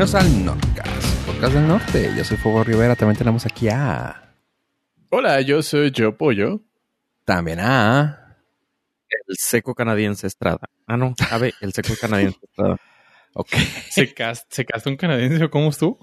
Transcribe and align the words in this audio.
Bienvenidos 0.00 0.24
al 0.24 0.44
Nordcast, 0.46 1.26
podcast 1.26 1.52
del 1.52 1.68
norte. 1.68 2.10
Yo 2.16 2.24
soy 2.24 2.38
Fuego 2.38 2.64
Rivera, 2.64 2.96
también 2.96 3.18
tenemos 3.18 3.44
aquí 3.44 3.68
a... 3.68 4.32
Hola, 5.10 5.42
yo 5.42 5.60
soy 5.60 5.92
Joe 5.94 6.12
Pollo. 6.12 6.62
También 7.26 7.60
a... 7.60 8.38
El 9.10 9.36
seco 9.36 9.74
canadiense 9.74 10.26
Estrada. 10.26 10.70
Ah, 10.86 10.96
no, 10.96 11.14
a 11.30 11.36
ver, 11.36 11.52
el 11.60 11.74
seco 11.74 11.92
canadiense 12.00 12.38
Estrada. 12.42 12.76
Ok. 13.34 13.50
¿Se, 13.90 14.14
cast, 14.14 14.50
¿Se 14.50 14.64
casta 14.64 14.88
un 14.88 14.96
canadiense 14.96 15.44
o 15.44 15.50
cómo 15.50 15.68
estuvo? 15.68 15.98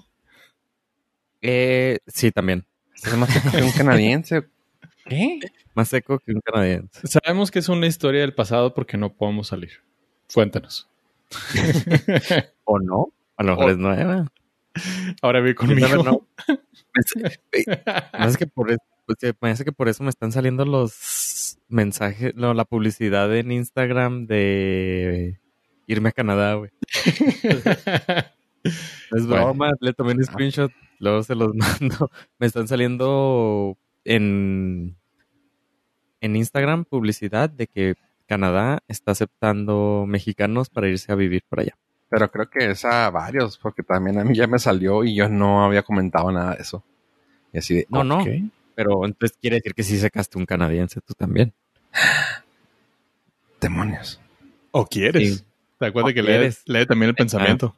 Eh, 1.42 1.98
sí, 2.06 2.30
también. 2.30 2.64
Es 2.94 3.16
más 3.16 3.30
seco 3.30 3.50
que 3.50 3.64
un 3.64 3.72
canadiense. 3.72 4.42
¿Qué? 5.06 5.40
Más 5.74 5.88
seco 5.88 6.20
que 6.20 6.30
un 6.34 6.40
canadiense. 6.40 7.00
Sabemos 7.04 7.50
que 7.50 7.58
es 7.58 7.68
una 7.68 7.88
historia 7.88 8.20
del 8.20 8.32
pasado 8.32 8.74
porque 8.74 8.96
no 8.96 9.12
podemos 9.12 9.48
salir. 9.48 9.72
Cuéntanos. 10.32 10.88
¿O 12.64 12.78
no? 12.78 13.12
A 13.38 13.44
lo 13.44 13.56
mejor 13.56 13.70
es 13.70 13.78
nueva. 13.78 14.26
Ahora 15.22 15.40
vi 15.40 15.54
conmigo. 15.54 16.26
Que 18.38 18.46
por 18.48 18.70
eso, 18.70 18.80
pues, 19.06 19.22
eh, 19.22 19.34
parece 19.34 19.64
que 19.64 19.72
por 19.72 19.88
eso 19.88 20.02
me 20.02 20.10
están 20.10 20.32
saliendo 20.32 20.64
los 20.64 21.58
mensajes, 21.68 22.34
no, 22.34 22.54
la 22.54 22.64
publicidad 22.64 23.34
en 23.36 23.52
Instagram 23.52 24.26
de 24.26 25.38
irme 25.86 26.08
a 26.08 26.12
Canadá, 26.12 26.54
güey. 26.54 26.70
Es 28.64 29.26
Bueno. 29.26 29.46
broma, 29.46 29.72
le 29.80 29.92
tomé 29.92 30.12
un 30.12 30.24
screenshot, 30.24 30.72
luego 30.98 31.22
se 31.22 31.36
los 31.36 31.54
mando. 31.54 32.10
Me 32.38 32.48
están 32.48 32.66
saliendo 32.66 33.78
en, 34.04 34.96
en 36.20 36.36
Instagram 36.36 36.84
publicidad 36.84 37.48
de 37.48 37.68
que 37.68 37.94
Canadá 38.26 38.80
está 38.88 39.12
aceptando 39.12 40.04
mexicanos 40.06 40.68
para 40.68 40.88
irse 40.88 41.12
a 41.12 41.14
vivir 41.14 41.44
por 41.48 41.60
allá. 41.60 41.78
Pero 42.10 42.30
creo 42.30 42.48
que 42.48 42.70
es 42.70 42.84
a 42.84 43.10
varios, 43.10 43.58
porque 43.58 43.82
también 43.82 44.18
a 44.18 44.24
mí 44.24 44.34
ya 44.34 44.46
me 44.46 44.58
salió 44.58 45.04
y 45.04 45.14
yo 45.14 45.28
no 45.28 45.64
había 45.64 45.82
comentado 45.82 46.32
nada 46.32 46.54
de 46.54 46.62
eso. 46.62 46.82
Y 47.52 47.58
así 47.58 47.74
de... 47.74 47.86
No, 47.90 48.02
no. 48.02 48.24
Pero 48.74 49.04
entonces 49.04 49.36
quiere 49.40 49.56
decir 49.56 49.74
que 49.74 49.82
sí 49.82 49.98
sacaste 49.98 50.38
un 50.38 50.46
canadiense 50.46 51.00
tú 51.00 51.14
también. 51.14 51.52
Demonios. 53.60 54.20
¿O 54.70 54.86
quieres? 54.86 55.38
Sí. 55.38 55.44
¿Te 55.78 55.86
acuerdas 55.86 56.12
¿O 56.12 56.14
que 56.14 56.22
lee, 56.22 56.54
lee 56.66 56.86
también 56.86 57.10
el 57.10 57.14
pensamiento? 57.14 57.76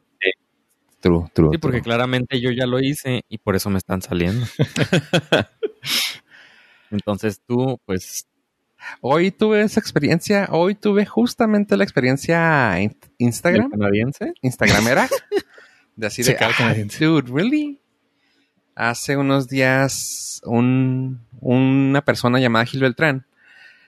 True, 1.01 1.29
true. 1.33 1.49
Sí, 1.51 1.57
porque 1.57 1.79
true. 1.79 1.83
claramente 1.83 2.39
yo 2.39 2.51
ya 2.51 2.67
lo 2.67 2.79
hice 2.79 3.23
y 3.27 3.39
por 3.39 3.55
eso 3.55 3.71
me 3.71 3.79
están 3.79 4.03
saliendo. 4.03 4.45
Entonces 6.91 7.41
tú, 7.47 7.79
pues, 7.85 8.27
Hoy 9.01 9.31
tuve 9.31 9.61
esa 9.61 9.79
experiencia, 9.79 10.47
hoy 10.51 10.75
tuve 10.75 11.05
justamente 11.05 11.77
la 11.77 11.83
experiencia 11.83 12.79
in- 12.81 12.95
Instagram, 13.17 13.69
canadiense. 13.71 14.33
Instagramera, 14.41 15.07
de 15.95 16.07
así 16.07 16.23
de, 16.23 16.37
"Ah, 16.39 16.49
canadiense". 16.57 17.03
dude, 17.05 17.31
really? 17.31 17.79
Hace 18.75 19.17
unos 19.17 19.47
días 19.47 20.41
un, 20.45 21.21
una 21.39 22.01
persona 22.03 22.39
llamada 22.39 22.65
Gil 22.65 22.81
Beltrán 22.81 23.25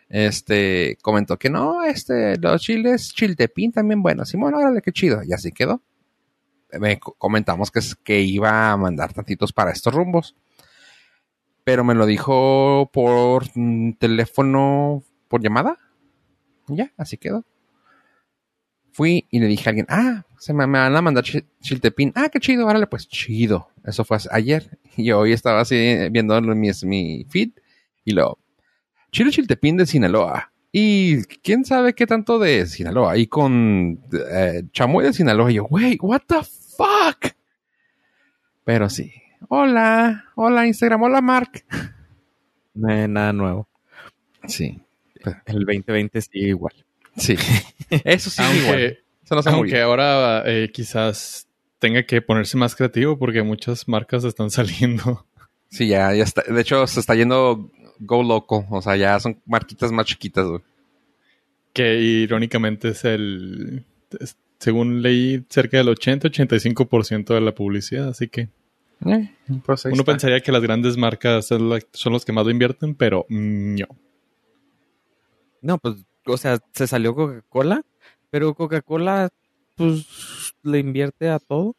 este, 0.09 0.97
comentó 1.02 1.38
que 1.39 1.50
no, 1.50 1.83
este, 1.83 2.38
los 2.38 2.61
chiles 2.61 3.13
chiltepín 3.13 3.72
también 3.72 4.03
buenos. 4.03 4.30
Simón, 4.30 4.53
órale, 4.53 4.81
qué 4.81 4.91
chido. 4.91 5.22
Y 5.23 5.33
así 5.33 5.52
quedó. 5.52 5.81
Me 6.80 7.00
co- 7.00 7.16
comentamos 7.17 7.72
que, 7.72 7.80
que 8.03 8.19
iba 8.22 8.72
a 8.72 8.78
mandar 8.78 9.11
tantitos 9.13 9.52
para 9.53 9.72
estos 9.72 9.94
rumbos. 9.94 10.35
Pero 11.64 11.83
me 11.83 11.95
lo 11.95 12.06
dijo 12.06 12.89
por 12.92 13.45
mm, 13.56 13.94
teléfono, 13.94 15.03
por 15.28 15.42
llamada. 15.42 15.78
Ya, 16.67 16.92
así 16.97 17.17
quedó. 17.17 17.45
Fui 18.92 19.28
y 19.31 19.39
le 19.39 19.47
dije 19.47 19.67
a 19.67 19.72
alguien, 19.72 19.88
ah, 19.89 20.23
se 20.38 20.53
me, 20.53 20.66
van 20.67 20.95
a 20.95 21.02
mandar 21.02 21.23
chi- 21.23 21.45
chiltepín. 21.61 22.11
Ah, 22.16 22.30
qué 22.30 22.39
chido, 22.39 22.67
órale, 22.67 22.86
pues 22.88 23.08
chido. 23.08 23.69
Eso 23.86 24.03
fue 24.03 24.17
ayer. 24.31 24.78
Y 24.97 25.12
hoy 25.12 25.31
estaba 25.31 25.62
así 25.62 25.75
viendo 26.12 26.40
mi, 26.41 26.69
mi 26.84 27.25
feed 27.28 27.50
y 28.06 28.12
lo, 28.12 28.38
chile 29.12 29.31
chiltepín 29.31 29.78
de 29.78 29.88
Sinaloa. 29.88 30.52
Y 30.72 31.23
quién 31.41 31.66
sabe 31.66 31.94
qué 31.94 32.06
tanto 32.06 32.38
de 32.40 32.66
Sinaloa. 32.68 33.18
Y 33.18 33.28
con 33.28 34.00
eh, 34.31 34.63
chamoy 34.72 35.06
de 35.06 35.13
Sinaloa. 35.13 35.52
Y 35.52 35.56
yo, 35.56 35.66
wait, 35.66 36.00
what 36.02 36.22
the 36.28 36.44
fuck? 36.44 37.34
Pero 38.63 38.90
sí. 38.90 39.12
Hola, 39.56 40.25
hola 40.34 40.66
Instagram, 40.66 41.03
hola 41.03 41.22
Mark. 41.22 41.64
eh, 42.90 43.08
nada 43.08 43.31
nuevo. 43.34 43.68
Sí, 44.47 44.81
El 45.46 45.59
2020 45.59 46.22
sigue 46.24 46.47
igual. 46.47 46.74
sí. 47.16 47.36
Eso 48.03 48.31
sí, 48.31 48.41
igual. 48.41 48.58
aunque 48.72 49.00
Eso 49.24 49.36
no 49.36 49.44
se 49.44 49.50
aunque 49.52 49.80
ahora 49.81 50.41
eh, 50.47 50.72
quizás 50.74 51.47
tenga 51.78 52.02
que 52.02 52.19
ponerse 52.24 52.58
más 52.58 52.75
creativo 52.75 53.19
porque 53.19 53.44
muchas 53.44 53.88
marcas 53.88 54.24
están 54.24 54.50
saliendo. 54.58 55.28
Sí, 55.70 55.88
ya, 55.88 56.12
ya 56.16 56.24
está. 56.24 56.41
De 56.52 56.59
hecho, 56.59 56.88
se 56.88 57.00
está 57.00 57.14
yendo 57.14 57.70
Go 58.00 58.24
Loco. 58.24 58.66
O 58.72 58.81
sea, 58.81 58.96
ya 58.96 59.20
son 59.20 59.40
marquitas 59.46 59.91
más 59.91 60.08
chiquitas, 60.08 60.47
güey. 60.47 60.62
Que 61.74 62.00
irónicamente 62.02 62.90
es 62.90 63.06
el, 63.06 63.85
es- 64.20 64.35
según 64.58 65.03
leí, 65.03 65.46
cerca 65.47 65.78
del 65.78 65.90
80-85% 65.90 67.35
de 67.35 67.41
la 67.41 67.53
publicidad. 67.53 68.09
Así 68.09 68.28
que 68.30 68.50
Eh, 69.06 69.30
pues 69.66 69.86
uno 69.86 69.96
está. 69.96 70.06
pensaría 70.06 70.40
que 70.41 70.52
las 70.52 70.62
grandes 70.62 70.97
marcas 70.97 71.47
son, 71.47 71.69
los 71.69 72.25
que 72.25 72.31
más 72.31 72.46
lo 72.46 72.52
invierten, 72.52 72.96
pero 72.96 73.25
no. 73.30 73.88
No, 75.62 75.78
pues, 75.78 75.96
o 76.25 76.38
sea, 76.38 76.59
se 76.74 76.88
salió 76.88 77.16
Coca-Cola, 77.16 77.84
pero 78.30 78.53
Coca-Cola, 78.53 79.30
pues, 79.75 80.53
le 80.64 80.80
invierte 80.80 81.30
a 81.30 81.40
todo. 81.40 81.75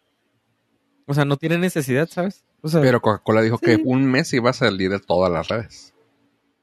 O 1.07 1.15
sea, 1.15 1.25
no 1.25 1.37
tiene 1.37 1.59
necesidad, 1.59 2.09
¿sabes? 2.09 2.45
O 2.63 2.69
sea, 2.69 2.81
Pero 2.81 3.03
Coca-Cola 3.03 3.43
dijo 3.43 3.59
que 3.59 3.77
un 3.85 4.07
mes 4.07 4.33
iba 4.33 4.51
a 4.51 4.55
salir 4.55 4.91
de 4.91 4.99
todas 4.99 5.31
las 5.31 5.49
redes. 5.49 5.95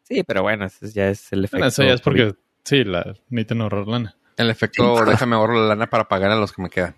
sí, 0.04 0.24
pero 0.24 0.42
bueno, 0.42 0.66
ese 0.66 0.92
ya 0.92 1.10
es 1.10 1.32
el 1.32 1.46
efecto. 1.46 1.58
Bueno, 1.58 1.68
eso 1.68 1.84
ya 1.84 1.94
es 1.94 2.02
porque, 2.02 2.34
sí, 2.64 2.84
la, 2.84 3.16
necesitan 3.30 3.62
ahorrar 3.62 3.88
lana. 3.88 4.18
El 4.38 4.50
efecto, 4.50 5.06
déjame 5.06 5.36
ahorrar 5.36 5.58
la 5.58 5.68
lana 5.68 5.90
para 5.90 6.08
pagar 6.08 6.32
a 6.32 6.36
los 6.36 6.52
que 6.52 6.62
me 6.64 6.70
quedan. 6.70 6.96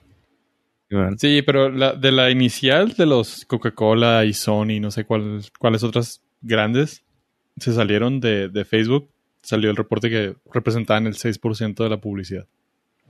Sí, 1.17 1.41
pero 1.41 1.69
la, 1.69 1.93
de 1.93 2.11
la 2.11 2.29
inicial 2.29 2.93
de 2.93 3.05
los 3.05 3.45
Coca-Cola 3.45 4.25
y 4.25 4.33
Sony, 4.33 4.79
no 4.81 4.91
sé 4.91 5.05
cuál, 5.05 5.41
cuáles 5.59 5.83
otras 5.83 6.21
grandes, 6.41 7.03
se 7.57 7.73
salieron 7.73 8.19
de, 8.19 8.49
de 8.49 8.65
Facebook. 8.65 9.09
Salió 9.41 9.69
el 9.69 9.75
reporte 9.75 10.09
que 10.09 10.35
representaban 10.53 11.05
el 11.07 11.15
6% 11.15 11.83
de 11.83 11.89
la 11.89 11.97
publicidad. 11.99 12.47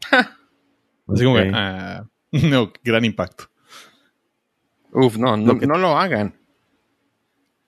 Así 0.11 1.23
como 1.23 1.35
que, 1.35 1.51
ah, 1.53 2.05
no, 2.31 2.71
gran 2.83 3.05
impacto. 3.05 3.45
Uf, 4.91 5.17
no, 5.17 5.35
no, 5.37 5.53
Lo 5.53 5.59
que- 5.59 5.67
no 5.67 5.77
lo 5.77 5.97
hagan. 5.97 6.35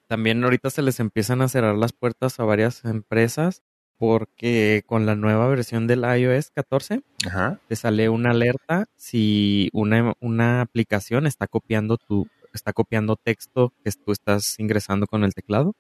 También 0.08 0.44
ahorita 0.44 0.70
se 0.70 0.82
les 0.84 1.00
empiezan 1.00 1.42
a 1.42 1.48
cerrar 1.48 1.76
las 1.76 1.92
puertas 1.92 2.40
a 2.40 2.44
varias 2.44 2.86
empresas 2.86 3.64
porque 3.98 4.84
con 4.86 5.06
la 5.06 5.16
nueva 5.16 5.48
versión 5.48 5.88
del 5.88 6.04
iOS 6.04 6.52
14 6.52 7.02
Ajá. 7.28 7.60
te 7.68 7.76
sale 7.76 8.10
una 8.10 8.32
alerta 8.32 8.86
si 8.96 9.70
una, 9.74 10.14
una 10.20 10.62
aplicación 10.62 11.26
está 11.28 11.48
copiando 11.48 11.98
tu 11.98 12.28
está 12.54 12.72
copiando 12.74 13.16
texto 13.18 13.74
que 13.84 13.92
tú 13.92 14.12
estás 14.14 14.58
ingresando 14.60 15.08
con 15.08 15.24
el 15.26 15.34
teclado. 15.34 15.76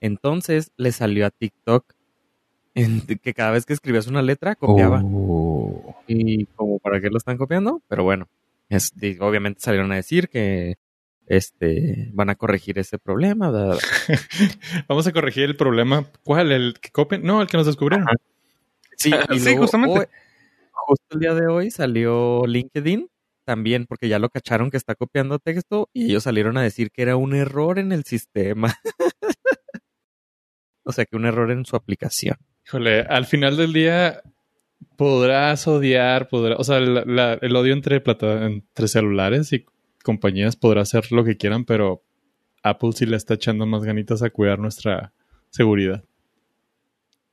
Entonces 0.00 0.72
le 0.76 0.92
salió 0.92 1.26
a 1.26 1.30
TikTok 1.30 1.84
en- 2.74 3.02
que 3.22 3.34
cada 3.34 3.50
vez 3.50 3.66
que 3.66 3.72
escribías 3.74 4.06
una 4.06 4.22
letra 4.22 4.54
copiaba 4.54 5.02
Oh. 5.04 5.94
y 6.06 6.46
como 6.46 6.78
para 6.78 7.00
qué 7.00 7.10
lo 7.10 7.18
están 7.18 7.36
copiando, 7.36 7.82
pero 7.88 8.04
bueno, 8.04 8.28
es- 8.68 8.92
y 9.00 9.18
obviamente 9.20 9.60
salieron 9.60 9.92
a 9.92 9.96
decir 9.96 10.28
que 10.28 10.76
este 11.26 12.10
van 12.12 12.30
a 12.30 12.34
corregir 12.34 12.78
ese 12.78 12.98
problema. 12.98 13.50
Vamos 14.88 15.06
a 15.06 15.12
corregir 15.12 15.44
el 15.44 15.56
problema. 15.56 16.06
¿Cuál? 16.24 16.52
¿El 16.52 16.74
que 16.80 16.90
copian? 16.90 17.22
No, 17.22 17.40
el 17.42 17.48
que 17.48 17.56
nos 17.56 17.66
descubrieron. 17.66 18.08
Ajá. 18.08 18.16
Sí, 18.96 19.10
y 19.30 19.38
Sí, 19.38 19.44
luego 19.46 19.62
justamente. 19.62 19.98
hoy- 20.00 20.06
justo 20.72 21.06
el 21.14 21.20
día 21.20 21.34
de 21.34 21.46
hoy 21.46 21.70
salió 21.70 22.42
LinkedIn 22.46 23.08
también 23.44 23.86
porque 23.86 24.08
ya 24.08 24.18
lo 24.18 24.28
cacharon 24.30 24.70
que 24.70 24.76
está 24.76 24.94
copiando 24.94 25.38
texto 25.38 25.88
y 25.92 26.06
ellos 26.06 26.22
salieron 26.24 26.56
a 26.58 26.62
decir 26.62 26.90
que 26.92 27.02
era 27.02 27.16
un 27.16 27.34
error 27.34 27.78
en 27.78 27.90
el 27.92 28.04
sistema. 28.04 28.74
o 30.84 30.92
sea, 30.92 31.04
que 31.04 31.16
un 31.16 31.26
error 31.26 31.50
en 31.50 31.64
su 31.64 31.76
aplicación. 31.76 32.36
Híjole, 32.66 33.00
al 33.02 33.26
final 33.26 33.56
del 33.56 33.72
día 33.72 34.22
podrás 34.96 35.66
odiar, 35.68 36.28
podrá, 36.28 36.56
o 36.56 36.64
sea, 36.64 36.80
la- 36.80 37.04
la- 37.04 37.34
el 37.40 37.54
odio 37.56 37.72
entre, 37.72 38.00
plata, 38.00 38.46
entre 38.46 38.88
celulares 38.88 39.52
y 39.52 39.64
compañías 40.02 40.56
podrá 40.56 40.82
hacer 40.82 41.12
lo 41.12 41.24
que 41.24 41.36
quieran, 41.36 41.64
pero 41.64 42.02
Apple 42.62 42.92
sí 42.94 43.06
le 43.06 43.16
está 43.16 43.34
echando 43.34 43.66
más 43.66 43.82
ganitas 43.82 44.22
a 44.22 44.30
cuidar 44.30 44.58
nuestra 44.58 45.12
seguridad. 45.50 46.04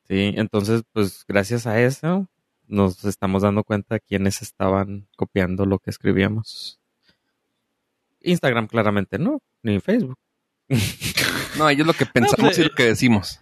Sí, 0.07 0.33
entonces, 0.35 0.81
pues 0.91 1.23
gracias 1.27 1.67
a 1.67 1.81
eso 1.81 2.27
nos 2.67 3.03
estamos 3.05 3.41
dando 3.41 3.63
cuenta 3.63 3.95
de 3.95 4.01
quiénes 4.01 4.41
estaban 4.41 5.07
copiando 5.15 5.65
lo 5.65 5.79
que 5.79 5.89
escribíamos. 5.89 6.79
Instagram 8.21 8.67
claramente 8.67 9.17
no, 9.17 9.41
ni 9.63 9.79
Facebook. 9.79 10.17
No, 11.57 11.67
ellos 11.67 11.87
lo 11.87 11.93
que 11.93 12.05
pensamos 12.05 12.39
pues, 12.39 12.59
y 12.59 12.63
lo 12.63 12.69
que 12.69 12.83
decimos. 12.85 13.41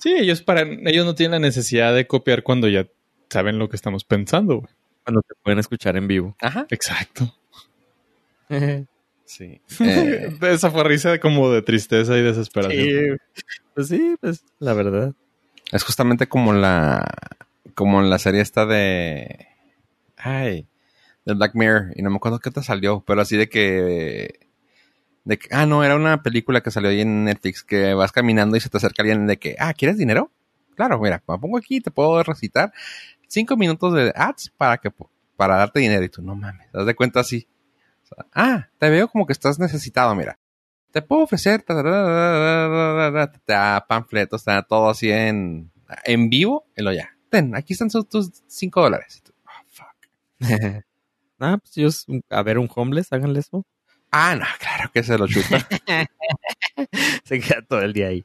Sí, 0.00 0.12
ellos 0.12 0.42
para 0.42 0.62
ellos 0.62 1.04
no 1.04 1.14
tienen 1.14 1.42
la 1.42 1.46
necesidad 1.46 1.94
de 1.94 2.06
copiar 2.06 2.42
cuando 2.42 2.68
ya 2.68 2.88
saben 3.28 3.58
lo 3.58 3.68
que 3.68 3.76
estamos 3.76 4.02
pensando. 4.04 4.60
güey. 4.60 4.72
Cuando 5.04 5.20
te 5.22 5.34
pueden 5.42 5.58
escuchar 5.58 5.96
en 5.96 6.08
vivo. 6.08 6.34
Ajá. 6.40 6.66
Exacto. 6.70 7.32
sí. 9.24 9.60
Eh, 9.80 10.38
Esa 10.42 10.70
fue 10.70 10.84
risa 10.84 11.18
como 11.18 11.50
de 11.50 11.62
tristeza 11.62 12.16
y 12.16 12.22
desesperación. 12.22 13.18
Pues 13.74 13.88
sí, 13.88 14.16
pues 14.20 14.44
la 14.58 14.74
verdad. 14.74 15.14
Es 15.72 15.82
justamente 15.82 16.26
como 16.26 16.52
la 16.52 17.04
como 17.74 18.02
la 18.02 18.18
serie 18.18 18.40
esta 18.40 18.66
de 18.66 19.48
ay, 20.16 20.66
de 21.24 21.34
Black 21.34 21.54
Mirror 21.54 21.92
y 21.96 22.02
no 22.02 22.10
me 22.10 22.16
acuerdo 22.16 22.38
qué 22.38 22.50
te 22.50 22.62
salió, 22.62 23.02
pero 23.06 23.20
así 23.20 23.36
de 23.36 23.48
que 23.48 24.48
de 25.24 25.38
que, 25.38 25.48
ah, 25.52 25.64
no, 25.64 25.82
era 25.82 25.96
una 25.96 26.22
película 26.22 26.60
que 26.60 26.70
salió 26.70 26.90
ahí 26.90 27.00
en 27.00 27.24
Netflix 27.24 27.64
que 27.64 27.94
vas 27.94 28.12
caminando 28.12 28.56
y 28.56 28.60
se 28.60 28.68
te 28.68 28.76
acerca 28.76 29.02
alguien 29.02 29.26
de 29.26 29.38
que, 29.38 29.56
ah, 29.58 29.72
¿quieres 29.72 29.96
dinero? 29.96 30.30
Claro, 30.76 30.98
mira, 30.98 31.22
me 31.26 31.38
pongo 31.38 31.56
aquí 31.56 31.76
y 31.76 31.80
te 31.80 31.90
puedo 31.90 32.22
recitar 32.22 32.72
cinco 33.26 33.56
minutos 33.56 33.94
de 33.94 34.12
ads 34.14 34.52
para 34.56 34.78
que 34.78 34.92
para 35.36 35.56
darte 35.56 35.80
dinero 35.80 36.04
y 36.04 36.08
tú 36.08 36.22
no 36.22 36.36
mames, 36.36 36.70
te 36.70 36.78
das 36.78 36.86
de 36.86 36.94
cuenta 36.94 37.20
así. 37.20 37.46
Ah, 38.34 38.68
te 38.78 38.90
veo 38.90 39.08
como 39.08 39.26
que 39.26 39.32
estás 39.32 39.58
necesitado, 39.58 40.14
mira. 40.14 40.38
Te 40.92 41.02
puedo 41.02 41.22
ofrecer 41.22 41.64
panfletos, 43.88 44.44
todo 44.68 44.90
así 44.90 45.10
en, 45.10 45.72
en 46.04 46.30
vivo 46.30 46.66
y 46.76 46.82
lo 46.82 46.92
ya. 46.92 47.10
Ten, 47.30 47.56
aquí 47.56 47.72
están 47.72 47.88
tus 47.88 48.44
cinco 48.46 48.82
dólares. 48.82 49.22
Oh, 49.44 49.50
fuck. 49.68 49.96
ah, 51.40 51.58
pues 51.58 51.76
ellos, 51.76 52.06
a 52.30 52.42
ver, 52.42 52.58
un 52.58 52.70
homeless, 52.72 53.12
háganle 53.12 53.40
eso. 53.40 53.66
Ah, 54.12 54.36
no, 54.36 54.46
claro 54.60 54.92
que 54.92 55.02
se 55.02 55.18
lo 55.18 55.26
chuta. 55.26 55.66
se 57.24 57.40
queda 57.40 57.62
todo 57.62 57.80
el 57.80 57.92
día 57.92 58.08
ahí. 58.08 58.24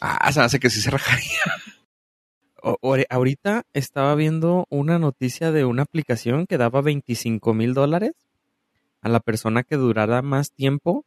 Ah, 0.00 0.32
se 0.32 0.40
hace 0.40 0.58
que 0.58 0.70
sí 0.70 0.80
se 0.80 0.90
rajaría. 0.90 1.28
Ahorita 3.10 3.64
estaba 3.72 4.14
viendo 4.14 4.66
una 4.70 4.98
noticia 4.98 5.52
de 5.52 5.64
una 5.64 5.82
aplicación 5.82 6.46
que 6.46 6.58
daba 6.58 6.80
25 6.80 7.52
mil 7.54 7.74
dólares 7.74 8.12
a 9.02 9.08
la 9.08 9.20
persona 9.20 9.62
que 9.62 9.76
durara 9.76 10.22
más 10.22 10.50
tiempo 10.50 11.04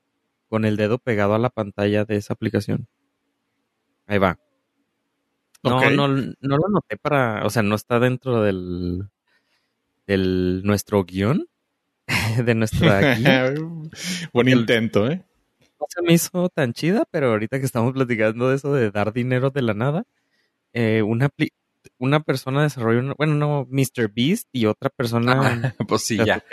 con 0.50 0.65
el 0.65 0.77
dedo 0.77 1.00
pegado 1.00 1.33
a 1.33 1.39
la 1.39 1.50
pantalla 1.50 2.06
de 2.06 2.15
esa 2.15 2.33
aplicación. 2.33 2.88
Ahí 4.06 4.19
va. 4.19 4.39
No, 5.63 5.89
no, 5.89 6.07
no 6.07 6.57
lo 6.57 6.69
noté 6.69 6.98
para, 6.98 7.45
o 7.45 7.50
sea, 7.50 7.63
no 7.63 7.75
está 7.75 8.00
dentro 8.00 8.42
del, 8.42 9.09
del 10.06 10.62
nuestro 10.63 11.04
guion, 11.04 11.48
de 12.45 12.56
nuestra 12.56 13.15
guía. 13.15 13.54
Buen 14.31 14.48
intento, 14.48 15.09
¿eh? 15.09 15.24
No 15.80 15.86
se 15.89 16.01
me 16.01 16.13
hizo 16.13 16.50
tan 16.50 16.74
chida, 16.74 17.06
pero 17.12 17.31
ahorita 17.31 17.59
que 17.59 17.65
estamos 17.65 17.94
platicando 17.94 18.50
de 18.50 18.56
eso 18.56 18.74
de 18.74 18.92
dar 18.92 19.13
dinero 19.13 19.50
de 19.50 19.62
la 19.62 19.74
nada, 19.74 20.06
eh, 20.74 21.02
una, 21.02 21.30
una 21.98 22.19
persona 22.22 22.64
desarrolló, 22.64 23.14
bueno, 23.18 23.36
no, 23.36 23.68
Mr. 23.69 24.12
Beast 24.14 24.48
y 24.52 24.66
otra 24.66 24.90
persona 24.90 25.64
ah, 25.64 25.74
pues 25.88 26.04
sí, 26.04 26.18
ya. 26.18 26.44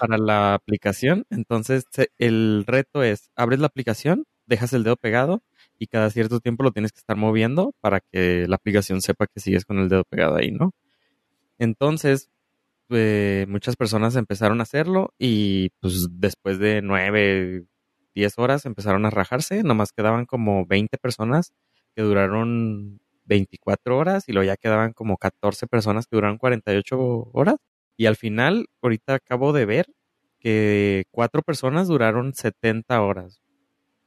para 0.00 0.18
la 0.18 0.54
aplicación. 0.54 1.24
Entonces, 1.30 1.84
el 2.18 2.64
reto 2.66 3.02
es, 3.02 3.30
abres 3.36 3.60
la 3.60 3.66
aplicación, 3.66 4.24
dejas 4.46 4.72
el 4.72 4.84
dedo 4.84 4.96
pegado 4.96 5.42
y 5.78 5.86
cada 5.86 6.10
cierto 6.10 6.40
tiempo 6.40 6.64
lo 6.64 6.72
tienes 6.72 6.92
que 6.92 6.98
estar 6.98 7.16
moviendo 7.16 7.74
para 7.80 8.00
que 8.00 8.46
la 8.48 8.56
aplicación 8.56 9.00
sepa 9.00 9.26
que 9.26 9.40
sigues 9.40 9.64
con 9.64 9.78
el 9.78 9.88
dedo 9.88 10.04
pegado 10.04 10.36
ahí, 10.36 10.50
¿no? 10.50 10.72
Entonces, 11.58 12.30
eh, 12.90 13.46
muchas 13.48 13.76
personas 13.76 14.16
empezaron 14.16 14.60
a 14.60 14.62
hacerlo 14.62 15.12
y 15.18 15.70
pues 15.80 16.08
después 16.10 16.58
de 16.58 16.82
nueve, 16.82 17.64
diez 18.14 18.38
horas 18.38 18.66
empezaron 18.66 19.06
a 19.06 19.10
rajarse, 19.10 19.62
nomás 19.62 19.92
quedaban 19.92 20.26
como 20.26 20.66
20 20.66 20.96
personas 20.98 21.52
que 21.94 22.02
duraron 22.02 23.00
24 23.28 23.96
horas 23.96 24.28
y 24.28 24.32
luego 24.32 24.46
ya 24.46 24.56
quedaban 24.56 24.92
como 24.92 25.16
14 25.16 25.66
personas 25.66 26.06
que 26.06 26.16
duraron 26.16 26.38
48 26.38 27.30
horas 27.32 27.56
y 27.96 28.06
al 28.06 28.16
final 28.16 28.66
ahorita 28.82 29.14
acabo 29.14 29.52
de 29.52 29.66
ver 29.66 29.86
que 30.40 31.04
cuatro 31.10 31.42
personas 31.42 31.88
duraron 31.88 32.34
70 32.34 33.00
horas 33.02 33.40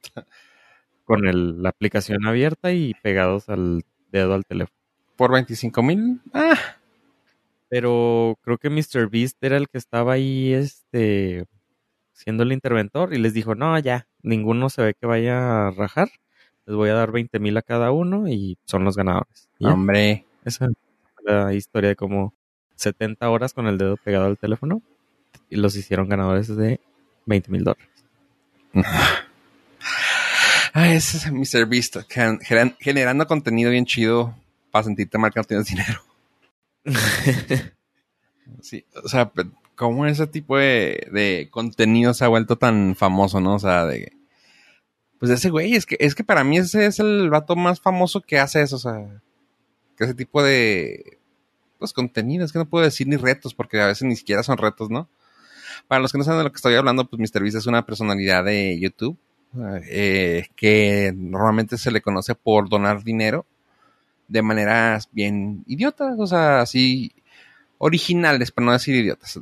con 1.06 1.27
el, 1.27 1.62
la 1.62 1.69
aplicación 1.69 2.25
abierta 2.25 2.71
y 2.73 2.94
pegados 3.01 3.50
al 3.50 3.83
dedo 4.12 4.33
al 4.33 4.45
teléfono. 4.45 4.77
Por 5.15 5.31
25 5.31 5.83
mil, 5.83 6.21
ah, 6.33 6.57
pero 7.69 8.38
creo 8.41 8.57
que 8.57 8.69
Mr. 8.69 9.09
Beast 9.09 9.38
era 9.41 9.57
el 9.57 9.69
que 9.69 9.77
estaba 9.77 10.13
ahí, 10.13 10.53
este, 10.53 11.45
siendo 12.12 12.44
el 12.44 12.51
interventor 12.51 13.13
y 13.13 13.18
les 13.18 13.33
dijo, 13.33 13.56
no, 13.56 13.77
ya, 13.79 14.07
ninguno 14.21 14.69
se 14.69 14.81
ve 14.81 14.94
que 14.94 15.06
vaya 15.07 15.68
a 15.68 15.71
rajar. 15.71 16.09
Les 16.71 16.77
voy 16.77 16.89
a 16.89 16.94
dar 16.94 17.12
20 17.12 17.38
mil 17.39 17.57
a 17.57 17.62
cada 17.62 17.91
uno 17.91 18.29
y 18.29 18.57
son 18.63 18.85
los 18.85 18.95
ganadores. 18.95 19.50
Hombre. 19.59 20.23
Esa 20.45 20.68
es 20.68 20.71
la 21.25 21.53
historia 21.53 21.89
de 21.89 21.95
como 21.97 22.33
70 22.77 23.29
horas 23.29 23.51
con 23.51 23.68
el 23.68 23.77
dedo 23.77 23.97
pegado 23.97 24.27
al 24.27 24.38
teléfono 24.38 24.81
y 25.50 25.57
los 25.57 25.75
hicieron 25.75 26.07
ganadores 26.07 26.47
de 26.56 26.79
20 27.25 27.51
mil 27.51 27.65
dólares. 27.65 27.89
Ah, 30.73 30.94
ese 30.94 31.18
es 31.18 31.29
Mr. 31.29 31.65
Beast, 31.65 31.97
generando 32.79 33.27
contenido 33.27 33.71
bien 33.71 33.85
chido 33.85 34.33
para 34.71 34.85
sentirte 34.85 35.18
mal 35.18 35.33
que 35.33 35.41
no 35.41 35.44
tienes 35.44 35.68
dinero. 35.68 36.01
sí, 38.62 38.85
o 39.03 39.09
sea, 39.09 39.29
¿cómo 39.75 40.06
ese 40.06 40.27
tipo 40.27 40.57
de, 40.57 41.50
contenido 41.51 42.13
se 42.13 42.23
ha 42.23 42.29
vuelto 42.29 42.57
tan 42.57 42.95
famoso, 42.95 43.41
no? 43.41 43.56
O 43.56 43.59
sea, 43.59 43.85
de... 43.85 44.13
Pues 45.21 45.29
ese 45.29 45.51
güey, 45.51 45.75
es 45.75 45.85
que, 45.85 45.97
es 46.00 46.15
que 46.15 46.23
para 46.23 46.44
mí 46.44 46.57
ese 46.57 46.88
es 46.88 47.00
el 47.00 47.29
vato 47.29 47.56
más 47.56 47.79
famoso 47.79 48.21
que 48.21 48.39
hace 48.39 48.63
eso, 48.63 48.77
o 48.77 48.79
sea, 48.79 49.21
que 49.95 50.06
ese 50.06 50.15
tipo 50.15 50.41
de, 50.41 51.19
pues 51.77 51.94
contenidos, 51.94 52.51
que 52.51 52.57
no 52.57 52.68
puedo 52.68 52.83
decir 52.83 53.07
ni 53.07 53.18
retos, 53.18 53.53
porque 53.53 53.79
a 53.79 53.85
veces 53.85 54.01
ni 54.01 54.15
siquiera 54.15 54.41
son 54.41 54.57
retos, 54.57 54.89
¿no? 54.89 55.07
Para 55.88 56.01
los 56.01 56.12
que 56.12 56.18
no 56.18 56.23
saben 56.23 56.39
de 56.39 56.45
lo 56.45 56.51
que 56.51 56.56
estoy 56.56 56.73
hablando, 56.73 57.07
pues 57.07 57.19
MrBeast 57.19 57.57
es 57.57 57.68
una 57.68 57.85
personalidad 57.85 58.44
de 58.44 58.79
YouTube, 58.79 59.15
eh, 59.91 60.47
que 60.56 61.13
normalmente 61.15 61.77
se 61.77 61.91
le 61.91 62.01
conoce 62.01 62.33
por 62.33 62.68
donar 62.68 63.03
dinero 63.03 63.45
de 64.27 64.41
maneras 64.41 65.07
bien 65.12 65.63
idiotas, 65.68 66.15
o 66.18 66.25
sea, 66.25 66.62
así 66.62 67.12
originales, 67.77 68.51
para 68.51 68.65
no 68.65 68.71
decir 68.71 68.95
idiotas. 68.95 69.39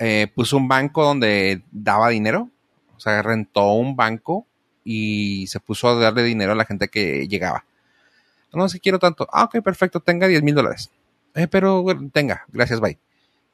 Eh, 0.00 0.26
puso 0.34 0.56
un 0.56 0.66
banco 0.66 1.04
donde 1.04 1.62
daba 1.70 2.08
dinero, 2.08 2.50
o 2.96 2.98
sea, 2.98 3.22
rentó 3.22 3.74
un 3.74 3.94
banco 3.94 4.48
y 4.84 5.46
se 5.46 5.60
puso 5.60 5.88
a 5.88 5.94
darle 5.94 6.22
dinero 6.22 6.52
a 6.52 6.54
la 6.54 6.64
gente 6.64 6.88
que 6.88 7.28
llegaba. 7.28 7.64
No 8.52 8.68
sé, 8.68 8.80
quiero 8.80 8.98
tanto. 8.98 9.28
Ah, 9.32 9.44
ok, 9.44 9.62
perfecto, 9.62 10.00
tenga 10.00 10.26
10 10.26 10.42
mil 10.42 10.54
dólares. 10.54 10.90
Eh, 11.34 11.46
pero 11.46 11.84
tenga, 12.12 12.44
gracias, 12.48 12.80
bye. 12.80 12.98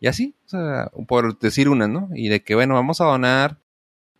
Y 0.01 0.07
así, 0.09 0.35
o 0.47 0.49
sea, 0.49 0.91
por 1.07 1.39
decir 1.39 1.69
una, 1.69 1.89
¿no? 1.89 2.09
Y 2.15 2.29
de 2.29 2.41
que, 2.41 2.55
bueno, 2.55 2.75
vamos 2.75 3.01
a 3.01 3.05
donar 3.05 3.59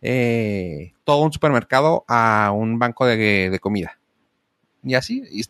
eh, 0.01 0.93
todo 1.03 1.23
un 1.23 1.33
supermercado 1.33 2.03
a 2.07 2.51
un 2.53 2.79
banco 2.79 3.05
de 3.05 3.57
comida 3.61 3.97
y 4.87 4.95
así, 4.95 5.23
y, 5.31 5.43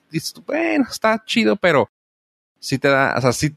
bueno, 0.46 0.86
está 0.89 1.24
chido, 1.24 1.55
pero 1.55 1.89
sí 2.60 2.79
te 2.79 2.88
da, 2.88 3.15
o 3.17 3.22
sea, 3.22 3.31
sí, 3.31 3.55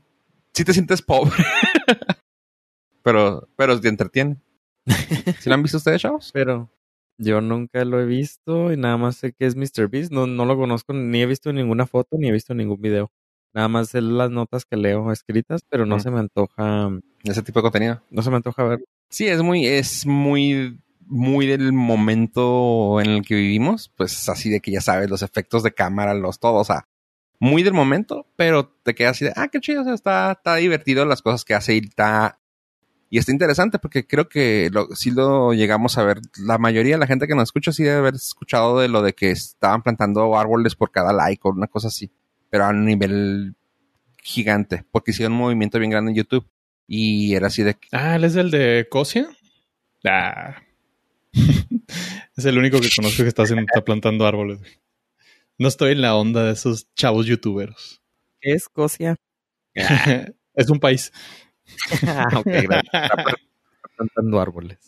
te 0.52 0.72
sientes 0.72 1.00
pobre. 1.00 1.32
pero, 3.02 3.48
pero 3.56 3.80
te 3.80 3.88
entretiene. 3.88 4.36
¿Sí 5.38 5.48
lo 5.48 5.54
han 5.54 5.62
visto 5.62 5.78
ustedes, 5.78 6.02
chavos? 6.02 6.30
Pero 6.32 6.68
yo 7.20 7.40
nunca 7.40 7.84
lo 7.84 8.00
he 8.00 8.06
visto 8.06 8.72
y 8.72 8.76
nada 8.76 8.96
más 8.96 9.16
sé 9.16 9.32
que 9.32 9.46
es 9.46 9.54
Mr. 9.54 9.88
Beast. 9.88 10.10
No, 10.10 10.26
no 10.26 10.44
lo 10.44 10.56
conozco, 10.56 10.92
ni 10.92 11.22
he 11.22 11.26
visto 11.26 11.52
ninguna 11.52 11.86
foto, 11.86 12.16
ni 12.18 12.28
he 12.28 12.32
visto 12.32 12.54
ningún 12.54 12.80
video. 12.80 13.12
Nada 13.52 13.68
más 13.68 13.90
sé 13.90 14.00
las 14.00 14.30
notas 14.30 14.64
que 14.64 14.76
leo 14.76 15.12
escritas, 15.12 15.62
pero 15.68 15.84
no 15.84 16.00
se 16.00 16.10
me 16.10 16.20
antoja. 16.20 16.90
Ese 17.24 17.42
tipo 17.42 17.58
de 17.58 17.62
contenido. 17.64 18.02
No 18.10 18.22
se 18.22 18.30
me 18.30 18.36
antoja 18.36 18.64
ver. 18.64 18.84
Sí, 19.10 19.26
es 19.26 19.42
muy, 19.42 19.66
es 19.66 20.06
muy 20.06 20.78
muy 21.10 21.46
del 21.46 21.72
momento 21.72 23.00
en 23.00 23.10
el 23.10 23.22
que 23.22 23.34
vivimos, 23.34 23.90
pues 23.96 24.28
así 24.28 24.48
de 24.48 24.60
que 24.60 24.70
ya 24.70 24.80
sabes, 24.80 25.10
los 25.10 25.22
efectos 25.22 25.64
de 25.64 25.74
cámara, 25.74 26.14
los 26.14 26.38
todos, 26.38 26.60
o 26.60 26.72
sea, 26.72 26.86
muy 27.40 27.64
del 27.64 27.74
momento, 27.74 28.26
pero 28.36 28.68
te 28.68 28.94
quedas 28.94 29.16
así 29.16 29.24
de, 29.24 29.32
ah, 29.34 29.48
qué 29.48 29.60
chido, 29.60 29.82
o 29.82 29.84
sea, 29.84 29.94
está, 29.94 30.32
está 30.32 30.54
divertido 30.56 31.04
las 31.04 31.20
cosas 31.20 31.44
que 31.44 31.54
hace 31.54 31.74
y 31.74 31.78
está, 31.78 32.38
y 33.10 33.18
está 33.18 33.32
interesante 33.32 33.80
porque 33.80 34.06
creo 34.06 34.28
que 34.28 34.70
lo, 34.72 34.86
si 34.94 35.10
lo 35.10 35.52
llegamos 35.52 35.98
a 35.98 36.04
ver, 36.04 36.20
la 36.38 36.58
mayoría 36.58 36.94
de 36.94 37.00
la 37.00 37.08
gente 37.08 37.26
que 37.26 37.34
nos 37.34 37.44
escucha 37.44 37.72
sí 37.72 37.82
debe 37.82 37.98
haber 37.98 38.14
escuchado 38.14 38.78
de 38.78 38.86
lo 38.88 39.02
de 39.02 39.14
que 39.14 39.32
estaban 39.32 39.82
plantando 39.82 40.38
árboles 40.38 40.76
por 40.76 40.92
cada 40.92 41.12
like 41.12 41.40
o 41.44 41.50
una 41.50 41.66
cosa 41.66 41.88
así, 41.88 42.12
pero 42.50 42.64
a 42.64 42.68
un 42.68 42.84
nivel 42.84 43.56
gigante, 44.22 44.84
porque 44.92 45.10
hicieron 45.10 45.32
un 45.32 45.40
movimiento 45.40 45.80
bien 45.80 45.90
grande 45.90 46.12
en 46.12 46.18
YouTube. 46.18 46.48
Y 46.86 47.34
era 47.34 47.48
así 47.48 47.62
de... 47.62 47.76
Ah, 47.92 48.16
¿él 48.16 48.24
es 48.24 48.36
el 48.36 48.50
de 48.50 48.86
Cosia? 48.88 49.28
Ah, 50.04 50.56
es 52.36 52.44
el 52.44 52.58
único 52.58 52.80
que 52.80 52.90
conozco 52.94 53.22
que 53.22 53.28
está, 53.28 53.44
plantando 53.84 54.26
árboles. 54.26 54.60
No 55.58 55.68
estoy 55.68 55.92
en 55.92 56.00
la 56.00 56.14
onda 56.14 56.44
de 56.44 56.52
esos 56.52 56.92
chavos 56.94 57.26
youtuberos. 57.26 58.02
¿Qué 58.40 58.52
es 58.52 58.62
Escocia? 58.62 59.16
es 59.74 60.70
un 60.70 60.78
país. 60.78 61.12
ah, 62.06 62.42
está 62.46 63.24
plantando 63.96 64.40
árboles. 64.40 64.78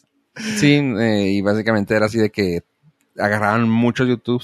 Sí, 0.56 0.74
eh, 0.74 1.30
y 1.32 1.40
básicamente 1.42 1.94
era 1.94 2.06
así 2.06 2.18
de 2.18 2.30
que 2.30 2.62
agarraron 3.18 3.68
muchos 3.68 4.08
YouTube, 4.08 4.42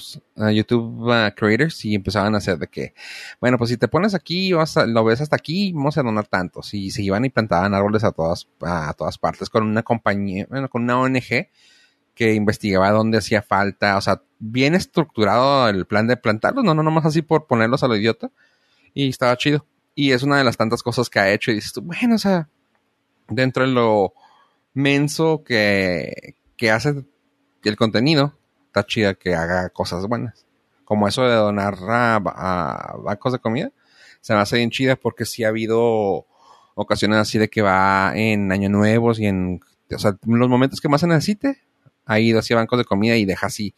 YouTube 0.53 1.09
uh, 1.09 1.33
creators 1.35 1.83
y 1.85 1.95
empezaban 1.95 2.35
a 2.35 2.37
hacer 2.37 2.59
de 2.59 2.67
que, 2.67 2.93
bueno, 3.41 3.57
pues 3.57 3.71
si 3.71 3.77
te 3.77 3.87
pones 3.87 4.13
aquí, 4.13 4.53
vas 4.53 4.75
lo 4.75 5.03
ves 5.03 5.21
hasta 5.21 5.35
aquí, 5.35 5.71
vamos 5.73 5.97
a 5.97 6.03
donar 6.03 6.27
tantos. 6.27 6.73
Y 6.73 6.91
se 6.91 7.01
iban 7.01 7.25
y 7.25 7.29
plantaban 7.29 7.73
árboles 7.73 8.03
a 8.03 8.11
todas, 8.11 8.47
a 8.61 8.93
todas 8.93 9.17
partes 9.17 9.49
con 9.49 9.63
una 9.63 9.83
compañía, 9.83 10.45
bueno, 10.49 10.69
con 10.69 10.83
una 10.83 10.99
ONG 10.99 11.49
que 12.13 12.33
investigaba 12.33 12.91
dónde 12.91 13.17
hacía 13.17 13.41
falta, 13.41 13.97
o 13.97 14.01
sea, 14.01 14.21
bien 14.39 14.75
estructurado 14.75 15.69
el 15.69 15.85
plan 15.85 16.07
de 16.07 16.17
plantarlos, 16.17 16.63
no, 16.63 16.73
no, 16.75 16.83
nomás 16.83 17.05
así 17.05 17.21
por 17.21 17.47
ponerlos 17.47 17.83
a 17.83 17.87
lo 17.87 17.95
idiota. 17.95 18.29
Y 18.93 19.09
estaba 19.09 19.37
chido. 19.37 19.65
Y 19.95 20.11
es 20.11 20.23
una 20.23 20.37
de 20.37 20.43
las 20.43 20.57
tantas 20.57 20.83
cosas 20.83 21.09
que 21.09 21.19
ha 21.19 21.31
hecho 21.31 21.51
y 21.51 21.55
dices 21.55 21.73
tú, 21.73 21.81
bueno, 21.81 22.15
o 22.15 22.19
sea, 22.19 22.49
dentro 23.27 23.65
de 23.65 23.71
lo 23.71 24.13
menso 24.73 25.43
que, 25.43 26.35
que 26.55 26.71
hace 26.71 27.03
el 27.63 27.75
contenido, 27.75 28.37
está 28.67 28.85
chida 28.85 29.13
que 29.15 29.35
haga 29.35 29.69
cosas 29.69 30.07
buenas. 30.07 30.45
Como 30.85 31.07
eso 31.07 31.23
de 31.23 31.35
donar 31.35 31.77
a, 31.87 32.95
bancos 33.03 33.33
de 33.33 33.39
comida, 33.39 33.71
se 34.21 34.33
me 34.33 34.39
hace 34.39 34.57
bien 34.57 34.69
chida 34.69 34.95
porque 34.95 35.25
sí 35.25 35.43
ha 35.43 35.49
habido 35.49 36.25
ocasiones 36.75 37.19
así 37.19 37.37
de 37.37 37.49
que 37.49 37.61
va 37.61 38.13
en 38.15 38.51
Año 38.51 38.69
Nuevos 38.69 39.19
y 39.19 39.25
en, 39.25 39.59
o 39.93 39.99
sea, 39.99 40.17
los 40.25 40.49
momentos 40.49 40.81
que 40.81 40.89
más 40.89 41.01
se 41.01 41.07
necesite, 41.07 41.61
ha 42.05 42.19
ido 42.19 42.39
así 42.39 42.53
a 42.53 42.57
bancos 42.57 42.79
de 42.79 42.85
comida 42.85 43.17
y 43.17 43.25
deja 43.25 43.47
así 43.47 43.75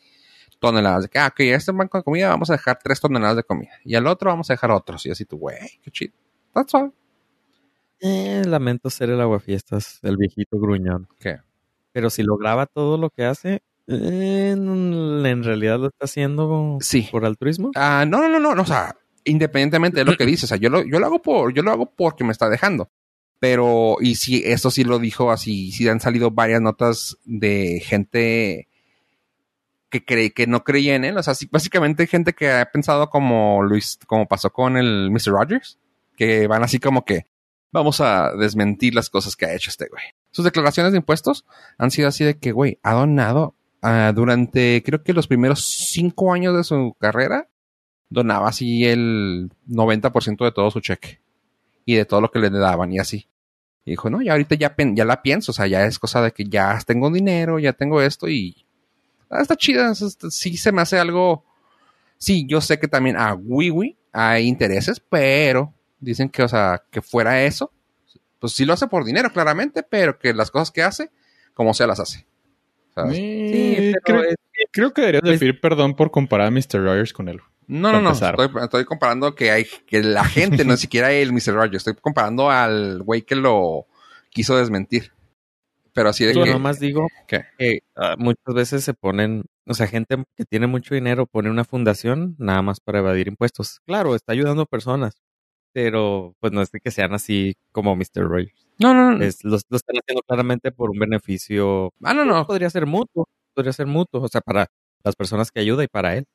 toneladas 0.61 1.03
de 1.03 1.09
que, 1.09 1.19
ah, 1.19 1.27
ok, 1.27 1.39
a 1.41 1.55
este 1.55 1.71
banco 1.71 1.97
de 1.97 2.03
comida 2.03 2.29
vamos 2.29 2.49
a 2.51 2.53
dejar 2.53 2.79
tres 2.81 3.01
toneladas 3.01 3.35
de 3.35 3.43
comida 3.43 3.71
y 3.83 3.95
al 3.95 4.07
otro 4.07 4.29
vamos 4.29 4.49
a 4.49 4.53
dejar 4.53 4.71
otros. 4.71 5.05
Y 5.05 5.11
así 5.11 5.25
tú, 5.25 5.37
güey, 5.37 5.57
qué 5.81 5.91
chido. 5.91 6.13
That's 6.53 6.73
all. 6.75 6.93
Eh, 7.99 8.43
lamento 8.45 8.89
ser 8.89 9.09
el 9.09 9.19
aguafiestas, 9.19 9.99
el 10.03 10.17
viejito 10.17 10.59
gruñón. 10.59 11.07
¿Qué? 11.19 11.39
Pero 11.91 12.09
si 12.09 12.23
lo 12.23 12.37
graba 12.37 12.67
todo 12.67 12.97
lo 12.97 13.09
que 13.09 13.25
hace, 13.25 13.61
eh, 13.87 14.51
en 14.51 15.43
realidad 15.43 15.79
lo 15.79 15.87
está 15.87 16.05
haciendo 16.05 16.77
sí. 16.79 17.09
por 17.11 17.25
altruismo. 17.25 17.71
Ah, 17.75 18.05
no, 18.07 18.29
no, 18.29 18.39
no, 18.39 18.55
no, 18.55 18.61
o 18.61 18.65
sea, 18.65 18.95
independientemente 19.25 19.99
de 19.99 20.05
lo 20.05 20.15
que 20.15 20.25
dices, 20.25 20.45
o 20.45 20.47
sea, 20.47 20.57
yo 20.57 20.69
lo, 20.69 20.83
yo 20.83 20.99
lo 20.99 21.05
hago 21.05 21.21
por, 21.21 21.53
yo 21.53 21.63
lo 21.63 21.71
hago 21.71 21.91
porque 21.95 22.23
me 22.23 22.31
está 22.31 22.49
dejando. 22.49 22.89
Pero, 23.39 23.97
y 23.99 24.15
si 24.15 24.43
esto 24.45 24.69
sí 24.69 24.83
lo 24.83 24.99
dijo 24.99 25.31
así, 25.31 25.71
sí 25.71 25.87
han 25.87 25.99
salido 25.99 26.29
varias 26.29 26.61
notas 26.61 27.17
de 27.25 27.81
gente 27.83 28.67
que 29.91 30.03
cree 30.03 30.31
que 30.31 30.47
no 30.47 30.63
creía 30.63 30.95
en 30.95 31.05
él. 31.05 31.17
O 31.17 31.23
sea, 31.23 31.35
sí, 31.35 31.47
básicamente 31.51 32.07
gente 32.07 32.33
que 32.33 32.49
ha 32.49 32.65
pensado 32.71 33.11
como 33.11 33.61
Luis, 33.61 33.99
como 34.07 34.27
pasó 34.27 34.51
con 34.51 34.77
el 34.77 35.11
Mr. 35.11 35.33
Rogers, 35.33 35.77
que 36.17 36.47
van 36.47 36.63
así 36.63 36.79
como 36.79 37.05
que 37.05 37.27
vamos 37.71 38.01
a 38.01 38.33
desmentir 38.35 38.95
las 38.95 39.09
cosas 39.09 39.35
que 39.35 39.45
ha 39.45 39.53
hecho 39.53 39.69
este 39.69 39.87
güey. 39.87 40.03
Sus 40.31 40.45
declaraciones 40.45 40.93
de 40.93 40.97
impuestos 40.97 41.45
han 41.77 41.91
sido 41.91 42.07
así 42.07 42.23
de 42.23 42.37
que, 42.37 42.51
güey, 42.51 42.79
ha 42.81 42.93
donado 42.93 43.55
uh, 43.83 44.13
durante, 44.13 44.81
creo 44.83 45.03
que 45.03 45.13
los 45.13 45.27
primeros 45.27 45.65
cinco 45.65 46.33
años 46.33 46.55
de 46.55 46.63
su 46.63 46.95
carrera, 46.99 47.47
donaba 48.09 48.49
así 48.49 48.85
el 48.85 49.51
90% 49.69 50.43
de 50.43 50.51
todo 50.51 50.69
su 50.69 50.81
cheque 50.81 51.21
y 51.85 51.95
de 51.95 52.05
todo 52.05 52.19
lo 52.19 52.29
que 52.29 52.39
le 52.39 52.49
daban 52.49 52.91
y 52.91 52.99
así. 52.99 53.27
Y 53.85 53.91
dijo, 53.91 54.09
no, 54.09 54.21
ya 54.21 54.33
ahorita 54.33 54.55
ya, 54.55 54.75
ya 54.77 55.05
la 55.05 55.21
pienso, 55.21 55.51
o 55.51 55.55
sea, 55.55 55.67
ya 55.67 55.85
es 55.85 55.97
cosa 55.97 56.21
de 56.21 56.31
que 56.31 56.45
ya 56.45 56.77
tengo 56.85 57.09
dinero, 57.09 57.57
ya 57.57 57.73
tengo 57.73 58.01
esto 58.01 58.27
y 58.27 58.65
ah, 59.31 59.41
está 59.41 59.55
chida, 59.55 59.93
sí 59.95 60.57
se 60.57 60.71
me 60.71 60.81
hace 60.81 60.99
algo, 60.99 61.43
sí, 62.17 62.45
yo 62.47 62.61
sé 62.61 62.79
que 62.79 62.87
también 62.87 63.17
a 63.17 63.33
Wiwi 63.33 63.97
hay 64.11 64.47
intereses, 64.47 64.99
pero 64.99 65.73
dicen 65.99 66.29
que, 66.29 66.43
o 66.43 66.47
sea, 66.47 66.83
que 66.91 67.01
fuera 67.01 67.43
eso, 67.43 67.71
pues 68.39 68.53
sí 68.53 68.65
lo 68.65 68.73
hace 68.73 68.87
por 68.87 69.05
dinero, 69.05 69.31
claramente, 69.31 69.83
pero 69.83 70.19
que 70.19 70.33
las 70.33 70.51
cosas 70.51 70.71
que 70.71 70.83
hace, 70.83 71.09
como 71.53 71.73
sea, 71.73 71.87
las 71.87 71.99
hace. 71.99 72.25
Sí, 73.11 73.93
creo, 74.03 74.23
creo, 74.71 74.93
que 74.93 75.01
deberías 75.01 75.23
decir 75.23 75.61
perdón 75.61 75.95
por 75.95 76.11
comparar 76.11 76.47
a 76.47 76.51
Mr. 76.51 76.83
Rogers 76.83 77.13
con 77.13 77.29
él. 77.29 77.39
No, 77.67 77.91
no, 77.93 78.01
no. 78.01 78.11
Estoy, 78.11 78.83
comparando 78.83 79.33
que 79.33 79.49
hay 79.49 79.65
que 79.87 80.03
la 80.03 80.25
gente, 80.25 80.65
no 80.65 80.75
siquiera 80.77 81.13
el 81.13 81.31
Mr. 81.31 81.53
Rogers. 81.53 81.77
Estoy 81.77 81.93
comparando 81.93 82.51
al 82.51 83.01
güey 83.01 83.21
que 83.21 83.35
lo 83.35 83.85
quiso 84.29 84.57
desmentir. 84.57 85.13
Pero 85.93 86.09
así 86.09 86.25
de 86.25 86.33
Yo 86.33 86.43
que. 86.43 86.51
nomás 86.51 86.79
digo 86.79 87.07
que 87.27 87.79
ah, 87.95 88.15
muchas 88.17 88.55
veces 88.55 88.83
se 88.83 88.93
ponen, 88.93 89.43
o 89.65 89.73
sea, 89.73 89.87
gente 89.87 90.23
que 90.35 90.45
tiene 90.45 90.67
mucho 90.67 90.95
dinero 90.95 91.25
pone 91.25 91.49
una 91.49 91.65
fundación 91.65 92.35
nada 92.39 92.61
más 92.61 92.79
para 92.79 92.99
evadir 92.99 93.27
impuestos. 93.27 93.81
Claro, 93.85 94.15
está 94.15 94.31
ayudando 94.31 94.61
a 94.61 94.65
personas, 94.65 95.21
pero 95.73 96.35
pues 96.39 96.53
no 96.53 96.61
es 96.61 96.69
que 96.71 96.91
sean 96.91 97.13
así 97.13 97.55
como 97.71 97.95
Mr. 97.95 98.23
Rogers. 98.23 98.71
No, 98.81 98.95
no, 98.95 99.11
no. 99.11 99.23
Es, 99.23 99.43
lo, 99.43 99.57
están 99.57 99.97
haciendo 100.01 100.23
claramente 100.23 100.71
por 100.71 100.89
un 100.89 100.97
beneficio. 100.97 101.93
Ah, 102.01 102.15
no, 102.15 102.25
no. 102.25 102.47
Podría 102.47 102.69
ser 102.69 102.87
mutuo. 102.87 103.27
Podría 103.53 103.73
ser 103.73 103.85
mutuo. 103.85 104.21
O 104.21 104.27
sea, 104.27 104.41
para 104.41 104.67
las 105.03 105.15
personas 105.15 105.51
que 105.51 105.59
ayuda 105.59 105.83
y 105.83 105.87
para 105.87 106.15
él. 106.15 106.25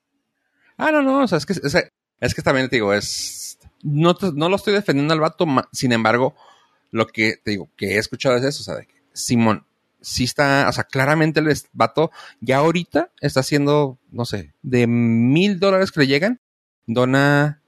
Ah, 0.77 0.93
no, 0.93 1.03
no. 1.03 1.25
O 1.25 1.27
sea, 1.27 1.39
es 1.39 1.47
que, 1.47 1.55
es, 1.55 2.35
que 2.35 2.43
también 2.43 2.69
te 2.69 2.77
digo, 2.77 2.95
es. 2.95 3.59
No, 3.83 4.15
no 4.35 4.49
lo 4.49 4.57
estoy 4.57 4.75
defendiendo 4.75 5.13
al 5.13 5.21
vato. 5.21 5.45
Sin 5.73 5.91
embargo, 5.91 6.37
lo 6.93 7.09
que 7.09 7.35
te 7.43 7.51
digo, 7.53 7.69
que 7.77 7.95
he 7.95 7.99
escuchado 7.99 8.37
es 8.37 8.45
eso. 8.45 8.63
O 8.63 8.65
sea, 8.65 8.77
de 8.77 8.87
que 8.87 8.96
Simón 9.17 9.67
sí 10.01 10.25
está. 10.25 10.69
O 10.69 10.73
sea, 10.73 10.85
claramente 10.85 11.41
el 11.41 11.53
vato 11.73 12.11
ya 12.41 12.59
ahorita 12.59 13.11
está 13.21 13.41
haciendo, 13.41 13.99
no 14.11 14.25
sé, 14.25 14.55
de 14.63 14.87
mil 14.87 15.59
dólares 15.59 15.91
que 15.91 16.01
le 16.01 16.07
llegan, 16.07 16.41
dona 16.87 17.61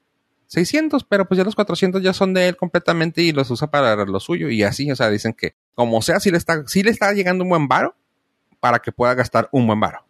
600, 0.46 1.04
pero 1.04 1.26
pues 1.26 1.36
ya 1.38 1.44
los 1.44 1.56
400 1.56 2.02
ya 2.02 2.12
son 2.12 2.32
de 2.34 2.48
él 2.48 2.56
completamente 2.56 3.22
y 3.22 3.32
los 3.32 3.50
usa 3.50 3.70
para 3.70 3.96
lo 4.04 4.20
suyo 4.20 4.48
y 4.48 4.62
así, 4.62 4.90
o 4.90 4.96
sea, 4.96 5.10
dicen 5.10 5.34
que 5.34 5.54
como 5.74 6.00
sea, 6.00 6.20
si 6.20 6.30
le 6.30 6.38
está, 6.38 6.66
si 6.66 6.82
le 6.82 6.90
está 6.90 7.12
llegando 7.12 7.44
un 7.44 7.50
buen 7.50 7.68
varo 7.68 7.96
para 8.60 8.78
que 8.78 8.92
pueda 8.92 9.14
gastar 9.14 9.48
un 9.52 9.66
buen 9.66 9.80
varo. 9.80 10.04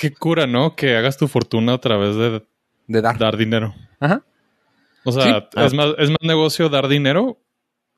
Qué 0.00 0.12
cura, 0.12 0.46
¿no? 0.46 0.74
Que 0.74 0.96
hagas 0.96 1.16
tu 1.16 1.28
fortuna 1.28 1.74
a 1.74 1.80
través 1.80 2.16
de, 2.16 2.44
de 2.88 3.00
dar. 3.00 3.16
dar 3.18 3.36
dinero. 3.36 3.74
Ajá. 4.00 4.24
O 5.04 5.12
sea, 5.12 5.48
es, 5.54 5.72
más, 5.72 5.94
es 5.98 6.10
más 6.10 6.18
negocio 6.22 6.68
dar 6.68 6.88
dinero 6.88 7.40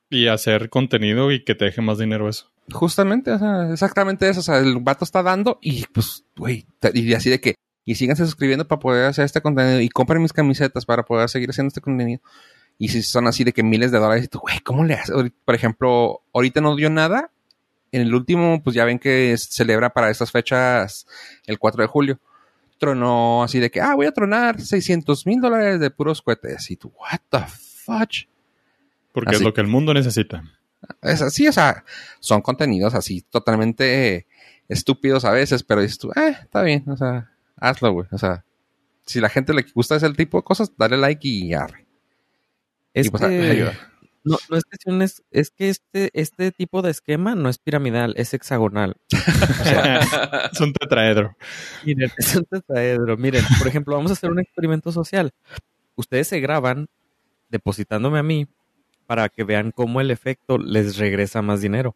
y 0.09 0.27
hacer 0.27 0.69
contenido 0.69 1.31
y 1.31 1.43
que 1.43 1.55
te 1.55 1.65
deje 1.65 1.81
más 1.81 1.97
dinero 1.97 2.29
eso. 2.29 2.50
Justamente, 2.69 3.31
o 3.31 3.39
sea, 3.39 3.71
exactamente 3.71 4.29
eso. 4.29 4.39
O 4.41 4.43
sea, 4.43 4.59
el 4.59 4.77
vato 4.79 5.03
está 5.03 5.23
dando 5.23 5.59
y 5.61 5.85
pues, 5.87 6.23
güey, 6.35 6.65
y 6.93 7.13
así 7.13 7.29
de 7.29 7.41
que 7.41 7.55
y 7.85 7.95
síganse 7.95 8.25
suscribiendo 8.25 8.67
para 8.67 8.79
poder 8.79 9.05
hacer 9.07 9.25
este 9.25 9.41
contenido 9.41 9.81
y 9.81 9.89
compren 9.89 10.21
mis 10.21 10.33
camisetas 10.33 10.85
para 10.85 11.03
poder 11.03 11.29
seguir 11.29 11.49
haciendo 11.49 11.69
este 11.69 11.81
contenido. 11.81 12.21
Y 12.77 12.89
si 12.89 13.01
son 13.03 13.27
así 13.27 13.43
de 13.43 13.53
que 13.53 13.63
miles 13.63 13.91
de 13.91 13.99
dólares, 13.99 14.25
y 14.25 14.27
tú, 14.27 14.39
güey, 14.39 14.59
¿cómo 14.59 14.83
le 14.83 14.95
haces? 14.95 15.15
Por 15.45 15.55
ejemplo, 15.55 16.21
ahorita 16.33 16.61
no 16.61 16.75
dio 16.75 16.89
nada. 16.89 17.31
En 17.91 18.01
el 18.01 18.15
último, 18.15 18.63
pues 18.63 18.75
ya 18.75 18.85
ven 18.85 18.99
que 18.99 19.35
se 19.37 19.51
celebra 19.51 19.91
para 19.91 20.09
estas 20.09 20.31
fechas 20.31 21.05
el 21.45 21.59
4 21.59 21.81
de 21.81 21.87
julio. 21.87 22.19
Tronó 22.77 23.43
así 23.43 23.59
de 23.59 23.69
que, 23.69 23.81
ah, 23.81 23.93
voy 23.95 24.07
a 24.07 24.11
tronar 24.11 24.61
600 24.61 25.25
mil 25.27 25.41
dólares 25.41 25.79
de 25.79 25.91
puros 25.91 26.21
cohetes. 26.21 26.71
Y 26.71 26.77
tú, 26.77 26.91
what 26.97 27.19
the 27.29 27.45
fudge? 27.49 28.29
Porque 29.11 29.35
es 29.35 29.41
lo 29.41 29.53
que 29.53 29.61
el 29.61 29.67
mundo 29.67 29.93
necesita. 29.93 30.43
Es 31.01 31.21
así, 31.21 31.47
o 31.47 31.51
sea, 31.51 31.83
son 32.19 32.41
contenidos 32.41 32.93
así 32.95 33.21
totalmente 33.21 34.27
estúpidos 34.67 35.25
a 35.25 35.31
veces, 35.31 35.63
pero 35.63 35.81
dices 35.81 35.97
tú, 35.97 36.11
eh, 36.11 36.37
está 36.41 36.61
bien, 36.63 36.83
o 36.87 36.97
sea, 36.97 37.31
hazlo, 37.57 37.91
güey. 37.91 38.07
O 38.11 38.17
sea, 38.17 38.45
si 39.05 39.19
la 39.19 39.29
gente 39.29 39.53
le 39.53 39.65
gusta 39.73 39.95
ese 39.95 40.09
tipo 40.13 40.37
de 40.37 40.43
cosas, 40.43 40.71
dale 40.77 40.97
like 40.97 41.27
y 41.27 41.53
arre. 41.53 41.85
Es 42.93 43.09
pues, 43.09 43.23
que... 43.23 43.71
No, 44.23 44.37
no 44.49 44.57
es 44.57 44.63
que 44.65 45.03
es, 45.03 45.23
es 45.31 45.49
que 45.49 45.69
este, 45.69 46.11
este 46.13 46.51
tipo 46.51 46.83
de 46.83 46.91
esquema 46.91 47.33
no 47.33 47.49
es 47.49 47.57
piramidal, 47.57 48.13
es 48.17 48.33
hexagonal. 48.33 48.95
es 50.51 50.61
un 50.61 50.73
tetraedro. 50.73 51.35
Miren, 51.83 52.11
es 52.17 52.35
un 52.35 52.45
tetraedro. 52.45 53.17
Miren, 53.17 53.43
por 53.57 53.67
ejemplo, 53.67 53.95
vamos 53.95 54.11
a 54.11 54.13
hacer 54.13 54.29
un 54.29 54.39
experimento 54.39 54.91
social. 54.91 55.31
Ustedes 55.95 56.27
se 56.27 56.39
graban 56.39 56.87
depositándome 57.49 58.19
a 58.19 58.23
mí 58.23 58.47
para 59.05 59.29
que 59.29 59.43
vean 59.43 59.71
cómo 59.71 60.01
el 60.01 60.11
efecto 60.11 60.57
les 60.57 60.97
regresa 60.97 61.41
más 61.41 61.61
dinero. 61.61 61.95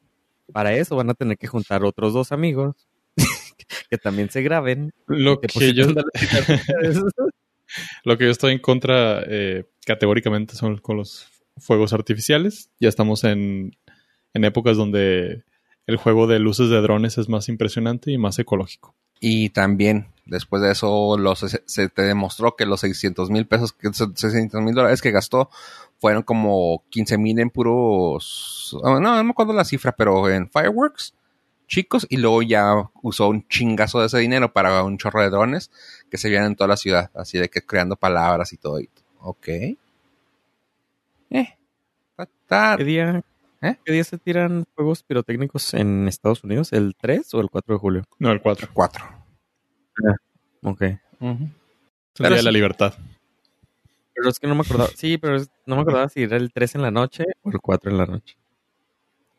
Para 0.51 0.73
eso 0.73 0.95
van 0.95 1.09
a 1.09 1.13
tener 1.13 1.37
que 1.37 1.47
juntar 1.47 1.83
otros 1.83 2.13
dos 2.13 2.31
amigos 2.31 2.87
que 3.89 3.97
también 3.97 4.29
se 4.29 4.41
graben. 4.41 4.93
Lo 5.07 5.39
que, 5.39 5.73
yo, 5.73 5.87
lo 8.03 8.17
que 8.17 8.25
yo 8.25 8.31
estoy 8.31 8.53
en 8.53 8.59
contra 8.59 9.23
eh, 9.27 9.65
categóricamente 9.85 10.55
son 10.55 10.77
con 10.77 10.97
los 10.97 11.27
fuegos 11.57 11.93
artificiales. 11.93 12.69
Ya 12.79 12.89
estamos 12.89 13.23
en, 13.23 13.75
en 14.33 14.43
épocas 14.43 14.77
donde 14.77 15.43
el 15.87 15.97
juego 15.97 16.27
de 16.27 16.39
luces 16.39 16.69
de 16.69 16.81
drones 16.81 17.17
es 17.17 17.29
más 17.29 17.49
impresionante 17.49 18.11
y 18.11 18.17
más 18.17 18.37
ecológico. 18.39 18.95
Y 19.19 19.49
también, 19.49 20.07
después 20.25 20.61
de 20.61 20.71
eso, 20.71 21.17
los, 21.17 21.39
se 21.39 21.89
te 21.89 22.01
demostró 22.01 22.55
que 22.55 22.65
los 22.65 22.81
600 22.81 23.29
mil 23.29 23.47
pesos, 23.47 23.75
600 23.81 24.61
mil 24.61 24.75
dólares 24.75 25.01
que 25.01 25.11
gastó, 25.11 25.49
fueron 25.99 26.23
como 26.23 26.83
15 26.89 27.17
mil 27.17 27.39
en 27.39 27.49
puros. 27.49 28.77
No, 28.83 28.99
no 28.99 29.23
me 29.23 29.31
acuerdo 29.31 29.53
la 29.53 29.65
cifra, 29.65 29.91
pero 29.93 30.29
en 30.29 30.49
fireworks 30.49 31.13
chicos 31.67 32.05
y 32.09 32.17
luego 32.17 32.41
ya 32.41 32.89
usó 33.01 33.29
un 33.29 33.47
chingazo 33.47 33.99
de 33.99 34.07
ese 34.07 34.19
dinero 34.19 34.51
para 34.53 34.83
un 34.83 34.97
chorro 34.97 35.21
de 35.21 35.29
drones 35.29 35.71
que 36.09 36.17
se 36.17 36.29
vieron 36.29 36.47
en 36.47 36.55
toda 36.55 36.67
la 36.69 36.77
ciudad, 36.77 37.11
así 37.15 37.37
de 37.37 37.49
que 37.49 37.61
creando 37.61 37.95
palabras 37.95 38.53
y 38.53 38.57
todo. 38.57 38.79
Ok. 39.21 39.47
Eh. 39.47 39.77
¿Qué, 42.77 42.83
día, 42.83 43.23
¿Eh? 43.61 43.75
¿Qué 43.83 43.91
día 43.93 44.03
se 44.03 44.17
tiran 44.17 44.65
juegos 44.75 45.03
pirotécnicos 45.03 45.73
en 45.73 46.07
Estados 46.07 46.43
Unidos? 46.43 46.71
¿El 46.73 46.95
3 46.99 47.33
o 47.33 47.41
el 47.41 47.49
4 47.49 47.75
de 47.75 47.79
julio? 47.79 48.03
No, 48.19 48.31
el 48.31 48.41
4. 48.41 48.69
4. 48.73 49.03
Ok. 50.63 50.81
Ujú. 51.19 51.49
Es 52.13 52.19
el 52.21 52.27
día 52.27 52.37
de 52.37 52.43
la 52.43 52.51
libertad. 52.51 52.93
Pero 54.13 54.29
es 54.29 54.39
que 54.39 54.47
no 54.47 54.55
me 54.55 54.61
acordaba. 54.61 54.89
Sí, 54.95 55.17
pero 55.17 55.35
es- 55.37 55.49
no 55.65 55.75
me 55.75 55.81
acordaba 55.81 56.07
si 56.09 56.23
era 56.23 56.37
el 56.37 56.51
3 56.51 56.75
en 56.75 56.81
la 56.81 56.91
noche 56.91 57.25
o 57.41 57.49
el 57.51 57.59
4 57.59 57.91
en 57.91 57.97
la 57.97 58.05
noche. 58.05 58.37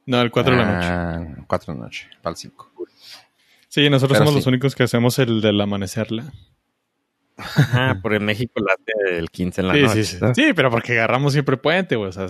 No, 0.06 0.20
el 0.20 0.30
4 0.30 0.52
de 0.54 0.58
la 0.62 0.73
noche. 0.75 0.88
Ah, 0.88 1.44
4 1.46 1.73
de 1.75 1.78
la 1.80 1.85
noche, 1.87 2.08
para 2.23 2.32
el 2.32 2.37
5. 2.37 2.70
Sí, 3.68 3.90
nosotros 3.90 4.16
Pero 4.18 4.26
somos 4.26 4.35
sí. 4.35 4.38
los 4.38 4.46
únicos 4.46 4.75
que 4.75 4.85
hacemos 4.85 5.18
el 5.18 5.40
del 5.40 5.61
amanecerla. 5.61 6.32
Ajá, 7.37 7.99
porque 8.00 8.16
en 8.16 8.25
México 8.25 8.52
la 8.61 8.73
hace 8.75 9.18
el 9.18 9.30
15 9.30 9.61
en 9.61 9.68
la 9.68 9.75
Sí, 9.75 9.82
noche. 9.82 10.04
sí, 10.04 10.16
sí. 10.18 10.26
Sí, 10.35 10.52
pero 10.54 10.70
porque 10.70 10.92
agarramos 10.92 11.32
siempre 11.35 11.56
puente, 11.58 11.96
güey. 11.96 12.08
O 12.08 12.12
sea, 12.12 12.26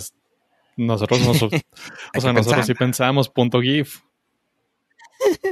nosotros, 0.77 1.19
nos- 1.21 1.43
o 1.43 1.49
sea, 1.49 1.59
nosotros 2.33 2.45
pensar. 2.45 2.65
sí 2.65 2.73
pensamos 2.73 3.29
punto 3.29 3.61
GIF. 3.61 4.01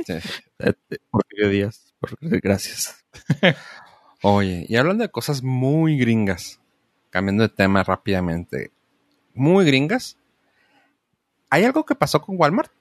Eh, 0.07 0.73
Porfirio 1.09 1.49
Díaz. 1.49 1.93
por- 1.99 2.15
Gracias. 2.21 3.03
Oye, 4.21 4.65
y 4.69 4.75
hablando 4.77 5.03
de 5.03 5.09
cosas 5.11 5.43
muy 5.43 5.97
gringas, 5.97 6.59
cambiando 7.09 7.43
de 7.43 7.49
tema 7.49 7.83
rápidamente, 7.83 8.71
muy 9.33 9.65
gringas, 9.65 10.17
¿hay 11.49 11.63
algo 11.63 11.85
que 11.85 11.95
pasó 11.95 12.21
con 12.21 12.35
Walmart? 12.39 12.71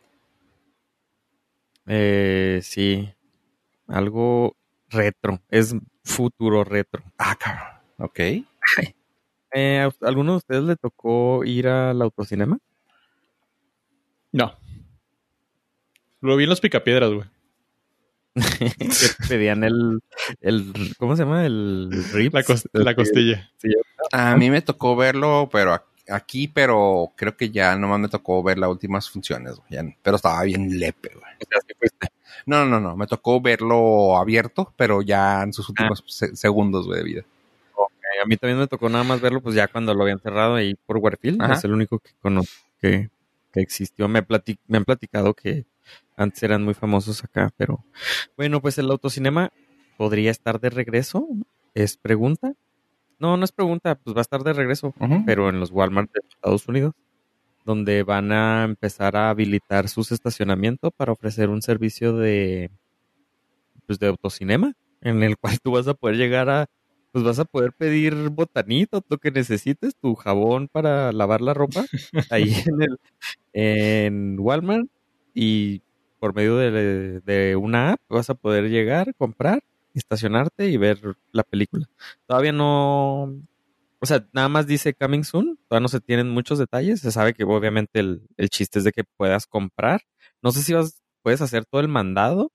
Eh, 1.86 2.60
sí. 2.62 3.12
Algo 3.88 4.56
retro. 4.88 5.40
Es 5.50 5.74
futuro 6.04 6.64
retro. 6.64 7.02
Ah, 7.18 7.36
cabrón. 7.36 7.66
Ok. 7.98 8.20
Eh, 9.54 9.78
¿a 9.88 10.06
¿Alguno 10.06 10.32
de 10.32 10.38
ustedes 10.38 10.64
le 10.64 10.76
tocó 10.76 11.44
ir 11.44 11.68
al 11.68 12.02
autocinema? 12.02 12.58
No. 14.32 14.52
Lo 16.20 16.36
vi 16.36 16.44
en 16.44 16.50
los 16.50 16.60
picapiedras, 16.60 17.10
güey. 17.12 17.28
que 18.58 18.88
te 18.88 19.28
pedían 19.28 19.62
el, 19.62 20.00
el. 20.40 20.72
¿Cómo 20.98 21.14
se 21.16 21.22
llama? 21.22 21.46
El 21.46 21.90
ribs. 22.12 22.34
La, 22.72 22.82
la 22.82 22.94
costilla. 22.96 23.50
A 24.12 24.36
mí 24.36 24.50
me 24.50 24.60
tocó 24.60 24.96
verlo, 24.96 25.48
pero 25.52 25.80
aquí, 26.08 26.48
pero 26.48 27.12
creo 27.16 27.36
que 27.36 27.50
ya 27.50 27.76
nomás 27.76 28.00
me 28.00 28.08
tocó 28.08 28.42
ver 28.42 28.58
las 28.58 28.70
últimas 28.70 29.08
funciones, 29.08 29.54
güey, 29.56 29.70
ya- 29.70 29.96
pero 30.02 30.16
estaba 30.16 30.42
bien 30.42 30.78
lepe, 30.80 31.10
güey. 31.14 31.32
O 31.34 31.46
sea, 31.48 31.60
sí 31.66 31.74
fuiste. 31.78 32.08
No, 32.46 32.66
no, 32.66 32.80
no, 32.80 32.96
me 32.96 33.06
tocó 33.06 33.40
verlo 33.40 34.16
abierto, 34.18 34.72
pero 34.76 35.00
ya 35.00 35.42
en 35.42 35.52
sus 35.52 35.68
últimos 35.68 36.02
se- 36.08 36.34
segundos, 36.34 36.86
güey, 36.86 36.98
de 36.98 37.04
vida. 37.04 37.22
A 38.24 38.26
mí 38.26 38.38
también 38.38 38.58
me 38.58 38.66
tocó 38.66 38.88
nada 38.88 39.04
más 39.04 39.20
verlo, 39.20 39.42
pues 39.42 39.54
ya 39.54 39.68
cuando 39.68 39.92
lo 39.92 40.02
habían 40.02 40.18
cerrado 40.18 40.54
ahí 40.54 40.76
por 40.86 40.96
Warfield. 40.96 41.42
Ajá. 41.42 41.52
Es 41.52 41.64
el 41.64 41.74
único 41.74 41.98
que 41.98 42.12
conozco 42.22 42.54
que, 42.80 43.10
que 43.52 43.60
existió. 43.60 44.08
Me, 44.08 44.20
han 44.20 44.84
platicado 44.86 45.34
que 45.34 45.66
antes 46.16 46.42
eran 46.42 46.62
muy 46.62 46.72
famosos 46.72 47.22
acá, 47.22 47.52
pero 47.58 47.84
bueno, 48.34 48.62
pues 48.62 48.78
el 48.78 48.90
autocinema 48.90 49.52
podría 49.98 50.30
estar 50.30 50.58
de 50.58 50.70
regreso. 50.70 51.28
¿Es 51.74 51.98
pregunta? 51.98 52.54
No, 53.18 53.36
no 53.36 53.44
es 53.44 53.52
pregunta, 53.52 53.94
pues 53.96 54.16
va 54.16 54.20
a 54.20 54.22
estar 54.22 54.42
de 54.42 54.54
regreso, 54.54 54.94
pero 55.26 55.50
en 55.50 55.60
los 55.60 55.70
Walmart 55.70 56.10
de 56.10 56.20
Estados 56.26 56.66
Unidos, 56.66 56.94
donde 57.66 58.04
van 58.04 58.32
a 58.32 58.64
empezar 58.64 59.16
a 59.16 59.28
habilitar 59.28 59.90
sus 59.90 60.12
estacionamientos 60.12 60.92
para 60.96 61.12
ofrecer 61.12 61.50
un 61.50 61.60
servicio 61.60 62.16
de, 62.16 62.70
pues 63.86 63.98
de 63.98 64.06
autocinema, 64.06 64.72
en 65.02 65.22
el 65.22 65.36
cual 65.36 65.60
tú 65.60 65.72
vas 65.72 65.86
a 65.88 65.94
poder 65.94 66.16
llegar 66.16 66.48
a 66.48 66.70
pues 67.14 67.24
vas 67.24 67.38
a 67.38 67.44
poder 67.44 67.72
pedir 67.72 68.12
botanito, 68.30 69.04
lo 69.08 69.18
que 69.18 69.30
necesites, 69.30 69.94
tu 69.94 70.16
jabón 70.16 70.66
para 70.66 71.12
lavar 71.12 71.42
la 71.42 71.54
ropa, 71.54 71.84
ahí 72.30 72.52
en 72.66 72.82
el 72.82 72.98
en 73.52 74.36
Walmart 74.40 74.88
y 75.32 75.82
por 76.18 76.34
medio 76.34 76.56
de, 76.56 77.20
de 77.20 77.54
una 77.54 77.92
app 77.92 78.00
vas 78.08 78.30
a 78.30 78.34
poder 78.34 78.68
llegar, 78.68 79.14
comprar, 79.14 79.62
estacionarte 79.94 80.70
y 80.70 80.76
ver 80.76 80.98
la 81.30 81.44
película. 81.44 81.86
Todavía 82.26 82.50
no, 82.50 83.32
o 84.00 84.06
sea, 84.06 84.26
nada 84.32 84.48
más 84.48 84.66
dice 84.66 84.92
coming 84.92 85.22
soon, 85.22 85.56
todavía 85.68 85.84
no 85.84 85.88
se 85.88 86.00
tienen 86.00 86.30
muchos 86.30 86.58
detalles, 86.58 86.98
se 87.00 87.12
sabe 87.12 87.32
que 87.32 87.44
obviamente 87.44 88.00
el, 88.00 88.26
el 88.36 88.48
chiste 88.48 88.80
es 88.80 88.84
de 88.84 88.90
que 88.90 89.04
puedas 89.04 89.46
comprar. 89.46 90.02
No 90.42 90.50
sé 90.50 90.62
si 90.62 90.74
vas, 90.74 91.00
puedes 91.22 91.42
hacer 91.42 91.64
todo 91.64 91.80
el 91.80 91.86
mandado, 91.86 92.50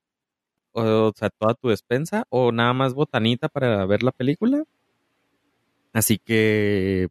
o, 0.80 1.14
sea, 1.16 1.30
toda 1.30 1.54
tu 1.56 1.70
despensa, 1.70 2.26
o 2.30 2.52
nada 2.52 2.74
más 2.74 2.94
botanita 2.94 3.50
para 3.50 3.86
ver 3.86 4.04
la 4.04 4.12
película. 4.12 4.64
Así 5.94 6.18
que, 6.18 7.10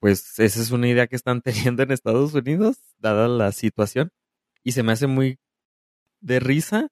pues, 0.00 0.38
esa 0.38 0.60
es 0.60 0.70
una 0.70 0.88
idea 0.88 1.06
que 1.06 1.16
están 1.16 1.42
teniendo 1.74 1.82
en 1.82 1.92
Estados 1.92 2.34
Unidos, 2.34 2.78
dada 2.98 3.28
la 3.28 3.52
situación. 3.52 4.10
Y 4.64 4.72
se 4.72 4.82
me 4.82 4.92
hace 4.92 5.06
muy 5.06 5.38
de 6.20 6.40
risa 6.40 6.88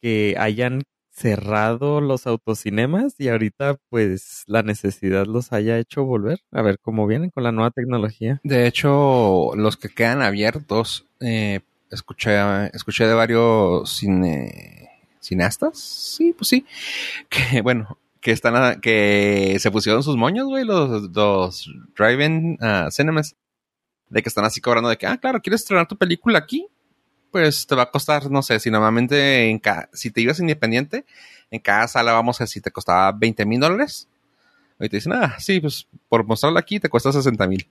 que 0.00 0.36
hayan 0.38 0.82
cerrado 1.10 2.02
los 2.02 2.26
autocinemas 2.26 3.14
y 3.18 3.28
ahorita, 3.28 3.78
pues, 3.88 4.44
la 4.46 4.62
necesidad 4.62 5.26
los 5.26 5.52
haya 5.52 5.78
hecho 5.78 6.04
volver. 6.04 6.40
A 6.52 6.62
ver 6.62 6.78
cómo 6.78 7.06
vienen 7.06 7.30
con 7.30 7.42
la 7.42 7.52
nueva 7.52 7.70
tecnología. 7.70 8.40
De 8.44 8.66
hecho, 8.66 9.52
los 9.56 9.78
que 9.78 9.88
quedan 9.88 10.20
abiertos, 10.20 11.06
eh, 11.20 11.60
escuché, 11.90 12.36
escuché 12.74 13.06
de 13.06 13.14
varios 13.14 13.90
cine, 13.90 14.90
cineastas, 15.20 15.78
sí, 15.78 16.32
pues 16.32 16.48
sí, 16.48 16.66
que 17.30 17.62
bueno, 17.62 17.98
que 18.20 18.32
están, 18.32 18.56
a- 18.56 18.80
que 18.80 19.58
se 19.60 19.70
pusieron 19.70 20.02
sus 20.02 20.16
moños, 20.16 20.46
güey, 20.48 20.64
los, 20.64 21.10
los 21.14 21.70
drive-in 21.96 22.58
ah, 22.60 22.88
cinemas, 22.90 23.36
de 24.10 24.22
que 24.22 24.28
están 24.28 24.44
así 24.44 24.60
cobrando 24.60 24.88
de 24.90 24.98
que, 24.98 25.06
ah, 25.06 25.18
claro, 25.18 25.40
¿quieres 25.42 25.62
estrenar 25.62 25.88
tu 25.88 25.96
película 25.96 26.38
aquí? 26.38 26.66
Pues 27.32 27.66
te 27.66 27.74
va 27.76 27.84
a 27.84 27.90
costar, 27.90 28.30
no 28.30 28.42
sé, 28.42 28.60
si 28.60 28.70
normalmente 28.70 29.50
en 29.50 29.58
ca- 29.60 29.88
si 29.92 30.10
te 30.10 30.20
ibas 30.22 30.40
independiente, 30.40 31.04
en 31.50 31.60
cada 31.60 31.88
sala 31.88 32.12
vamos 32.12 32.40
a 32.40 32.44
decir, 32.44 32.62
te 32.62 32.70
costaba 32.72 33.12
20 33.12 33.46
mil 33.46 33.60
dólares. 33.60 34.08
Y 34.80 34.88
te 34.90 34.96
dicen, 34.98 35.12
ah, 35.14 35.36
sí, 35.38 35.60
pues 35.60 35.86
por 36.08 36.24
mostrarla 36.26 36.60
aquí 36.60 36.80
te 36.80 36.88
cuesta 36.90 37.12
60 37.12 37.46
mil 37.46 37.68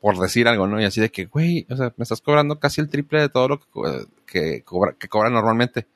por 0.00 0.18
decir 0.18 0.46
algo, 0.48 0.66
¿no? 0.66 0.80
Y 0.80 0.84
así 0.84 1.00
de 1.00 1.10
que, 1.10 1.26
güey, 1.26 1.66
o 1.70 1.76
sea, 1.76 1.92
me 1.96 2.02
estás 2.04 2.20
cobrando 2.20 2.58
casi 2.60 2.80
el 2.80 2.88
triple 2.88 3.20
de 3.20 3.28
todo 3.28 3.48
lo 3.48 3.60
que, 3.60 4.06
que 4.26 4.62
cobra, 4.62 4.94
que 4.98 5.08
cobra 5.08 5.30
normalmente. 5.30 5.86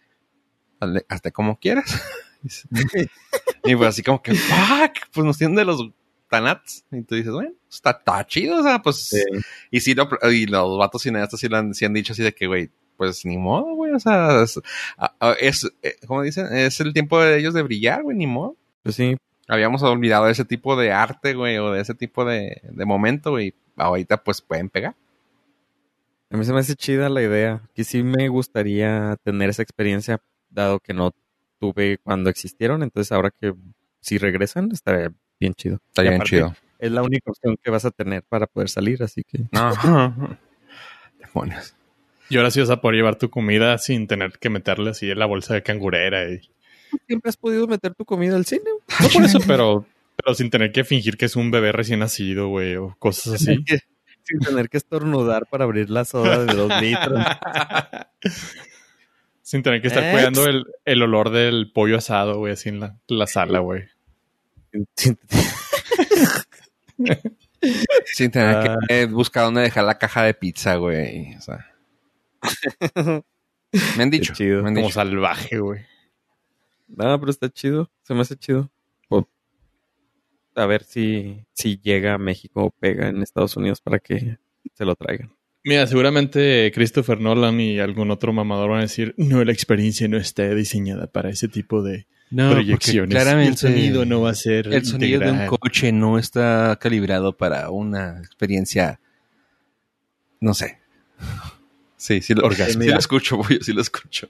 Hazte 1.09 1.33
como 1.33 1.59
quieras. 1.59 2.03
y 3.65 3.77
pues 3.77 3.89
así 3.89 4.03
como 4.03 4.23
que, 4.23 4.35
fuck, 4.35 5.09
pues 5.13 5.25
nos 5.25 5.39
tienen 5.39 5.57
de 5.57 5.65
los 5.65 5.91
tanats. 6.29 6.85
Y 6.91 7.03
tú 7.03 7.15
dices, 7.15 7.33
bueno, 7.33 7.53
está, 7.71 7.91
está 7.91 8.27
chido, 8.27 8.61
o 8.61 8.63
sea, 8.63 8.81
pues. 8.81 9.11
Y 9.71 9.81
sí, 9.81 9.95
lo- 9.95 10.09
y 10.31 10.47
los 10.47 10.79
vatos 10.79 11.03
cineastas 11.03 11.41
sí, 11.41 11.49
lo 11.49 11.57
han, 11.59 11.75
sí 11.75 11.85
han 11.85 11.93
dicho 11.95 12.13
así 12.13 12.23
de 12.23 12.35
que, 12.35 12.47
güey, 12.47 12.71
pues 12.97 13.25
ni 13.25 13.39
modo, 13.39 13.75
güey, 13.75 13.93
o 13.93 14.01
sea, 14.01 14.43
es, 14.43 14.61
es 15.41 15.71
eh, 15.83 15.97
¿cómo 16.07 16.23
dicen? 16.23 16.55
Es 16.55 16.81
el 16.81 16.93
tiempo 16.93 17.21
de 17.21 17.39
ellos 17.39 17.55
de 17.55 17.63
brillar, 17.63 18.03
güey, 18.03 18.17
ni 18.17 18.27
modo. 18.27 18.57
Pues 18.83 18.97
sí, 18.97 19.17
Habíamos 19.49 19.83
olvidado 19.83 20.29
ese 20.29 20.45
tipo 20.45 20.77
de 20.77 20.93
arte, 20.93 21.35
güey, 21.35 21.59
o 21.59 21.73
de 21.73 21.81
ese 21.81 21.93
tipo 21.95 22.25
de, 22.25 22.61
de 22.63 22.85
momento, 22.85 23.33
güey. 23.33 23.53
Ahorita 23.77 24.23
pues 24.23 24.41
pueden 24.41 24.69
pegar. 24.69 24.95
A 26.31 26.37
mí 26.37 26.45
se 26.45 26.53
me 26.53 26.61
hace 26.61 26.77
chida 26.77 27.09
la 27.09 27.21
idea. 27.21 27.61
Que 27.75 27.83
sí 27.83 28.05
me 28.05 28.29
gustaría 28.29 29.17
tener 29.25 29.51
esa 29.51 29.63
experiencia, 29.63 30.21
dado 30.51 30.81
que 30.81 30.93
no 30.93 31.15
tuve 31.59 31.99
cuando 31.99 32.31
existieron. 32.31 32.83
Entonces, 32.83 33.13
ahora 33.13 33.31
que 33.31 33.55
si 34.01 34.19
regresan, 34.19 34.71
estaría 34.73 35.13
bien 35.39 35.55
chido. 35.55 35.81
Estaría 35.89 36.11
bien 36.13 36.23
aparte, 36.23 36.37
chido. 36.37 36.57
Es 36.79 36.91
la 36.91 37.03
única 37.03 37.31
opción 37.31 37.57
que 37.63 37.71
vas 37.71 37.85
a 37.85 37.91
tener 37.91 38.23
para 38.23 38.47
poder 38.47 38.69
salir, 38.69 39.03
así 39.03 39.23
que. 39.23 39.45
No. 39.53 39.71
Demonios. 41.19 41.75
Y 42.31 42.37
ahora 42.37 42.51
sí 42.51 42.61
vas 42.61 42.71
a 42.71 42.81
poder 42.81 42.97
llevar 42.97 43.17
tu 43.17 43.29
comida 43.29 43.77
sin 43.79 44.07
tener 44.07 44.39
que 44.39 44.51
meterle 44.51 44.91
así 44.91 45.11
en 45.11 45.19
la 45.19 45.27
bolsa 45.27 45.55
de 45.55 45.63
cangurera. 45.63 46.31
Y... 46.31 46.41
Siempre 47.07 47.29
has 47.29 47.37
podido 47.37 47.67
meter 47.67 47.95
tu 47.95 48.05
comida 48.05 48.37
al 48.37 48.47
cine. 48.47 48.71
No 49.01 49.09
por 49.09 49.25
eso, 49.25 49.39
pero, 49.47 49.85
pero 50.17 50.35
sin 50.35 50.49
tener 50.49 50.73
que 50.73 50.85
fingir 50.85 51.17
que 51.17 51.27
es 51.27 51.37
un 51.37 51.51
bebé 51.51 51.73
recién 51.73 51.99
nacido, 52.01 52.49
güey, 52.49 52.77
o 52.77 52.95
cosas 52.99 53.35
así. 53.35 53.65
Sin 54.23 54.39
tener 54.39 54.69
que 54.69 54.77
estornudar 54.77 55.47
para 55.47 55.65
abrir 55.65 55.91
la 55.91 56.05
soda 56.05 56.45
de 56.45 56.55
dos 56.55 56.81
litros. 56.81 57.21
sin 59.43 59.63
tener 59.63 59.81
que 59.81 59.89
estar 59.89 60.03
Ex. 60.05 60.13
cuidando 60.13 60.47
el, 60.47 60.65
el 60.85 61.03
olor 61.03 61.31
del 61.31 61.71
pollo 61.73 61.97
asado, 61.99 62.39
güey, 62.39 62.53
así 62.53 62.69
en 62.69 62.81
la, 62.81 62.97
la 63.09 63.27
sala, 63.27 63.59
güey. 63.61 63.85
Sin- 64.97 65.19
Sin 68.07 68.31
tener 68.31 68.57
Ah. 68.57 68.77
que 68.89 69.07
buscar 69.07 69.45
dónde 69.45 69.63
dejar 69.63 69.85
la 69.85 69.99
caja 69.99 70.23
de 70.23 70.35
pizza, 70.35 70.77
güey. 70.77 71.35
O 71.37 71.41
sea. 71.41 71.67
Me 73.97 74.03
han 74.03 74.11
dicho. 74.11 74.33
chido. 74.35 74.63
me 74.63 74.69
han 74.69 74.75
Como 74.75 74.87
dicho. 74.89 74.95
salvaje, 74.95 75.59
güey. 75.59 75.81
No, 76.89 77.19
pero 77.21 77.31
está 77.31 77.49
chido. 77.51 77.91
Se 78.03 78.15
me 78.15 78.21
hace 78.23 78.37
chido. 78.37 78.71
A 80.57 80.67
ver 80.67 80.83
si, 80.83 81.47
si 81.53 81.79
llega 81.81 82.15
a 82.15 82.19
México 82.19 82.65
o 82.65 82.71
pega 82.71 83.09
en 83.09 83.23
Estados 83.23 83.57
Unidos 83.57 83.81
para 83.81 84.01
que 84.01 84.37
se 84.75 84.85
lo 84.85 84.97
traigan. 84.97 85.33
Mira, 85.65 85.87
seguramente 85.87 86.71
Christopher 86.75 87.21
Nolan 87.21 87.61
y 87.61 87.79
algún 87.81 88.11
otro 88.11 88.33
mamador 88.33 88.71
van 88.71 88.79
a 88.79 88.83
decir, 88.83 89.15
no, 89.19 89.45
la 89.45 89.53
experiencia 89.53 90.09
no 90.09 90.17
está 90.17 90.49
diseñada 90.55 91.07
para 91.07 91.29
ese 91.29 91.49
tipo 91.49 91.83
de 91.83 92.07
No, 92.31 92.51
proyecciones. 92.53 93.27
el 93.27 93.57
sonido 93.59 94.05
no 94.07 94.23
va 94.23 94.31
a 94.31 94.35
ser 94.35 94.73
El 94.73 94.85
sonido 94.87 95.21
de 95.21 95.27
un 95.27 95.35
integral". 95.35 95.59
coche 95.61 95.93
no 95.93 96.19
está 96.19 96.79
calibrado 96.81 97.37
para 97.37 97.69
una 97.71 98.19
experiencia. 98.21 99.01
No 100.41 100.55
sé. 100.55 100.79
Sí, 101.97 102.23
sí 102.23 102.33
lo, 102.33 102.47
Orgasmo. 102.47 102.83
sí 102.83 102.89
lo 102.89 102.99
escucho, 102.99 103.37
güey, 103.37 103.59
sí 103.61 103.75
lo 103.75 103.83
escucho. 103.83 104.29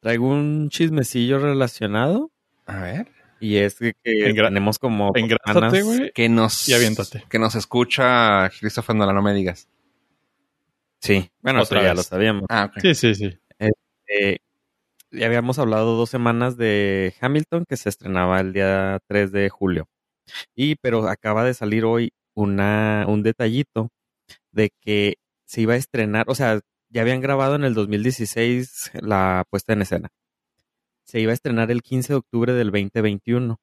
Traigo 0.00 0.28
un 0.28 0.68
chismecillo 0.70 1.40
relacionado. 1.40 2.30
A 2.66 2.80
ver. 2.80 3.08
Y 3.40 3.56
es 3.56 3.74
que, 3.74 3.92
que 4.04 4.32
tenemos 4.32 4.78
como 4.78 5.10
güey. 5.12 6.12
Que 6.14 6.28
nos, 6.28 6.68
Y 6.68 6.74
aviéntate. 6.74 7.24
que 7.28 7.38
nos 7.40 7.56
escucha 7.56 8.48
Christopher 8.60 8.94
Nolan, 8.94 9.16
no 9.16 9.22
me 9.22 9.34
digas. 9.34 9.66
Sí, 11.00 11.30
bueno, 11.40 11.60
eso 11.60 11.74
Otra 11.74 11.82
ya 11.82 11.88
vez. 11.90 11.96
lo 11.96 12.02
sabíamos. 12.02 12.44
Ah, 12.48 12.64
ok. 12.70 12.80
Sí, 12.82 12.94
sí, 12.94 13.14
sí. 13.14 13.38
Eh, 14.08 14.38
ya 15.10 15.26
habíamos 15.26 15.58
hablado 15.58 15.96
dos 15.96 16.10
semanas 16.10 16.56
de 16.56 17.14
Hamilton 17.20 17.64
que 17.68 17.76
se 17.76 17.88
estrenaba 17.88 18.40
el 18.40 18.52
día 18.52 18.98
3 19.08 19.32
de 19.32 19.48
julio. 19.48 19.88
Y 20.54 20.76
pero 20.76 21.08
acaba 21.08 21.44
de 21.44 21.54
salir 21.54 21.84
hoy 21.84 22.12
una, 22.34 23.04
un 23.08 23.22
detallito 23.22 23.90
de 24.52 24.70
que 24.80 25.16
se 25.44 25.60
iba 25.62 25.74
a 25.74 25.76
estrenar, 25.76 26.26
o 26.28 26.34
sea, 26.34 26.60
ya 26.88 27.02
habían 27.02 27.20
grabado 27.20 27.54
en 27.56 27.64
el 27.64 27.74
2016 27.74 28.90
la 29.00 29.44
puesta 29.50 29.72
en 29.72 29.82
escena. 29.82 30.08
Se 31.04 31.20
iba 31.20 31.30
a 31.30 31.34
estrenar 31.34 31.70
el 31.70 31.82
15 31.82 32.12
de 32.12 32.18
octubre 32.18 32.52
del 32.52 32.70
2021. 32.70 33.58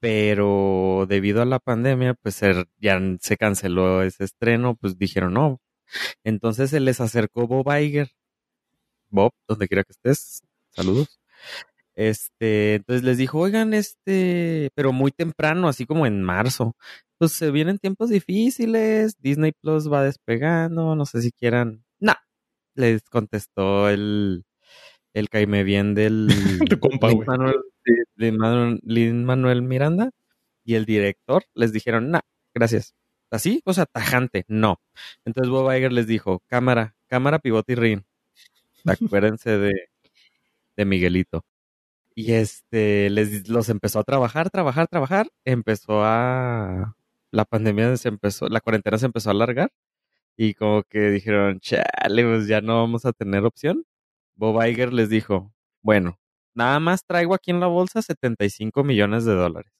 Pero 0.00 1.06
debido 1.08 1.42
a 1.42 1.44
la 1.44 1.58
pandemia, 1.58 2.14
pues 2.14 2.36
se- 2.36 2.66
ya 2.78 3.00
se 3.20 3.36
canceló 3.36 4.02
ese 4.02 4.24
estreno, 4.24 4.76
pues 4.76 4.96
dijeron 4.96 5.34
no. 5.34 5.60
Entonces 6.24 6.70
se 6.70 6.80
les 6.80 7.00
acercó 7.00 7.46
Bob 7.46 7.66
Iger 7.78 8.10
Bob, 9.10 9.32
donde 9.48 9.68
quiera 9.68 9.84
que 9.84 9.92
estés, 9.92 10.42
saludos. 10.70 11.18
Este, 11.94 12.76
entonces 12.76 13.02
les 13.02 13.18
dijo, 13.18 13.38
oigan, 13.40 13.74
este, 13.74 14.70
pero 14.74 14.92
muy 14.92 15.10
temprano, 15.10 15.68
así 15.68 15.86
como 15.86 16.06
en 16.06 16.22
marzo. 16.22 16.76
Pues 17.18 17.32
se 17.32 17.50
vienen 17.50 17.78
tiempos 17.78 18.10
difíciles, 18.10 19.16
Disney 19.18 19.52
Plus 19.52 19.90
va 19.90 20.04
despegando, 20.04 20.94
no 20.94 21.06
sé 21.06 21.22
si 21.22 21.32
quieran. 21.32 21.84
No, 21.98 22.14
les 22.74 23.02
contestó 23.10 23.88
el, 23.88 24.44
el 25.12 25.28
caime 25.28 25.64
bien 25.64 25.94
del 25.94 26.28
Tu 26.70 26.78
compa. 26.78 27.10
Manuel, 27.12 28.80
Manuel 29.24 29.62
Miranda 29.62 30.10
y 30.64 30.74
el 30.74 30.84
director 30.84 31.44
les 31.54 31.72
dijeron, 31.72 32.10
no, 32.10 32.20
gracias. 32.54 32.94
Así, 33.30 33.62
o 33.64 33.72
sea, 33.74 33.86
tajante, 33.86 34.44
no. 34.48 34.80
Entonces 35.24 35.50
Bob 35.50 35.70
Iger 35.72 35.92
les 35.92 36.06
dijo, 36.06 36.40
cámara, 36.46 36.96
cámara, 37.08 37.38
pivote 37.38 37.72
y 37.72 37.76
ring. 37.76 38.02
Acuérdense 38.86 39.58
de, 39.58 39.90
de 40.76 40.84
Miguelito. 40.84 41.44
Y 42.14 42.32
este, 42.32 43.10
les 43.10 43.48
los 43.48 43.68
empezó 43.68 44.00
a 44.00 44.04
trabajar, 44.04 44.50
trabajar, 44.50 44.88
trabajar. 44.88 45.28
Empezó 45.44 46.04
a. 46.04 46.96
La 47.30 47.44
pandemia 47.44 47.96
se 47.96 48.08
empezó, 48.08 48.48
la 48.48 48.60
cuarentena 48.60 48.98
se 48.98 49.06
empezó 49.06 49.30
a 49.30 49.32
alargar. 49.32 49.70
Y 50.36 50.54
como 50.54 50.82
que 50.84 51.10
dijeron, 51.10 51.60
chale, 51.60 52.24
pues 52.24 52.48
ya 52.48 52.60
no 52.62 52.80
vamos 52.80 53.04
a 53.06 53.12
tener 53.12 53.44
opción. 53.44 53.84
Bob 54.36 54.62
Iger 54.66 54.92
les 54.92 55.10
dijo, 55.10 55.52
bueno, 55.82 56.18
nada 56.54 56.80
más 56.80 57.04
traigo 57.06 57.34
aquí 57.34 57.50
en 57.52 57.60
la 57.60 57.68
bolsa 57.68 58.02
75 58.02 58.84
millones 58.84 59.24
de 59.24 59.34
dólares. 59.34 59.72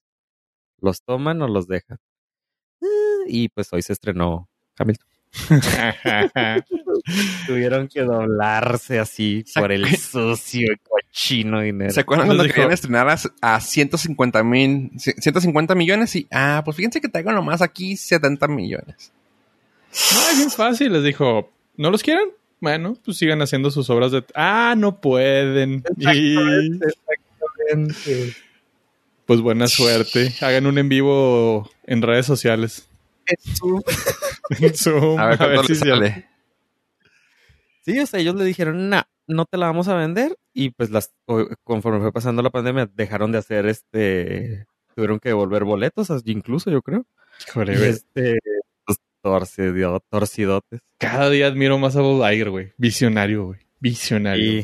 ¿Los 0.81 1.03
toman 1.05 1.43
o 1.43 1.49
los 1.49 1.69
dejan? 1.69 1.99
Y 3.29 3.49
pues 3.51 3.73
hoy 3.73 3.83
se 3.83 3.93
estrenó 3.93 4.49
Hamilton. 4.79 5.07
Tuvieron 7.47 7.89
que 7.89 8.01
doblarse 8.03 8.99
así 8.99 9.45
por 9.55 9.73
el 9.73 9.87
sucio 9.97 10.73
y 10.73 10.77
cochino 10.79 11.61
dinero. 11.61 11.93
¿Se 11.93 12.01
acuerdan 12.01 12.27
cuando 12.27 12.45
dijo- 12.45 12.55
querían 12.55 12.73
estrenar 12.73 13.09
a, 13.09 13.19
a 13.43 13.61
150 13.61 14.43
mil, 14.45 14.91
150 14.99 15.75
millones? 15.75 16.17
Y, 16.17 16.27
ah, 16.31 16.63
pues 16.65 16.77
fíjense 16.77 17.01
que 17.01 17.09
traigo 17.09 17.33
nomás 17.33 17.63
aquí 17.63 17.97
70 17.97 18.49
millones. 18.49 19.13
No, 20.15 20.31
es 20.31 20.37
bien 20.39 20.51
fácil. 20.51 20.93
Les 20.93 21.03
dijo, 21.05 21.51
¿no 21.77 21.91
los 21.91 22.03
quieren? 22.03 22.31
Bueno, 22.61 22.97
pues 23.05 23.17
sigan 23.19 23.41
haciendo 23.41 23.71
sus 23.71 23.89
obras 23.91 24.11
de... 24.13 24.25
Ah, 24.35 24.75
no 24.77 25.01
pueden. 25.01 25.85
Y 25.97 26.37
Exactamente. 26.75 28.35
pues 29.27 29.41
buena 29.41 29.69
suerte. 29.69 30.35
Hagan 30.41 30.67
un 30.67 30.79
en 30.79 30.89
vivo 30.89 31.71
en 31.87 32.03
redes 32.03 32.27
sociales. 32.27 32.88
En 34.61 34.75
Zoom, 34.75 35.19
A 35.19 35.27
ver, 35.29 35.37
¿cuánto 35.39 35.63
si 35.65 35.69
les 35.71 35.79
se- 35.81 35.89
sale? 35.89 36.29
Sí, 37.85 37.99
o 37.99 38.07
sea, 38.07 38.21
ellos 38.21 38.35
le 38.35 38.45
dijeron, 38.45 38.89
no, 38.91 39.03
no 39.27 39.45
te 39.47 39.57
la 39.57 39.67
vamos 39.67 39.89
a 39.89 39.95
vender. 39.95 40.37
Y 40.53 40.71
pues 40.71 40.91
las, 40.91 41.13
conforme 41.65 42.01
fue 42.01 42.13
pasando 42.13 42.43
la 42.43 42.51
pandemia, 42.51 42.91
dejaron 42.95 43.33
de 43.33 43.39
hacer 43.39 43.67
este, 43.67 44.67
tuvieron 44.95 45.21
que 45.21 45.31
devolver 45.31 45.65
boletos, 45.65 46.09
incluso 46.27 46.71
yo 46.71 46.83
creo. 46.83 47.07
Y 47.55 47.59
güey. 47.61 47.85
este, 47.85 48.39
pues, 48.85 48.99
torcido- 49.23 50.03
torcidotes. 50.11 50.81
Cada 50.99 51.31
día 51.31 51.47
admiro 51.47 51.79
más 51.79 51.97
a 51.97 52.01
Bob 52.03 52.27
Iger, 52.31 52.51
güey. 52.51 52.73
Visionario, 52.77 53.47
güey. 53.47 53.61
Visionario. 53.81 54.53
Y, 54.53 54.63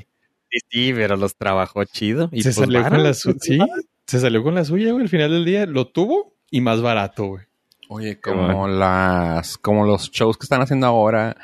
sí, 0.50 0.59
sí, 0.70 0.92
pero 0.94 1.16
los 1.16 1.37
trabajó 1.37 1.85
chido. 1.85 2.29
Y 2.33 2.42
se 2.42 2.48
pues, 2.48 2.57
salió 2.57 2.83
con 2.88 3.03
la 3.03 3.14
suya. 3.14 3.37
Sí, 3.40 3.59
se 4.07 4.20
salió 4.20 4.42
con 4.42 4.55
la 4.55 4.64
suya, 4.64 4.90
güey. 4.92 5.05
Al 5.05 5.09
final 5.09 5.31
del 5.31 5.44
día 5.44 5.66
lo 5.66 5.87
tuvo 5.88 6.35
y 6.50 6.61
más 6.61 6.83
barato, 6.83 7.24
güey. 7.27 7.44
Oye, 7.88 8.18
como 8.20 8.66
las, 8.66 9.58
como 9.58 9.84
los 9.84 10.10
shows 10.10 10.38
que 10.38 10.44
están 10.44 10.62
haciendo 10.62 10.86
ahora 10.86 11.36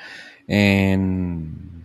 en, 0.47 1.85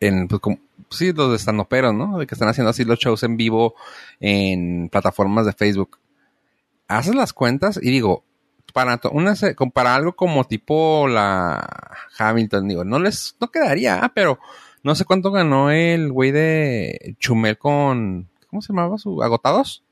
en, 0.00 0.28
pues 0.28 0.40
como, 0.40 0.58
sí, 0.90 1.12
los 1.12 1.30
de 1.30 1.36
estandoperos, 1.36 1.94
¿no? 1.94 2.18
De 2.18 2.26
que 2.26 2.34
están 2.34 2.48
haciendo 2.48 2.70
así 2.70 2.84
los 2.84 2.98
shows 2.98 3.22
en 3.22 3.36
vivo 3.36 3.74
en 4.20 4.88
plataformas 4.88 5.46
de 5.46 5.52
Facebook. 5.52 5.98
Haces 6.88 7.14
las 7.14 7.32
cuentas 7.32 7.78
y 7.82 7.90
digo, 7.90 8.24
para 8.72 9.00
una, 9.12 9.34
para 9.72 9.94
algo 9.94 10.14
como 10.14 10.44
tipo 10.44 11.08
la 11.08 11.66
Hamilton, 12.18 12.68
digo, 12.68 12.84
no 12.84 12.98
les, 12.98 13.36
no 13.40 13.48
quedaría, 13.48 14.00
ah, 14.02 14.12
pero 14.14 14.38
no 14.82 14.94
sé 14.94 15.04
cuánto 15.04 15.30
ganó 15.30 15.70
el 15.70 16.12
güey 16.12 16.30
de 16.30 17.16
Chumel 17.18 17.58
con, 17.58 18.28
¿cómo 18.48 18.62
se 18.62 18.72
llamaba 18.72 18.98
su? 18.98 19.22
¿Agotados? 19.22 19.82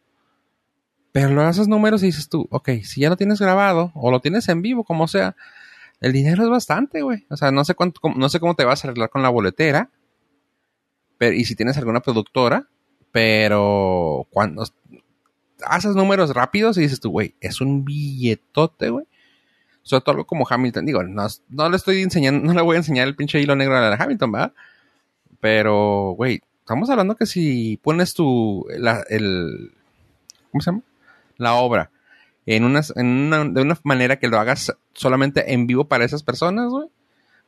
Pero 1.15 1.31
lo 1.31 1.43
haces 1.43 1.69
números 1.69 2.03
y 2.03 2.07
dices 2.07 2.29
tú, 2.29 2.49
ok, 2.51 2.71
si 2.83 3.03
ya 3.03 3.09
lo 3.09 3.17
tienes 3.17 3.41
grabado 3.41 3.93
o 3.95 4.11
lo 4.11 4.19
tienes 4.19 4.49
en 4.49 4.63
vivo, 4.63 4.83
como 4.83 5.07
sea, 5.07 5.37
el 6.01 6.13
dinero 6.13 6.43
es 6.43 6.49
bastante, 6.49 7.03
güey. 7.03 7.25
O 7.31 7.37
sea, 7.37 7.53
no 7.53 7.65
sé 7.65 7.77
cuánto, 7.77 8.01
no 8.17 8.29
sé 8.29 8.41
cómo 8.41 8.57
te 8.57 8.65
vas 8.65 8.85
a 8.85 8.89
arreglar 8.89 9.11
con 9.11 9.23
la 9.23 9.29
boletera. 9.29 9.91
Pero, 11.17 11.37
y 11.37 11.45
si 11.45 11.55
tienes 11.55 11.77
alguna 11.77 12.01
productora, 12.01 12.67
pero 13.13 14.27
cuando 14.31 14.65
haces 15.65 15.95
números 15.95 16.35
rápidos 16.35 16.79
y 16.79 16.81
dices 16.81 16.99
tú, 16.99 17.13
güey, 17.13 17.37
es 17.41 17.61
un 17.61 17.85
billetote, 17.85 18.91
güey. 18.91 19.07
Sobre 19.83 20.01
todo 20.01 20.15
algo 20.15 20.27
como 20.27 20.49
Hamilton. 20.51 20.85
Digo, 20.85 21.05
no, 21.05 21.29
no 21.49 21.71
le 21.71 21.77
estoy 21.77 22.03
enseñando, 22.03 22.45
no 22.45 22.55
le 22.55 22.63
voy 22.63 22.75
a 22.75 22.79
enseñar 22.79 23.07
el 23.07 23.15
pinche 23.15 23.41
hilo 23.41 23.55
negro 23.55 23.77
a 23.77 23.89
la 23.89 23.95
Hamilton, 23.95 24.33
¿verdad? 24.33 24.53
Pero, 25.39 26.15
güey, 26.17 26.43
estamos 26.59 26.91
hablando 26.91 27.15
que 27.15 27.27
si 27.27 27.79
pones 27.85 28.15
tu, 28.15 28.67
el, 28.69 29.71
¿cómo 30.51 30.61
se 30.61 30.73
llama? 30.73 30.83
La 31.37 31.55
obra 31.55 31.91
en 32.47 32.65
una, 32.65 32.81
en 32.97 33.07
una, 33.07 33.45
de 33.45 33.63
una 33.63 33.79
manera 33.85 34.19
que 34.19 34.29
lo 34.29 34.39
hagas 34.39 34.77
solamente 34.93 35.53
en 35.53 35.67
vivo 35.67 35.87
para 35.87 36.05
esas 36.05 36.23
personas, 36.23 36.71
güey. 36.71 36.89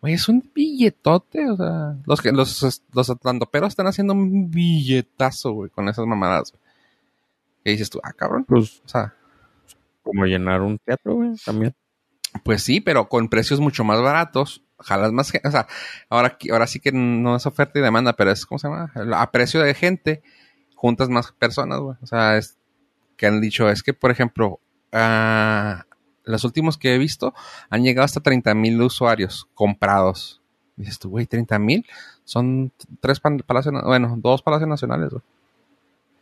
Güey, 0.00 0.14
es 0.14 0.28
un 0.28 0.50
billetote, 0.54 1.50
o 1.50 1.56
sea, 1.56 1.96
los 2.06 2.20
que 2.20 2.32
los, 2.32 2.82
los 2.92 3.10
atlantoperos 3.10 3.68
están 3.68 3.86
haciendo 3.86 4.12
un 4.12 4.50
billetazo, 4.50 5.52
güey, 5.52 5.70
con 5.70 5.88
esas 5.88 6.06
mamadas, 6.06 6.52
güey. 6.52 6.62
¿Qué 7.64 7.70
dices 7.72 7.90
tú? 7.90 8.00
Ah, 8.02 8.12
cabrón. 8.12 8.44
Pues 8.44 8.82
O 8.84 8.88
sea, 8.88 9.14
como 10.02 10.24
llenar 10.24 10.60
un 10.60 10.78
teatro, 10.78 11.14
güey, 11.14 11.34
también. 11.44 11.74
pues 12.44 12.62
sí, 12.62 12.80
pero 12.80 13.08
con 13.08 13.28
precios 13.28 13.60
mucho 13.60 13.84
más 13.84 14.00
baratos. 14.00 14.62
Jalas 14.78 15.10
más 15.10 15.30
gente. 15.30 15.48
O 15.48 15.50
sea, 15.50 15.66
ahora, 16.10 16.36
ahora 16.52 16.66
sí 16.66 16.80
que 16.80 16.92
no 16.92 17.34
es 17.34 17.46
oferta 17.46 17.78
y 17.78 17.82
demanda, 17.82 18.12
pero 18.12 18.30
es, 18.30 18.44
¿cómo 18.44 18.58
se 18.58 18.68
llama? 18.68 18.92
A 19.14 19.32
precio 19.32 19.62
de 19.62 19.72
gente, 19.72 20.22
juntas 20.74 21.08
más 21.08 21.32
personas, 21.32 21.80
güey. 21.80 21.96
O 22.02 22.06
sea, 22.06 22.36
es 22.36 22.55
que 23.16 23.26
han 23.26 23.40
dicho, 23.40 23.68
es 23.68 23.82
que, 23.82 23.94
por 23.94 24.10
ejemplo, 24.10 24.60
ah, 24.92 25.84
los 26.24 26.44
últimos 26.44 26.76
que 26.76 26.94
he 26.94 26.98
visto 26.98 27.34
han 27.70 27.82
llegado 27.82 28.04
hasta 28.04 28.20
30 28.20 28.54
mil 28.54 28.80
usuarios 28.82 29.48
comprados. 29.54 30.40
Dices 30.76 30.98
tú, 30.98 31.10
güey, 31.10 31.26
30 31.26 31.58
mil 31.58 31.86
son 32.24 32.72
tres 33.00 33.20
palacios, 33.20 33.74
bueno, 33.84 34.16
dos 34.18 34.42
palacios 34.42 34.68
nacionales, 34.68 35.10
güey. 35.10 35.22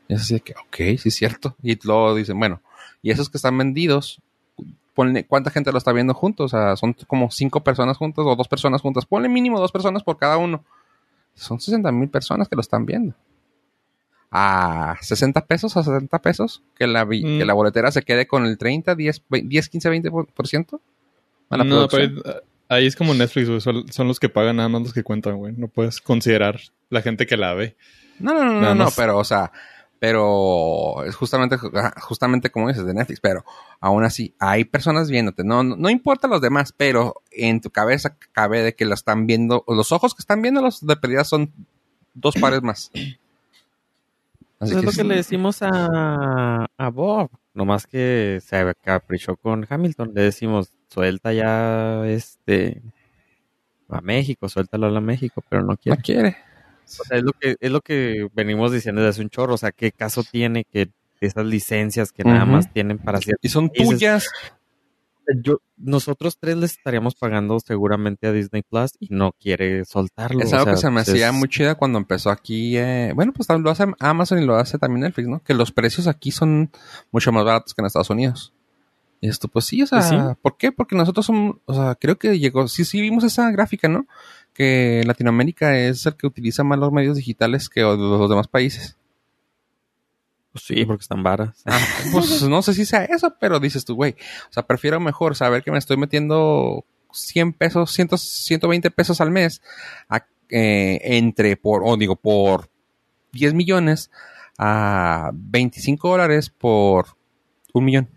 Y 0.06 0.14
es 0.14 0.20
así 0.20 0.34
de 0.34 0.40
que, 0.40 0.52
ok, 0.52 0.98
sí 0.98 1.08
es 1.08 1.14
cierto. 1.14 1.56
Y 1.62 1.78
luego 1.86 2.14
dicen, 2.14 2.38
bueno, 2.38 2.60
y 3.02 3.10
esos 3.10 3.30
que 3.30 3.38
están 3.38 3.56
vendidos, 3.56 4.20
ponle 4.94 5.26
cuánta 5.26 5.50
gente 5.50 5.72
lo 5.72 5.78
está 5.78 5.92
viendo 5.92 6.14
juntos. 6.14 6.52
O 6.52 6.56
sea, 6.56 6.76
son 6.76 6.94
como 7.06 7.30
cinco 7.30 7.64
personas 7.64 7.96
juntas 7.96 8.24
o 8.26 8.36
dos 8.36 8.48
personas 8.48 8.82
juntas. 8.82 9.06
Ponle 9.06 9.28
mínimo 9.28 9.58
dos 9.58 9.72
personas 9.72 10.02
por 10.02 10.18
cada 10.18 10.36
uno. 10.36 10.64
Son 11.34 11.58
60 11.58 11.90
mil 11.90 12.08
personas 12.10 12.48
que 12.48 12.56
lo 12.56 12.60
están 12.60 12.86
viendo. 12.86 13.14
A 14.36 14.96
60 15.00 15.46
pesos, 15.46 15.76
a 15.76 15.84
70 15.84 16.18
pesos, 16.20 16.62
que 16.76 16.88
la, 16.88 17.04
Mm. 17.04 17.08
que 17.38 17.44
la 17.44 17.52
boletera 17.54 17.92
se 17.92 18.02
quede 18.02 18.26
con 18.26 18.46
el 18.46 18.58
30, 18.58 18.96
10, 18.96 19.22
ve- 19.28 19.42
10 19.44 19.68
15, 19.68 19.88
20 19.90 20.10
por, 20.10 20.26
por 20.26 20.48
ciento. 20.48 20.80
a 21.50 21.56
la 21.58 21.62
No, 21.64 21.86
pero 21.88 22.12
ahí 22.68 22.86
es 22.86 22.96
como 22.96 23.14
Netflix, 23.14 23.48
güey. 23.48 23.60
Son, 23.60 24.08
los 24.08 24.18
que 24.18 24.28
pagan 24.28 24.56
nada 24.56 24.68
más 24.68 24.82
los 24.82 24.92
que 24.92 25.04
cuentan, 25.04 25.36
güey. 25.36 25.52
No 25.56 25.68
puedes 25.68 26.00
considerar 26.00 26.58
la 26.90 27.00
gente 27.00 27.26
que 27.26 27.36
la 27.36 27.54
ve. 27.54 27.76
No, 28.18 28.34
no, 28.34 28.44
no, 28.44 28.52
no, 28.54 28.60
Nada 28.60 28.74
no, 28.74 28.84
más. 28.86 28.96
pero, 28.96 29.18
o 29.18 29.24
sea, 29.24 29.52
pero 30.00 31.04
es 31.04 31.14
justamente, 31.14 31.56
justamente 32.00 32.50
como 32.50 32.68
dices 32.68 32.84
de 32.86 32.94
Netflix, 32.94 33.20
pero 33.20 33.44
aún 33.80 34.04
así 34.04 34.34
hay 34.40 34.64
personas 34.64 35.10
viéndote. 35.10 35.44
No, 35.44 35.62
no, 35.62 35.76
no 35.76 35.90
importa 35.90 36.26
los 36.28 36.40
demás, 36.40 36.74
pero 36.76 37.22
en 37.30 37.60
tu 37.60 37.70
cabeza 37.70 38.16
cabe 38.32 38.62
de 38.62 38.74
que 38.74 38.84
lo 38.84 38.94
están 38.94 39.26
viendo, 39.26 39.64
los 39.68 39.92
ojos 39.92 40.14
que 40.14 40.20
están 40.22 40.42
viendo 40.42 40.60
los 40.60 40.84
de 40.84 40.96
pérdida 40.96 41.24
son 41.24 41.52
dos 42.14 42.34
pares 42.40 42.62
más. 42.62 42.90
Así 44.64 44.76
es 44.76 44.84
lo 44.84 44.92
que 44.92 45.04
le 45.04 45.16
decimos 45.16 45.62
a, 45.62 46.66
a 46.76 46.88
Bob. 46.90 47.30
Nomás 47.52 47.86
que 47.86 48.40
se 48.44 48.74
caprichó 48.82 49.36
con 49.36 49.66
Hamilton. 49.68 50.12
Le 50.14 50.22
decimos, 50.22 50.72
suelta 50.88 51.32
ya 51.32 52.06
este 52.06 52.82
a 53.88 54.00
México, 54.00 54.48
suéltalo 54.48 54.86
a 54.86 55.00
México, 55.00 55.42
pero 55.48 55.62
no 55.62 55.76
quiere. 55.76 55.96
No 55.96 56.02
quiere. 56.02 56.36
O 56.84 57.04
sea, 57.04 57.18
es 57.18 57.22
lo 57.22 57.32
que, 57.32 57.56
es 57.60 57.70
lo 57.70 57.80
que 57.80 58.28
venimos 58.34 58.72
diciendo 58.72 59.00
desde 59.00 59.10
hace 59.10 59.22
un 59.22 59.30
chorro. 59.30 59.54
O 59.54 59.58
sea, 59.58 59.72
¿qué 59.72 59.92
caso 59.92 60.22
tiene 60.22 60.64
que 60.64 60.90
esas 61.24 61.44
licencias 61.44 62.12
que 62.12 62.24
nada 62.24 62.44
más 62.44 62.72
tienen 62.72 62.98
para 62.98 63.18
hacer. 63.18 63.36
Y 63.40 63.48
son 63.48 63.70
tuyas. 63.70 64.28
Yo, 65.42 65.60
nosotros 65.76 66.38
tres 66.38 66.56
les 66.56 66.72
estaríamos 66.72 67.14
pagando 67.14 67.58
seguramente 67.60 68.26
a 68.26 68.32
Disney 68.32 68.62
Plus 68.62 68.92
y 69.00 69.08
no 69.10 69.32
quiere 69.32 69.84
soltarlo. 69.84 70.40
Es 70.40 70.52
algo 70.52 70.72
que 70.72 70.76
se 70.76 70.88
me 70.90 70.96
pues 70.96 71.08
hacía 71.08 71.32
muy 71.32 71.48
chida 71.48 71.74
cuando 71.74 71.98
empezó 71.98 72.30
aquí. 72.30 72.76
Eh, 72.76 73.12
bueno, 73.14 73.32
pues 73.32 73.48
lo 73.48 73.70
hace 73.70 73.86
Amazon 73.98 74.42
y 74.42 74.44
lo 74.44 74.56
hace 74.56 74.78
también 74.78 75.02
Netflix, 75.02 75.28
¿no? 75.28 75.42
Que 75.42 75.54
los 75.54 75.72
precios 75.72 76.06
aquí 76.06 76.30
son 76.30 76.70
mucho 77.10 77.32
más 77.32 77.44
baratos 77.44 77.74
que 77.74 77.82
en 77.82 77.86
Estados 77.86 78.10
Unidos. 78.10 78.52
Y 79.20 79.28
esto, 79.28 79.48
pues 79.48 79.64
sí, 79.64 79.82
o 79.82 79.86
sea, 79.86 80.00
pues 80.00 80.36
¿por 80.42 80.56
qué? 80.58 80.70
Porque 80.70 80.96
nosotros 80.96 81.24
somos, 81.24 81.56
o 81.64 81.74
sea, 81.74 81.94
creo 81.94 82.18
que 82.18 82.38
llegó, 82.38 82.68
sí, 82.68 82.84
sí 82.84 83.00
vimos 83.00 83.24
esa 83.24 83.50
gráfica, 83.50 83.88
¿no? 83.88 84.06
Que 84.52 85.02
Latinoamérica 85.06 85.78
es 85.78 86.04
el 86.04 86.14
que 86.16 86.26
utiliza 86.26 86.62
más 86.62 86.78
los 86.78 86.92
medios 86.92 87.16
digitales 87.16 87.70
que 87.70 87.80
los 87.80 88.28
demás 88.28 88.48
países. 88.48 88.98
Pues 90.54 90.66
sí, 90.66 90.84
porque 90.84 91.02
están 91.02 91.24
varas. 91.24 91.62
Ah, 91.66 91.80
pues 92.12 92.42
no 92.48 92.62
sé 92.62 92.74
si 92.74 92.86
sea 92.86 93.04
eso, 93.06 93.34
pero 93.40 93.58
dices 93.58 93.84
tú, 93.84 93.96
güey. 93.96 94.12
O 94.48 94.52
sea, 94.52 94.64
prefiero 94.64 95.00
mejor 95.00 95.34
saber 95.34 95.64
que 95.64 95.72
me 95.72 95.78
estoy 95.78 95.96
metiendo 95.96 96.84
100 97.10 97.54
pesos, 97.54 97.90
100, 97.90 98.16
120 98.16 98.92
pesos 98.92 99.20
al 99.20 99.32
mes 99.32 99.62
eh, 100.50 101.00
entre 101.02 101.56
por, 101.56 101.82
o 101.84 101.96
digo, 101.96 102.14
por 102.14 102.68
10 103.32 103.54
millones 103.54 104.12
a 104.56 105.32
25 105.34 106.08
dólares 106.08 106.50
por 106.50 107.06
un 107.72 107.84
millón. 107.84 108.08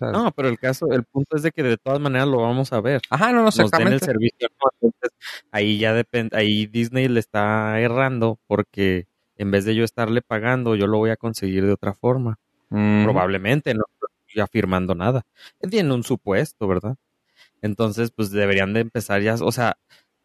no, 0.00 0.30
pero 0.30 0.48
el 0.48 0.58
caso, 0.60 0.92
el 0.92 1.02
punto 1.02 1.34
es 1.34 1.42
de 1.42 1.50
que 1.50 1.64
de 1.64 1.78
todas 1.78 1.98
maneras 1.98 2.28
lo 2.28 2.42
vamos 2.42 2.72
a 2.72 2.80
ver. 2.80 3.02
Ajá, 3.10 3.32
no, 3.32 3.42
no, 3.42 3.48
exactamente. 3.48 3.94
el 3.94 4.00
servicio, 4.02 4.48
Entonces, 4.80 5.10
ahí 5.50 5.78
ya 5.78 5.94
depende, 5.94 6.36
ahí 6.36 6.66
Disney 6.66 7.08
le 7.08 7.18
está 7.18 7.80
errando 7.80 8.38
porque 8.46 9.09
en 9.40 9.50
vez 9.50 9.64
de 9.64 9.74
yo 9.74 9.84
estarle 9.84 10.20
pagando, 10.20 10.74
yo 10.76 10.86
lo 10.86 10.98
voy 10.98 11.08
a 11.08 11.16
conseguir 11.16 11.64
de 11.64 11.72
otra 11.72 11.94
forma. 11.94 12.38
Mm. 12.68 13.04
Probablemente, 13.04 13.72
no 13.72 13.84
estoy 14.26 14.42
afirmando 14.42 14.94
nada. 14.94 15.22
Entiendo 15.60 15.94
un 15.94 16.02
supuesto, 16.02 16.68
¿verdad? 16.68 16.96
Entonces, 17.62 18.10
pues 18.10 18.30
deberían 18.30 18.74
de 18.74 18.80
empezar 18.80 19.22
ya, 19.22 19.36
o 19.36 19.50
sea, 19.50 19.78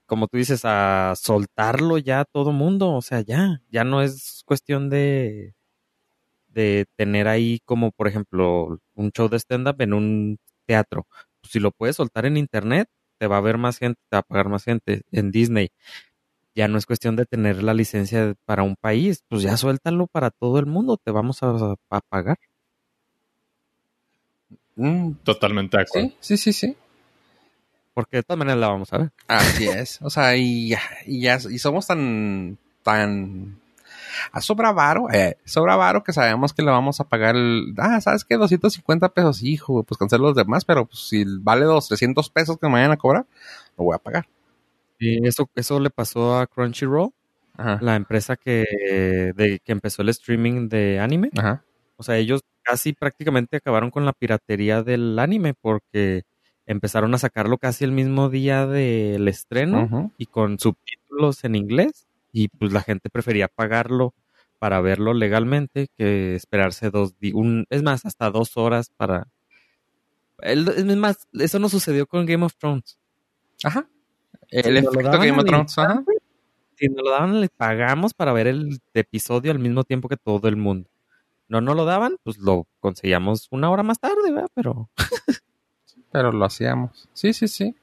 como 0.05 0.27
tú 0.27 0.37
dices, 0.37 0.63
a 0.65 1.13
soltarlo 1.15 1.97
ya 1.97 2.19
a 2.21 2.25
todo 2.25 2.51
mundo, 2.51 2.91
o 2.91 3.01
sea, 3.01 3.21
ya, 3.21 3.61
ya 3.71 3.85
no 3.85 4.01
es 4.01 4.43
cuestión 4.45 4.89
de, 4.89 5.55
de 6.49 6.85
tener 6.97 7.29
ahí 7.29 7.61
como, 7.63 7.91
por 7.93 8.09
ejemplo, 8.09 8.79
un 8.95 9.11
show 9.11 9.29
de 9.29 9.39
stand-up 9.39 9.77
en 9.79 9.93
un 9.93 10.39
teatro. 10.65 11.07
Pues, 11.39 11.53
si 11.53 11.61
lo 11.61 11.71
puedes 11.71 11.95
soltar 11.95 12.25
en 12.25 12.35
internet, 12.35 12.89
te 13.17 13.27
va 13.27 13.37
a 13.37 13.41
ver 13.41 13.57
más 13.57 13.77
gente, 13.77 14.01
te 14.09 14.17
va 14.17 14.19
a 14.19 14.23
pagar 14.23 14.49
más 14.49 14.65
gente 14.65 15.03
en 15.11 15.31
Disney 15.31 15.69
ya 16.55 16.67
no 16.69 16.77
es 16.77 16.85
cuestión 16.85 17.15
de 17.17 17.25
tener 17.25 17.61
la 17.61 17.73
licencia 17.73 18.33
para 18.45 18.63
un 18.63 18.75
país, 18.77 19.23
pues 19.27 19.41
ya 19.41 19.57
suéltalo 19.57 20.07
para 20.07 20.31
todo 20.31 20.57
el 20.57 20.65
mundo, 20.65 20.97
te 20.97 21.11
vamos 21.11 21.43
a, 21.43 21.75
pagar. 22.09 22.39
Mm, 24.75 25.11
totalmente 25.23 25.77
de 25.77 25.83
acuerdo. 25.83 26.09
Sí, 26.19 26.37
sí, 26.37 26.53
sí, 26.53 26.75
Porque 27.93 28.17
de 28.17 28.23
todas 28.23 28.39
maneras 28.39 28.59
la 28.59 28.69
vamos 28.69 28.91
a 28.93 28.97
ver. 28.97 29.11
Así 29.27 29.67
es. 29.67 30.01
O 30.01 30.09
sea, 30.09 30.35
y 30.35 30.69
ya, 30.69 30.81
y 31.05 31.21
ya, 31.21 31.37
y 31.49 31.59
somos 31.59 31.87
tan, 31.87 32.57
tan 32.83 33.59
a 34.31 34.41
sobra 34.41 34.71
varo, 34.71 35.11
eh, 35.11 35.37
sobra 35.45 35.75
varo 35.75 36.03
que 36.03 36.13
sabemos 36.13 36.53
que 36.53 36.63
le 36.63 36.71
vamos 36.71 36.99
a 36.99 37.03
pagar 37.05 37.35
el, 37.35 37.73
ah, 37.77 37.99
¿sabes 37.99 38.23
qué? 38.23 38.35
250 38.35 39.09
pesos, 39.09 39.43
hijo, 39.43 39.83
pues 39.83 39.97
cancelo 39.97 40.27
los 40.27 40.35
demás, 40.35 40.63
pero 40.65 40.85
pues, 40.85 41.07
si 41.07 41.25
vale 41.39 41.65
los 41.65 41.87
300 41.87 42.29
pesos 42.29 42.57
que 42.57 42.67
me 42.67 42.73
vayan 42.73 42.91
a 42.91 42.97
cobrar, 42.97 43.25
lo 43.77 43.85
voy 43.85 43.95
a 43.95 43.99
pagar. 43.99 44.27
Y 44.99 45.27
eso, 45.27 45.49
eso 45.55 45.79
le 45.79 45.89
pasó 45.89 46.37
a 46.37 46.47
Crunchyroll, 46.47 47.11
la 47.57 47.95
empresa 47.95 48.35
que, 48.35 48.65
de, 49.35 49.59
que 49.63 49.71
empezó 49.71 50.01
el 50.01 50.09
streaming 50.09 50.69
de 50.69 50.99
anime. 50.99 51.31
O 51.97 52.03
sea, 52.03 52.17
ellos 52.17 52.41
casi 52.61 52.93
prácticamente 52.93 53.57
acabaron 53.57 53.91
con 53.91 54.05
la 54.05 54.13
piratería 54.13 54.83
del 54.83 55.17
anime 55.19 55.53
porque 55.53 56.23
empezaron 56.65 57.13
a 57.13 57.19
sacarlo 57.19 57.57
casi 57.57 57.83
el 57.83 57.91
mismo 57.91 58.29
día 58.29 58.65
del 58.65 59.27
estreno 59.27 60.11
y 60.17 60.25
con 60.25 60.59
subtítulos 60.59 61.43
en 61.43 61.55
inglés 61.55 62.07
y 62.31 62.47
pues 62.49 62.73
la 62.73 62.81
gente 62.81 63.09
prefería 63.09 63.47
pagarlo 63.47 64.13
para 64.59 64.81
verlo 64.81 65.13
legalmente 65.13 65.87
que 65.95 66.35
esperarse 66.35 66.89
dos 66.89 67.17
días, 67.19 67.35
es 67.69 67.83
más, 67.83 68.05
hasta 68.05 68.31
dos 68.31 68.57
horas 68.57 68.89
para... 68.89 69.27
es 70.39 70.97
más, 70.97 71.27
eso 71.33 71.59
no 71.59 71.69
sucedió 71.69 72.07
con 72.07 72.25
Game 72.25 72.43
of 72.43 72.55
Thrones. 72.57 72.97
Ajá. 73.63 73.87
El 74.49 74.77
efecto 74.77 75.19
Game 75.19 75.31
of 75.31 75.45
Thrones, 75.45 75.75
Si 76.75 76.87
nos 76.87 77.03
lo 77.03 77.11
daban, 77.11 77.41
le 77.41 77.49
pagamos 77.49 78.13
para 78.13 78.33
ver 78.33 78.47
el 78.47 78.79
episodio 78.93 79.51
al 79.51 79.59
mismo 79.59 79.83
tiempo 79.83 80.09
que 80.09 80.17
todo 80.17 80.47
el 80.47 80.55
mundo. 80.55 80.89
No 81.47 81.61
no 81.61 81.73
lo 81.75 81.85
daban, 81.85 82.17
pues 82.23 82.37
lo 82.37 82.67
conseguíamos 82.79 83.47
una 83.51 83.69
hora 83.69 83.83
más 83.83 83.99
tarde, 83.99 84.31
¿verdad? 84.31 84.49
Pero. 84.53 84.89
Pero 86.11 86.31
lo 86.31 86.45
hacíamos. 86.45 87.09
Sí, 87.13 87.33
sí, 87.33 87.47
sí. 87.47 87.75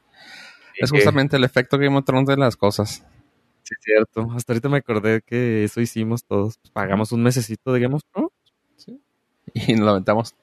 es 0.79 0.90
justamente 0.90 1.37
el 1.37 1.44
efecto 1.44 1.77
Game 1.77 1.96
of 1.98 2.05
Thrones 2.05 2.29
de 2.29 2.37
las 2.38 2.57
cosas. 2.57 3.05
Sí, 3.62 3.75
cierto. 3.81 4.29
Hasta 4.35 4.53
ahorita 4.53 4.68
me 4.70 4.79
acordé 4.79 5.20
que 5.20 5.64
eso 5.64 5.81
hicimos 5.81 6.25
todos. 6.25 6.57
Pues 6.57 6.70
pagamos 6.70 7.12
un 7.12 7.22
mesecito 7.22 7.72
de 7.72 7.81
Game 7.81 7.94
of 7.94 8.03
Thrones. 8.11 8.33
Sí. 8.77 9.01
Y 9.55 9.75
nos 9.75 9.85
lo 9.85 9.90
aventamos 9.90 10.35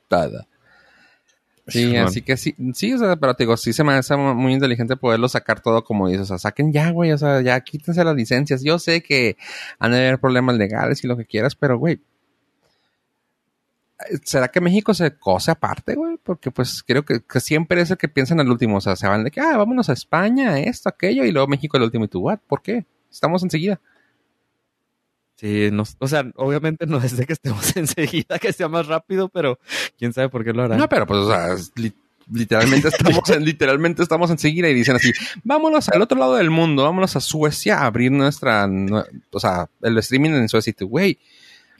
Sí, 1.69 1.95
así 1.95 2.21
que 2.21 2.37
sí, 2.37 2.55
sí, 2.73 2.93
o 2.93 2.97
sea, 2.97 3.15
pero 3.15 3.33
te 3.33 3.43
digo, 3.43 3.57
sí 3.57 3.73
se 3.73 3.83
me 3.83 3.93
hace 3.93 4.15
muy 4.15 4.53
inteligente 4.53 4.95
poderlo 4.97 5.27
sacar 5.29 5.61
todo 5.61 5.83
como 5.83 6.07
dices, 6.07 6.23
o 6.23 6.25
sea, 6.25 6.37
saquen 6.37 6.71
ya, 6.71 6.91
güey, 6.91 7.11
o 7.11 7.17
sea, 7.17 7.41
ya 7.41 7.59
quítense 7.61 8.03
las 8.03 8.15
licencias. 8.15 8.63
Yo 8.63 8.79
sé 8.79 9.01
que 9.01 9.37
han 9.79 9.91
de 9.91 9.97
haber 9.97 10.19
problemas 10.19 10.57
legales 10.57 11.03
y 11.03 11.07
lo 11.07 11.17
que 11.17 11.25
quieras, 11.25 11.55
pero, 11.55 11.77
güey, 11.77 12.01
¿será 14.23 14.47
que 14.47 14.61
México 14.61 14.93
se 14.93 15.17
cose 15.17 15.51
aparte, 15.51 15.95
güey? 15.95 16.17
Porque 16.21 16.51
pues 16.51 16.83
creo 16.83 17.03
que, 17.03 17.21
siempre 17.39 17.81
es 17.81 17.91
el 17.91 17.97
que 17.97 18.07
piensa 18.07 18.33
en 18.33 18.39
el 18.39 18.49
último, 18.49 18.77
o 18.77 18.81
sea, 18.81 18.95
se 18.95 19.07
van 19.07 19.23
de 19.23 19.31
que, 19.31 19.41
ah, 19.41 19.57
vámonos 19.57 19.89
a 19.89 19.93
España, 19.93 20.59
esto, 20.59 20.89
aquello, 20.89 21.25
y 21.25 21.31
luego 21.31 21.47
México 21.47 21.77
el 21.77 21.83
último, 21.83 22.05
y 22.05 22.07
tú, 22.07 22.21
what, 22.21 22.39
¿por 22.47 22.61
qué? 22.61 22.85
Estamos 23.11 23.43
enseguida. 23.43 23.79
Sí, 25.39 25.69
o 25.99 26.07
sea, 26.09 26.29
obviamente 26.35 26.85
no 26.85 26.97
es 26.97 27.15
de 27.15 27.25
que 27.25 27.31
estemos 27.31 27.73
enseguida, 27.77 28.37
que 28.39 28.51
sea 28.51 28.67
más 28.67 28.87
rápido, 28.87 29.29
pero 29.29 29.57
quién 29.97 30.11
sabe 30.11 30.27
por 30.27 30.43
qué 30.43 30.51
lo 30.51 30.63
harán. 30.63 30.77
No, 30.77 30.89
pero 30.89 31.07
pues, 31.07 31.21
o 31.21 31.29
sea, 31.29 31.55
literalmente 32.29 32.87
estamos 32.89 33.29
en, 33.29 33.45
literalmente 33.45 34.03
estamos 34.03 34.29
enseguida 34.31 34.67
y 34.67 34.73
dicen 34.73 34.97
así, 34.97 35.13
vámonos 35.45 35.87
al 35.87 36.01
otro 36.01 36.19
lado 36.19 36.35
del 36.35 36.49
mundo, 36.49 36.83
vámonos 36.83 37.15
a 37.15 37.21
Suecia 37.21 37.79
a 37.79 37.85
abrir 37.85 38.11
nuestra, 38.11 38.67
o 39.31 39.39
sea, 39.39 39.69
el 39.81 39.97
streaming 39.99 40.31
en 40.31 40.49
Suecia 40.49 40.71
y 40.71 40.73
tú, 40.73 40.89
güey, 40.89 41.17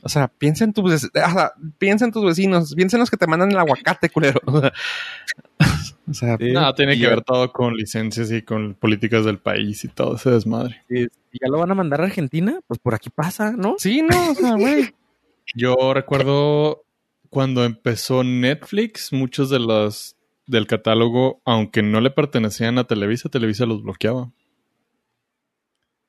o 0.02 0.08
sea, 0.08 0.28
piensa 0.28 0.64
en 0.64 0.72
tus, 0.72 1.04
o 1.04 1.08
sea, 1.10 1.52
piensa 1.76 2.06
en 2.06 2.12
tus 2.12 2.24
vecinos, 2.24 2.74
piensa 2.74 2.96
en 2.96 3.00
los 3.00 3.10
que 3.10 3.18
te 3.18 3.26
mandan 3.26 3.50
el 3.50 3.58
aguacate, 3.58 4.08
culero. 4.08 4.40
O 6.10 6.14
sea, 6.14 6.36
no, 6.38 6.74
tiene 6.74 6.98
que 6.98 7.06
ver 7.06 7.22
todo 7.22 7.52
con 7.52 7.74
licencias 7.74 8.32
y 8.32 8.42
con 8.42 8.74
políticas 8.74 9.24
del 9.24 9.38
país 9.38 9.84
y 9.84 9.88
todo 9.88 10.16
ese 10.16 10.30
desmadre. 10.30 10.82
¿Y 10.88 11.04
ya 11.04 11.48
lo 11.48 11.58
van 11.58 11.70
a 11.70 11.74
mandar 11.74 12.00
a 12.00 12.04
Argentina? 12.04 12.58
Pues 12.66 12.80
por 12.80 12.94
aquí 12.94 13.10
pasa, 13.10 13.52
¿no? 13.52 13.76
Sí, 13.78 14.02
no, 14.02 14.32
o 14.32 14.34
sea, 14.34 14.54
güey. 14.56 14.92
Yo 15.54 15.94
recuerdo 15.94 16.84
cuando 17.28 17.64
empezó 17.64 18.24
Netflix, 18.24 19.12
muchos 19.12 19.50
de 19.50 19.60
los 19.60 20.16
del 20.46 20.66
catálogo, 20.66 21.40
aunque 21.44 21.82
no 21.82 22.00
le 22.00 22.10
pertenecían 22.10 22.78
a 22.78 22.84
Televisa, 22.84 23.28
Televisa 23.28 23.66
los 23.66 23.82
bloqueaba. 23.82 24.32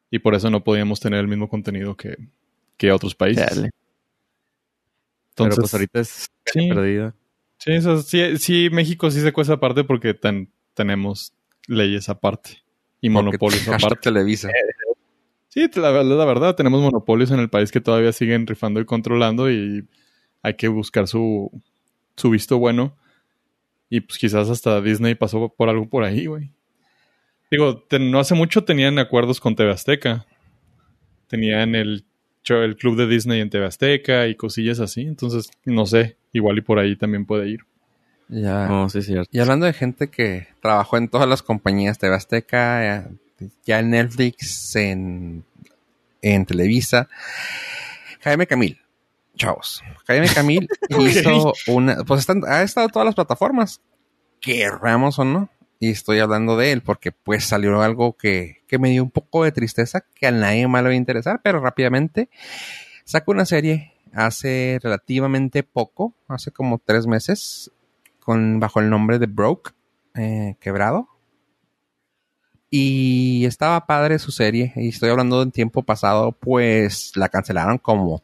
Y 0.10 0.20
por 0.20 0.34
eso 0.34 0.50
no 0.50 0.64
podíamos 0.64 1.00
tener 1.00 1.20
el 1.20 1.28
mismo 1.28 1.48
contenido 1.48 1.96
que, 1.96 2.18
que 2.76 2.92
otros 2.92 3.14
países. 3.14 3.46
Entonces, 3.52 3.72
Pero 5.36 5.56
pues 5.56 5.74
ahorita 5.74 6.00
es 6.00 6.28
perdida. 6.54 7.16
Sí, 7.64 7.74
eso, 7.74 8.02
sí, 8.02 8.38
sí, 8.38 8.70
México 8.72 9.12
sí 9.12 9.22
se 9.22 9.32
cuesta 9.32 9.54
aparte 9.54 9.84
porque 9.84 10.20
tenemos 10.74 11.34
leyes 11.68 12.10
aparte 12.10 12.64
y 13.02 13.10
monopolios 13.10 13.68
aparte. 13.68 14.02
Televisa. 14.02 14.50
Sí, 15.48 15.70
la, 15.76 16.04
la 16.04 16.26
verdad, 16.26 16.56
tenemos 16.56 16.82
monopolios 16.82 17.30
en 17.30 17.40
el 17.40 17.52
país 17.52 17.72
que 17.72 17.80
todavía 17.80 18.14
siguen 18.14 18.48
rifando 18.48 18.80
y 18.80 18.86
controlando 18.86 19.52
y 19.52 19.88
hay 20.42 20.56
que 20.56 20.70
buscar 20.70 21.08
su, 21.08 21.52
su 22.16 22.32
visto 22.32 22.58
bueno. 22.58 22.98
Y 23.92 24.02
pues 24.02 24.18
quizás 24.18 24.50
hasta 24.50 24.82
Disney 24.82 25.14
pasó 25.14 25.54
por 25.56 25.70
algo 25.70 25.88
por 25.88 26.04
ahí, 26.04 26.26
güey. 26.26 26.50
Digo, 27.52 27.86
no 28.00 28.20
hace 28.20 28.34
mucho 28.34 28.64
tenían 28.64 28.98
acuerdos 28.98 29.40
con 29.40 29.56
TV 29.56 29.70
Azteca. 29.70 30.26
Tenían 31.28 31.76
el 31.76 32.06
el 32.48 32.76
club 32.76 32.98
de 32.98 33.08
Disney 33.08 33.42
en 33.42 33.50
TV 33.50 33.66
Azteca 33.66 34.28
y 34.28 34.36
cosillas 34.36 34.80
así. 34.80 35.02
Entonces, 35.02 35.52
no 35.66 35.86
sé, 35.86 36.18
igual 36.34 36.58
y 36.58 36.62
por 36.62 36.80
ahí 36.80 36.96
también 36.96 37.26
puede 37.26 37.50
ir. 37.50 37.62
Ya. 38.30 38.68
No, 38.68 38.90
sí, 38.90 39.02
cierto. 39.02 39.30
Y 39.32 39.40
hablando 39.40 39.66
de 39.66 39.74
gente 39.74 40.10
que 40.10 40.48
trabajó 40.62 40.98
en 40.98 41.10
todas 41.10 41.28
las 41.28 41.44
compañías 41.44 41.98
TV 42.00 42.16
Azteca, 42.16 43.10
ya 43.66 43.80
en 43.80 43.90
Netflix, 43.90 44.76
en 44.76 45.44
en 46.22 46.46
Televisa. 46.46 47.10
Jaime 48.22 48.48
Camil, 48.48 48.80
chavos. 49.36 49.84
Jaime 50.06 50.28
Camil 50.30 50.68
hizo 50.90 51.54
una, 51.68 52.04
pues 52.04 52.22
están, 52.22 52.44
ha 52.48 52.62
estado 52.62 52.88
en 52.88 52.92
todas 52.92 53.06
las 53.06 53.16
plataformas, 53.16 53.82
querramos 54.40 55.18
o 55.20 55.26
no. 55.26 55.50
Y 55.82 55.90
estoy 55.90 56.20
hablando 56.20 56.58
de 56.58 56.74
él 56.74 56.84
porque 56.84 57.12
pues 57.12 57.44
salió 57.44 57.82
algo 57.82 58.16
que, 58.16 58.62
que 58.68 58.78
me 58.78 58.92
dio 58.92 59.02
un 59.02 59.10
poco 59.10 59.44
de 59.44 59.52
tristeza, 59.52 60.06
que 60.14 60.28
a 60.28 60.32
nadie 60.32 60.68
más 60.68 60.84
le 60.84 60.90
va 60.90 60.94
a 60.94 60.96
interesar, 60.96 61.42
pero 61.44 61.60
rápidamente 61.60 62.30
sacó 63.04 63.32
una 63.32 63.46
serie 63.46 63.92
hace 64.14 64.78
relativamente 64.84 65.64
poco, 65.64 66.14
hace 66.28 66.52
como 66.52 66.78
tres 66.78 67.08
meses, 67.08 67.72
con, 68.20 68.60
bajo 68.60 68.80
el 68.80 68.92
nombre 68.92 69.18
de 69.18 69.26
Broke, 69.26 69.72
eh, 70.14 70.56
quebrado. 70.60 71.08
Y 72.70 73.44
estaba 73.46 73.88
padre 73.88 74.20
su 74.20 74.32
serie, 74.32 74.74
y 74.76 74.90
estoy 74.90 75.10
hablando 75.10 75.40
del 75.40 75.52
tiempo 75.52 75.82
pasado, 75.82 76.32
pues 76.32 77.14
la 77.16 77.28
cancelaron 77.28 77.80
como 77.80 78.22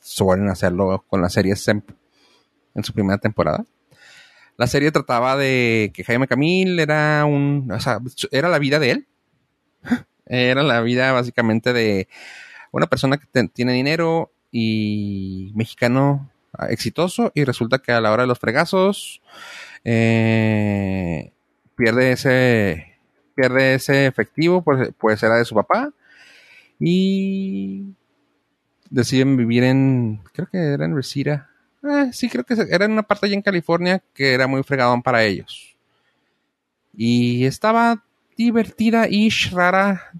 suelen 0.00 0.48
hacerlo 0.48 1.04
con 1.06 1.22
las 1.22 1.32
series 1.32 1.68
en, 1.68 1.84
en 2.74 2.82
su 2.82 2.92
primera 2.92 3.18
temporada. 3.18 3.64
La 4.58 4.66
serie 4.66 4.90
trataba 4.90 5.36
de 5.36 5.92
que 5.94 6.02
Jaime 6.02 6.26
Camil 6.26 6.80
era 6.80 7.24
un, 7.24 7.70
o 7.72 7.80
sea, 7.80 8.00
era 8.32 8.48
la 8.48 8.58
vida 8.58 8.78
de 8.80 8.90
él. 8.90 9.06
Era 10.26 10.62
la 10.62 10.82
vida 10.82 11.12
básicamente 11.12 11.72
de 11.72 12.08
una 12.72 12.86
persona 12.86 13.18
que 13.18 13.48
tiene 13.48 13.72
dinero 13.72 14.32
y 14.50 15.52
mexicano 15.54 16.30
ah, 16.52 16.66
exitoso 16.70 17.32
y 17.34 17.44
resulta 17.44 17.78
que 17.78 17.92
a 17.92 18.00
la 18.00 18.12
hora 18.12 18.24
de 18.24 18.26
los 18.26 18.38
fregazos 18.38 19.22
eh, 19.84 21.32
pierde 21.76 22.12
ese 22.12 22.98
pierde 23.34 23.74
ese 23.74 24.06
efectivo 24.06 24.62
pues, 24.62 24.90
pues 24.98 25.22
era 25.22 25.36
de 25.36 25.44
su 25.44 25.54
papá 25.54 25.92
y 26.80 27.94
deciden 28.90 29.36
vivir 29.36 29.64
en 29.64 30.20
creo 30.32 30.48
que 30.50 30.58
era 30.58 30.84
en 30.84 30.96
Reseda 30.96 31.47
Eh, 31.82 32.10
sí 32.12 32.28
creo 32.28 32.44
que 32.44 32.54
era 32.70 32.84
en 32.86 32.92
una 32.92 33.02
parte 33.02 33.26
allá 33.26 33.34
en 33.34 33.42
California 33.42 34.02
que 34.12 34.32
era 34.34 34.46
muy 34.48 34.62
fregadón 34.64 35.00
para 35.02 35.22
ellos 35.24 35.76
y 36.92 37.44
estaba 37.44 38.04
divertida 38.36 39.06
y 39.08 39.28
rara 39.52 40.10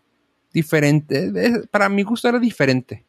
diferente 0.53 1.33
para 1.71 1.89
mi 1.89 2.03
gusto 2.05 2.29
era 2.29 2.39
diferente 2.39 3.05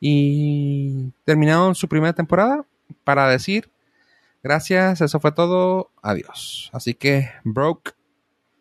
y 0.00 1.10
terminaron 1.24 1.74
su 1.74 1.86
primera 1.88 2.12
temporada 2.14 2.64
para 3.04 3.28
decir 3.28 3.70
gracias, 4.42 5.00
eso 5.00 5.20
fue 5.20 5.32
todo, 5.32 5.90
adiós. 6.02 6.70
Así 6.74 6.92
que 6.94 7.30
broke 7.44 7.92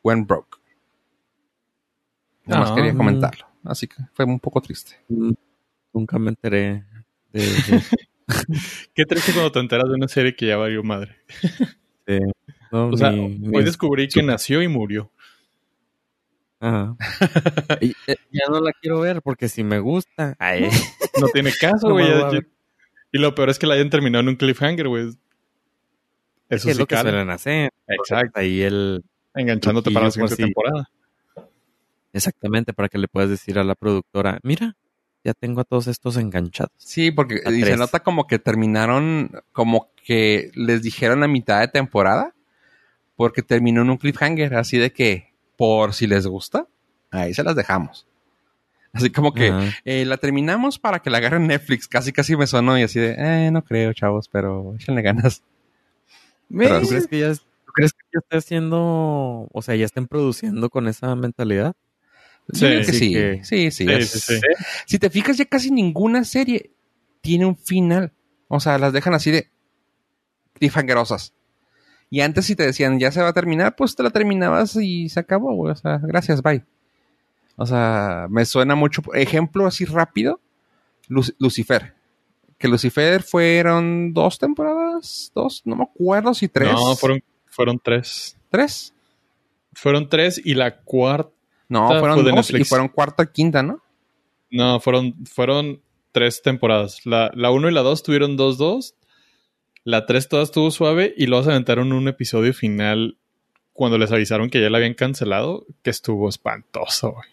went 0.04 0.28
broke. 0.28 0.58
Nada 2.46 2.62
más 2.62 2.72
Ah. 2.72 2.76
quería 2.76 2.94
comentarlo. 2.96 3.46
Así 3.66 3.88
que 3.88 3.96
fue 4.14 4.24
un 4.26 4.40
poco 4.40 4.62
triste. 4.62 4.98
Mm, 5.10 5.32
Nunca 5.94 6.18
me 6.20 6.30
enteré 6.30 6.86
de, 7.34 7.42
de- 7.42 7.84
Qué 8.94 9.06
triste 9.06 9.32
cuando 9.34 9.52
te 9.52 9.60
enteras 9.60 9.88
de 9.90 9.96
una 9.96 10.08
serie 10.08 10.36
que 10.36 10.48
ya 10.48 10.58
valió 10.58 10.84
madre. 10.84 11.16
no, 12.72 12.88
O 12.90 12.98
sea, 12.98 13.12
mi- 13.12 13.56
hoy 13.56 13.64
descubrí 13.64 14.08
que 14.08 14.24
nació 14.24 14.62
y 14.62 14.68
murió. 14.68 15.12
Ajá. 16.60 16.96
Y, 17.82 17.92
eh, 18.08 18.16
ya 18.32 18.46
no 18.50 18.62
la 18.62 18.72
quiero 18.74 19.00
ver 19.02 19.22
porque 19.22 19.50
si 19.50 19.64
me 19.64 19.80
gusta. 19.80 20.36
Ay, 20.40 20.70
No 21.20 21.28
tiene 21.28 21.52
caso, 21.60 21.90
güey. 21.92 22.08
y 23.12 23.18
lo 23.18 23.36
peor 23.36 23.50
es 23.50 23.60
que 23.60 23.68
la 23.68 23.74
hayan 23.76 23.90
terminado 23.90 24.22
en 24.22 24.30
un 24.30 24.36
cliffhanger, 24.36 24.88
güey. 24.88 25.10
Eso 26.50 26.70
es 26.70 26.76
sí 26.76 26.80
lo 26.80 26.86
que 26.86 26.98
suelen 26.98 27.30
hacer. 27.30 27.70
Exacto. 27.88 28.40
Ahí 28.40 28.62
el. 28.62 29.04
Enganchándote 29.36 29.90
para 29.92 30.06
la 30.06 30.12
por 30.12 30.14
siguiente 30.14 30.36
si- 30.36 30.44
temporada. 30.44 30.90
Exactamente, 32.14 32.74
para 32.74 32.90
que 32.90 33.00
le 33.00 33.08
puedas 33.08 33.30
decir 33.30 33.58
a 33.58 33.64
la 33.64 33.74
productora: 33.76 34.40
Mira, 34.44 34.76
ya 35.24 35.34
tengo 35.34 35.62
a 35.62 35.64
todos 35.64 35.88
estos 35.88 36.18
enganchados. 36.18 36.74
Sí, 36.78 37.12
porque 37.12 37.42
y 37.46 37.64
se 37.64 37.78
nota 37.78 38.02
como 38.02 38.28
que 38.28 38.40
terminaron, 38.40 39.32
como 39.52 39.90
que 40.04 40.52
les 40.54 40.82
dijeron 40.82 41.24
a 41.24 41.28
mitad 41.28 41.62
de 41.62 41.68
temporada, 41.68 42.34
porque 43.16 43.42
terminó 43.42 43.82
en 43.82 43.90
un 43.90 43.98
cliffhanger, 43.98 44.56
así 44.56 44.78
de 44.78 44.92
que, 44.92 45.34
por 45.56 45.94
si 45.94 46.08
les 46.08 46.28
gusta, 46.28 46.68
ahí 47.12 47.34
se 47.34 47.44
las 47.44 47.56
dejamos. 47.56 48.06
Así 48.92 49.10
como 49.10 49.34
que 49.34 49.52
eh, 49.86 50.06
la 50.06 50.18
terminamos 50.18 50.78
para 50.78 51.00
que 51.00 51.10
la 51.10 51.18
agarren 51.18 51.48
Netflix, 51.48 51.88
casi 51.88 52.12
casi 52.12 52.36
me 52.36 52.46
sonó 52.46 52.78
y 52.78 52.84
así 52.84 53.00
de, 53.00 53.16
eh, 53.18 53.50
no 53.52 53.64
creo, 53.64 53.92
chavos, 53.94 54.28
pero 54.28 54.76
échenle 54.76 55.02
ganas. 55.02 55.42
Pero 56.56 56.82
¿Tú 56.82 56.90
crees 56.90 57.08
que 57.08 57.20
ya, 57.20 57.34
¿Tú 57.34 57.72
crees 57.74 57.94
que 57.94 58.06
ya 58.14 58.20
está 58.20 58.38
haciendo, 58.38 59.48
o 59.52 59.62
sea, 59.64 59.76
ya 59.76 59.86
estén 59.86 60.06
produciendo 60.06 60.70
con 60.70 60.88
esa 60.88 61.16
mentalidad? 61.16 61.74
Yo 62.50 62.68
creo 62.68 62.80
que 62.82 62.92
sí 62.94 63.00
sí, 63.00 63.14
que- 63.14 63.40
sí, 63.44 63.72
sí, 63.72 63.86
Sí, 63.86 63.92
es- 63.92 64.10
sí, 64.10 64.20
sí. 64.36 64.42
Si 64.86 65.00
te 65.00 65.10
fijas, 65.10 65.38
ya 65.38 65.46
casi 65.46 65.72
ninguna 65.72 66.24
serie 66.24 66.72
tiene 67.22 67.46
un 67.46 67.56
final. 67.56 68.12
O 68.50 68.60
sea, 68.60 68.78
las 68.78 68.92
dejan 68.94 69.14
así 69.14 69.32
de 69.32 69.50
cliffhangerosas. 70.54 71.34
Y 72.10 72.22
antes 72.22 72.46
si 72.46 72.56
te 72.56 72.66
decían, 72.66 73.00
ya 73.00 73.12
se 73.12 73.22
va 73.22 73.30
a 73.30 73.34
terminar, 73.34 73.76
pues 73.76 73.96
te 73.96 74.04
la 74.04 74.12
terminabas 74.12 74.76
y 74.76 75.10
se 75.10 75.20
acabó, 75.20 75.54
güey. 75.56 75.72
O 75.72 75.76
sea, 75.76 76.00
gracias, 76.04 76.42
bye. 76.44 76.64
O 77.56 77.66
sea, 77.66 78.28
me 78.30 78.46
suena 78.46 78.76
mucho. 78.76 79.02
Ejemplo 79.14 79.66
así 79.66 79.86
rápido, 79.86 80.40
Lu- 81.08 81.24
Lucifer. 81.40 81.94
Que 82.60 82.68
Lucifer 82.68 83.24
fueron 83.24 84.14
dos 84.14 84.38
temporadas, 84.38 85.32
dos, 85.34 85.62
no 85.66 85.76
me 85.76 85.84
acuerdo 85.84 86.34
si 86.34 86.48
tres. 86.48 86.72
No, 86.72 86.96
fueron, 86.96 87.24
fueron 87.48 87.80
tres. 87.84 88.38
tres. 88.50 88.94
Fueron 89.74 90.08
tres 90.08 90.40
y 90.44 90.54
la 90.54 90.78
cuarta. 90.82 91.32
No, 91.74 91.88
Fue 91.88 92.00
fueron 92.02 92.24
dos 92.24 92.52
y 92.52 92.64
fueron 92.66 92.88
cuarta 92.88 93.32
quinta, 93.32 93.64
¿no? 93.64 93.82
No, 94.52 94.80
fueron, 94.80 95.26
fueron 95.26 95.82
tres 96.12 96.44
temporadas. 96.44 97.04
La, 97.04 97.32
la 97.34 97.50
uno 97.50 97.68
y 97.68 97.74
la 97.74 97.82
dos 97.82 98.04
tuvieron 98.04 98.38
dos, 98.38 98.60
dos. 98.60 98.94
La 99.84 100.06
tres 100.06 100.30
toda 100.30 100.44
estuvo 100.44 100.70
suave 100.70 101.16
y 101.18 101.26
luego 101.26 101.46
se 101.46 101.50
aventaron 101.50 101.92
un 101.92 102.08
episodio 102.08 102.54
final 102.54 103.18
cuando 103.72 103.98
les 103.98 104.12
avisaron 104.12 104.52
que 104.52 104.62
ya 104.62 104.70
la 104.70 104.78
habían 104.78 104.94
cancelado, 104.94 105.66
que 105.82 105.90
estuvo 105.90 106.30
espantoso, 106.30 107.14
güey. 107.14 107.28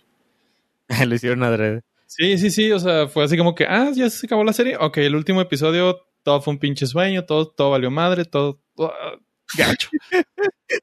Lo 1.07 1.15
hicieron 1.15 1.43
adrede. 1.43 1.83
Sí, 2.07 2.39
sí, 2.39 2.51
sí, 2.51 2.73
o 2.73 2.81
sea, 2.81 3.09
fue 3.09 3.25
así 3.25 3.37
como 3.37 3.55
que, 3.55 3.67
ah, 3.67 3.91
ya 3.95 4.09
se 4.09 4.27
acabó 4.27 4.43
la 4.43 4.55
serie. 4.55 4.79
Ok, 4.79 4.97
el 4.99 5.17
último 5.17 5.43
episodio, 5.43 6.01
todo 6.23 6.41
fue 6.41 6.55
un 6.55 6.59
pinche 6.59 6.87
sueño, 6.87 7.27
todo, 7.27 7.47
todo 7.47 7.73
valió 7.73 7.91
madre, 7.91 8.25
todo, 8.25 8.59
todo, 8.75 8.91
ah, 8.91 9.19
gacho. 9.59 9.91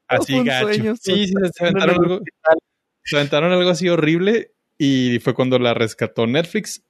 Así 0.06 0.44
gacho. 0.44 0.68
sueño, 0.68 0.94
sí, 0.94 1.26
sí, 1.26 1.34
se 1.52 1.64
aventaron 1.64 2.04
algo, 2.04 2.20
aventaron 3.16 3.52
algo 3.52 3.70
así 3.70 3.88
horrible 3.88 4.52
y 4.78 5.18
fue 5.20 5.34
cuando 5.34 5.58
la 5.58 5.74
rescató 5.74 6.26
Netflix, 6.26 6.82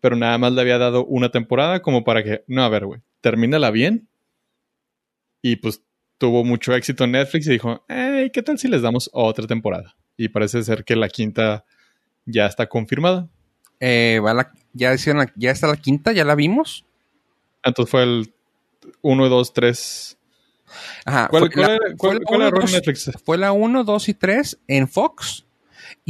pero 0.00 0.16
nada 0.16 0.38
más 0.38 0.52
le 0.52 0.60
había 0.62 0.78
dado 0.78 1.04
una 1.04 1.30
temporada 1.30 1.80
como 1.82 2.04
para 2.04 2.22
que, 2.24 2.44
no, 2.46 2.62
a 2.64 2.68
ver, 2.68 2.86
güey, 2.86 3.00
termínala 3.20 3.70
bien. 3.70 4.08
Y 5.42 5.56
pues 5.56 5.82
tuvo 6.18 6.44
mucho 6.44 6.74
éxito 6.74 7.04
en 7.04 7.12
Netflix 7.12 7.46
y 7.46 7.52
dijo, 7.52 7.84
hey, 7.88 8.30
¿qué 8.32 8.42
tal 8.42 8.58
si 8.58 8.68
les 8.68 8.82
damos 8.82 9.08
otra 9.12 9.46
temporada? 9.46 9.96
Y 10.16 10.28
parece 10.28 10.62
ser 10.62 10.84
que 10.84 10.96
la 10.96 11.08
quinta 11.08 11.64
ya 12.26 12.46
está 12.46 12.68
confirmada. 12.68 13.28
Eh, 13.80 14.20
va 14.22 14.34
la- 14.34 14.52
ya, 14.74 14.94
la- 15.14 15.32
ya 15.36 15.50
está 15.50 15.66
la 15.66 15.76
quinta, 15.76 16.12
ya 16.12 16.24
la 16.24 16.34
vimos. 16.34 16.84
Entonces 17.62 17.90
fue 17.90 18.02
el 18.02 18.34
1, 19.02 19.28
2, 19.28 19.52
3. 19.54 20.18
Ajá. 21.06 21.28
¿Cuál, 21.28 21.42
fue 21.42 21.50
cuál 21.52 21.66
la- 21.72 21.78
fue 21.96 22.20
cuál- 22.24 22.40
la 22.40 22.50
Netflix? 22.50 23.10
Fue 23.24 23.38
la 23.38 23.52
1, 23.52 23.84
2 23.84 24.08
y 24.10 24.14
3 24.14 24.58
en 24.68 24.88
Fox. 24.88 25.46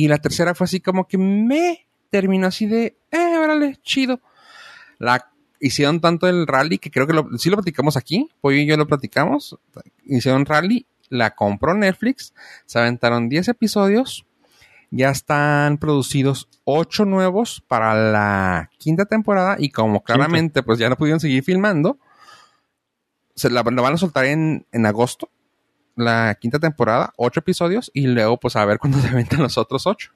Y 0.00 0.08
la 0.08 0.16
tercera 0.16 0.54
fue 0.54 0.64
así 0.64 0.80
como 0.80 1.06
que 1.06 1.18
me 1.18 1.86
terminó 2.08 2.46
así 2.46 2.64
de, 2.64 2.96
eh, 3.10 3.36
órale, 3.36 3.76
chido. 3.82 4.22
La 4.98 5.30
hicieron 5.60 6.00
tanto 6.00 6.26
el 6.26 6.46
rally 6.46 6.78
que 6.78 6.90
creo 6.90 7.06
que 7.06 7.12
lo, 7.12 7.28
sí 7.36 7.50
lo 7.50 7.56
platicamos 7.56 7.98
aquí. 7.98 8.30
Pollo 8.40 8.56
y 8.56 8.64
yo 8.64 8.78
lo 8.78 8.86
platicamos. 8.86 9.58
Hicieron 10.06 10.46
rally, 10.46 10.86
la 11.10 11.34
compró 11.34 11.74
Netflix. 11.74 12.32
Se 12.64 12.78
aventaron 12.78 13.28
10 13.28 13.48
episodios. 13.48 14.24
Ya 14.90 15.10
están 15.10 15.76
producidos 15.76 16.48
8 16.64 17.04
nuevos 17.04 17.62
para 17.68 17.92
la 17.92 18.70
quinta 18.78 19.04
temporada. 19.04 19.57
Y 19.59 19.68
como 19.68 20.03
claramente, 20.03 20.62
pues 20.62 20.78
ya 20.78 20.88
no 20.88 20.96
pudieron 20.96 21.20
seguir 21.20 21.44
filmando, 21.44 21.98
se 23.34 23.51
la, 23.51 23.62
la 23.62 23.82
van 23.82 23.92
a 23.92 23.98
soltar 23.98 24.24
en, 24.24 24.64
en 24.72 24.86
agosto 24.86 25.28
la 26.01 26.36
quinta 26.40 26.59
temporada, 26.59 27.12
ocho 27.16 27.40
episodios, 27.40 27.90
y 27.94 28.07
luego 28.07 28.38
pues 28.38 28.57
a 28.57 28.64
ver 28.64 28.78
cuándo 28.78 28.98
se 29.01 29.09
aventan 29.09 29.40
los 29.40 29.59
otros 29.59 29.86
ocho. 29.86 30.12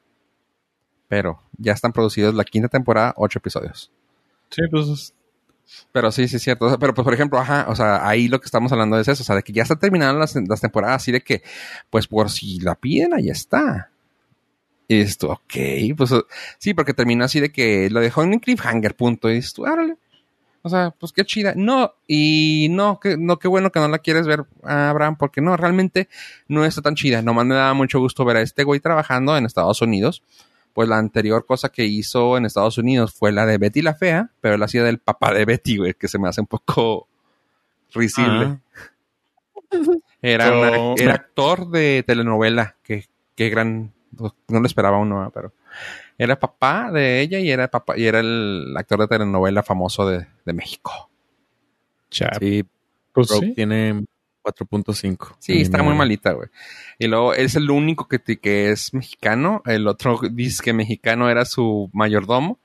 Pero 1.08 1.42
ya 1.58 1.72
están 1.72 1.92
producidos 1.92 2.34
la 2.34 2.44
quinta 2.44 2.68
temporada, 2.68 3.14
ocho 3.16 3.38
episodios. 3.38 3.92
Sí, 4.50 4.62
pues 4.70 5.14
Pero 5.92 6.12
sí, 6.12 6.28
sí 6.28 6.36
es 6.36 6.42
cierto. 6.42 6.66
O 6.66 6.68
sea, 6.68 6.78
pero 6.78 6.94
pues 6.94 7.04
por 7.04 7.14
ejemplo, 7.14 7.38
ajá, 7.38 7.66
o 7.68 7.76
sea, 7.76 8.06
ahí 8.08 8.28
lo 8.28 8.40
que 8.40 8.46
estamos 8.46 8.72
hablando 8.72 8.98
es 8.98 9.08
eso, 9.08 9.22
o 9.22 9.26
sea, 9.26 9.36
de 9.36 9.42
que 9.42 9.52
ya 9.52 9.62
están 9.62 9.78
terminando 9.78 10.18
las, 10.18 10.34
las 10.48 10.60
temporadas, 10.60 10.96
así 10.96 11.12
de 11.12 11.22
que, 11.22 11.42
pues 11.90 12.06
por 12.06 12.30
si 12.30 12.60
la 12.60 12.74
piden, 12.74 13.14
ahí 13.14 13.28
está. 13.30 13.90
Y 14.88 15.00
esto, 15.00 15.30
ok, 15.30 15.96
pues 15.96 16.10
sí, 16.58 16.74
porque 16.74 16.94
terminó 16.94 17.24
así 17.24 17.40
de 17.40 17.50
que 17.50 17.88
lo 17.90 18.00
dejó 18.00 18.22
en 18.22 18.30
un 18.30 18.38
cliffhanger, 18.40 18.94
punto. 18.96 19.30
Y 19.30 19.38
esto, 19.38 19.66
árale. 19.66 19.96
O 20.66 20.70
sea, 20.70 20.92
pues 20.98 21.12
qué 21.12 21.26
chida. 21.26 21.52
No, 21.54 21.92
y 22.08 22.68
no, 22.70 22.98
que, 22.98 23.18
no, 23.18 23.38
qué 23.38 23.48
bueno 23.48 23.70
que 23.70 23.80
no 23.80 23.88
la 23.88 23.98
quieres 23.98 24.26
ver, 24.26 24.46
Abraham, 24.62 25.16
porque 25.18 25.42
no, 25.42 25.56
realmente 25.58 26.08
no 26.48 26.64
está 26.64 26.80
tan 26.80 26.94
chida. 26.94 27.20
Nomás 27.20 27.44
me 27.44 27.54
daba 27.54 27.74
mucho 27.74 27.98
gusto 28.00 28.24
ver 28.24 28.38
a 28.38 28.40
este 28.40 28.64
güey 28.64 28.80
trabajando 28.80 29.36
en 29.36 29.44
Estados 29.44 29.82
Unidos, 29.82 30.22
Pues 30.72 30.88
la 30.88 30.96
anterior 30.96 31.44
cosa 31.44 31.68
que 31.68 31.84
hizo 31.84 32.38
en 32.38 32.46
Estados 32.46 32.78
Unidos 32.78 33.12
fue 33.12 33.30
la 33.30 33.44
de 33.44 33.58
Betty 33.58 33.82
la 33.82 33.94
Fea, 33.94 34.30
pero 34.40 34.54
él 34.54 34.62
hacía 34.62 34.82
del 34.82 34.98
papá 34.98 35.34
de 35.34 35.44
Betty, 35.44 35.76
güey, 35.76 35.94
que 35.94 36.08
se 36.08 36.18
me 36.18 36.28
hace 36.28 36.40
un 36.40 36.46
poco 36.46 37.06
risible. 37.92 38.58
Era, 40.22 40.50
una- 40.56 40.94
era 40.96 41.14
actor 41.14 41.68
de 41.70 42.02
telenovela, 42.06 42.74
que, 42.82 43.06
que 43.36 43.50
gran, 43.50 43.92
no 44.48 44.60
lo 44.60 44.66
esperaba 44.66 44.98
uno, 44.98 45.30
pero 45.34 45.52
era 46.18 46.38
papá 46.38 46.90
de 46.92 47.20
ella 47.20 47.38
y 47.40 47.50
era 47.50 47.68
papá, 47.68 47.96
y 47.98 48.06
era 48.06 48.20
el 48.20 48.74
actor 48.76 49.00
de 49.00 49.08
telenovela 49.08 49.62
famoso 49.62 50.06
de, 50.08 50.26
de 50.44 50.52
México. 50.52 51.10
Chap. 52.10 52.38
Sí, 52.38 52.64
Pues 53.12 53.28
sí. 53.28 53.52
tiene 53.54 54.04
4.5. 54.44 55.36
Sí, 55.38 55.60
está 55.60 55.78
muy 55.78 55.90
mal. 55.90 55.98
malita, 55.98 56.32
güey. 56.32 56.48
Y 56.98 57.06
luego 57.08 57.34
es 57.34 57.56
el 57.56 57.70
único 57.70 58.06
que, 58.08 58.20
que 58.20 58.70
es 58.70 58.94
mexicano. 58.94 59.62
El 59.66 59.86
otro 59.88 60.20
dice 60.30 60.62
que 60.62 60.72
mexicano 60.72 61.28
era 61.30 61.44
su 61.44 61.90
mayordomo. 61.92 62.58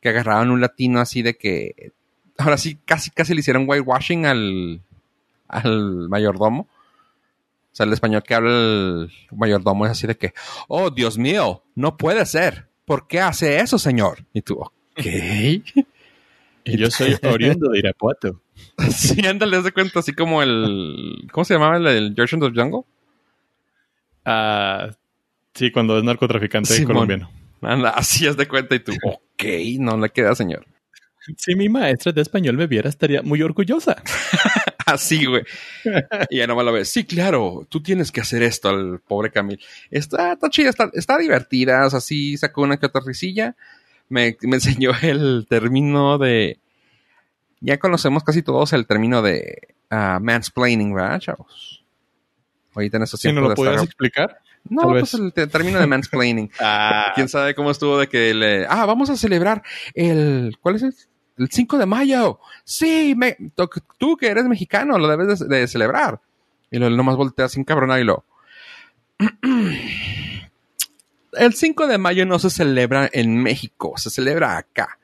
Que 0.00 0.08
agarraban 0.10 0.50
un 0.50 0.60
latino 0.60 1.00
así 1.00 1.22
de 1.22 1.36
que. 1.36 1.92
Ahora 2.38 2.56
sí, 2.56 2.78
casi, 2.84 3.10
casi 3.10 3.34
le 3.34 3.40
hicieron 3.40 3.68
whitewashing 3.68 4.24
al, 4.26 4.80
al 5.48 6.08
mayordomo. 6.08 6.62
O 7.72 7.74
sea, 7.78 7.84
el 7.86 7.92
español 7.92 8.22
que 8.22 8.34
habla 8.34 8.50
el 8.50 9.10
mayordomo 9.32 9.84
es 9.86 9.92
así 9.92 10.06
de 10.06 10.16
que, 10.16 10.32
oh, 10.68 10.90
Dios 10.90 11.18
mío, 11.18 11.62
no 11.74 11.96
puede 11.96 12.24
ser. 12.26 12.68
¿Por 12.88 13.06
qué 13.06 13.20
hace 13.20 13.60
eso, 13.60 13.78
señor? 13.78 14.24
Y 14.32 14.40
tú, 14.40 14.54
ok. 14.54 14.72
Y 16.64 16.76
yo 16.76 16.90
soy 16.90 17.16
oriundo 17.22 17.70
de 17.70 17.78
Irapuato. 17.80 18.40
sí, 18.90 19.24
ándale, 19.26 19.58
haz 19.58 19.64
de 19.64 19.72
cuenta, 19.72 20.00
así 20.00 20.14
como 20.14 20.42
el. 20.42 21.28
¿Cómo 21.30 21.44
se 21.44 21.52
llamaba 21.54 21.76
el, 21.76 21.86
el 21.86 22.14
George 22.16 22.36
of 22.36 22.52
the 22.52 22.58
Jungle? 22.60 22.80
Ah, 24.24 24.88
sí, 25.54 25.70
cuando 25.70 25.98
es 25.98 26.04
narcotraficante 26.04 26.72
Simón. 26.72 26.94
colombiano. 26.94 27.30
Anda, 27.60 27.90
así 27.90 28.26
es 28.26 28.38
de 28.38 28.48
cuenta 28.48 28.74
y 28.74 28.80
tú, 28.80 28.92
ok, 29.04 29.44
no 29.78 29.98
le 29.98 30.08
queda, 30.08 30.34
señor. 30.34 30.64
Si 31.36 31.54
mi 31.56 31.68
maestra 31.68 32.12
de 32.12 32.22
español 32.22 32.56
me 32.56 32.66
viera, 32.66 32.88
estaría 32.88 33.20
muy 33.20 33.42
orgullosa. 33.42 34.02
Así, 34.94 35.24
güey. 35.26 35.42
Y 36.30 36.38
ya 36.38 36.46
nomás 36.46 36.64
lo 36.64 36.72
ves. 36.72 36.88
Sí, 36.88 37.04
claro, 37.04 37.66
tú 37.68 37.82
tienes 37.82 38.10
que 38.12 38.20
hacer 38.20 38.42
esto 38.42 38.68
al 38.68 39.00
pobre 39.00 39.30
Camil. 39.30 39.60
Está, 39.90 40.32
está 40.32 40.50
chida, 40.50 40.70
está, 40.70 40.90
está 40.94 41.18
divertida. 41.18 41.86
O 41.86 41.90
sea, 41.90 42.00
sí 42.00 42.36
sacó 42.36 42.62
una 42.62 42.76
que 42.76 42.86
otra 42.86 43.02
risilla. 43.04 43.56
Me, 44.08 44.36
me 44.42 44.56
enseñó 44.56 44.92
el 45.02 45.46
término 45.48 46.18
de. 46.18 46.58
Ya 47.60 47.78
conocemos 47.78 48.22
casi 48.22 48.42
todos 48.42 48.72
el 48.72 48.86
término 48.86 49.20
de 49.20 49.74
ah, 49.90 50.18
mansplaining, 50.22 50.94
¿verdad, 50.94 51.18
chavos? 51.20 51.84
Ahorita 52.74 52.98
en 52.98 53.02
estos 53.02 53.20
Si 53.20 53.32
no 53.32 53.40
lo 53.40 53.54
podías 53.54 53.74
estar- 53.74 53.84
explicar. 53.86 54.38
No, 54.70 54.82
tal 54.82 54.90
pues 54.90 55.12
vez. 55.18 55.34
el 55.36 55.48
término 55.50 55.80
de 55.80 55.86
mansplaining. 55.88 56.50
Ah, 56.60 57.12
quién 57.14 57.28
sabe 57.28 57.54
cómo 57.54 57.70
estuvo 57.70 57.98
de 57.98 58.06
que 58.08 58.32
le. 58.34 58.66
Ah, 58.68 58.86
vamos 58.86 59.10
a 59.10 59.16
celebrar 59.16 59.62
el. 59.94 60.56
¿Cuál 60.60 60.76
es 60.76 60.82
el? 60.82 60.94
El 61.38 61.48
5 61.50 61.78
de 61.78 61.86
mayo. 61.86 62.40
Sí, 62.64 63.14
me, 63.16 63.36
tú, 63.98 64.16
que 64.16 64.26
eres 64.28 64.44
mexicano 64.46 64.98
lo 64.98 65.08
debes 65.08 65.38
de, 65.38 65.46
de 65.46 65.66
celebrar. 65.68 66.20
Y 66.70 66.78
lo 66.78 66.90
nomás 66.90 67.16
voltea 67.16 67.48
sin 67.48 67.64
cabronar 67.64 68.00
y 68.00 68.04
lo. 68.04 68.24
El 71.32 71.54
5 71.54 71.86
de 71.86 71.98
mayo 71.98 72.26
no 72.26 72.38
se 72.38 72.50
celebra 72.50 73.08
en 73.12 73.36
México, 73.42 73.94
se 73.96 74.10
celebra 74.10 74.56
acá. 74.56 74.98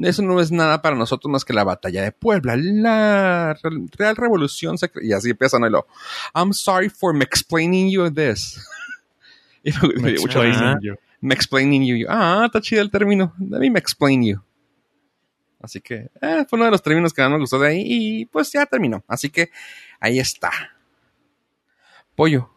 Eso 0.00 0.22
no 0.22 0.40
es 0.40 0.50
nada 0.52 0.80
para 0.80 0.96
nosotros 0.96 1.30
más 1.30 1.44
que 1.44 1.52
la 1.52 1.64
batalla 1.64 2.02
de 2.02 2.12
Puebla, 2.12 2.56
la 2.56 3.54
Re- 3.62 3.86
Real 3.96 4.16
Revolución 4.16 4.76
Secre- 4.76 5.02
Y 5.02 5.12
así 5.12 5.30
empiezan 5.30 5.64
y 5.64 5.70
lo. 5.70 5.86
I'm 6.34 6.52
sorry 6.52 6.88
for 6.88 7.12
me 7.12 7.24
explaining 7.24 7.90
you 7.90 8.08
this. 8.10 8.60
y 9.64 9.72
me, 10.00 10.10
explaining 10.10 10.78
you. 10.82 10.94
me 11.20 11.34
explaining 11.34 11.84
you. 11.84 12.06
Ah, 12.08 12.44
está 12.46 12.60
chido 12.60 12.80
el 12.80 12.90
término. 12.90 13.34
Let 13.38 13.58
me 13.58 13.78
explain 13.78 14.24
you. 14.24 14.40
Así 15.60 15.80
que 15.80 16.10
eh, 16.20 16.44
fue 16.48 16.56
uno 16.56 16.66
de 16.66 16.70
los 16.70 16.82
términos 16.82 17.12
que 17.12 17.22
más 17.22 17.30
me 17.30 17.38
gustó 17.38 17.58
de 17.58 17.68
ahí 17.68 17.82
y 17.84 18.26
pues 18.26 18.52
ya 18.52 18.66
terminó. 18.66 19.04
Así 19.08 19.30
que 19.30 19.50
ahí 20.00 20.18
está. 20.18 20.50
Pollo, 22.14 22.50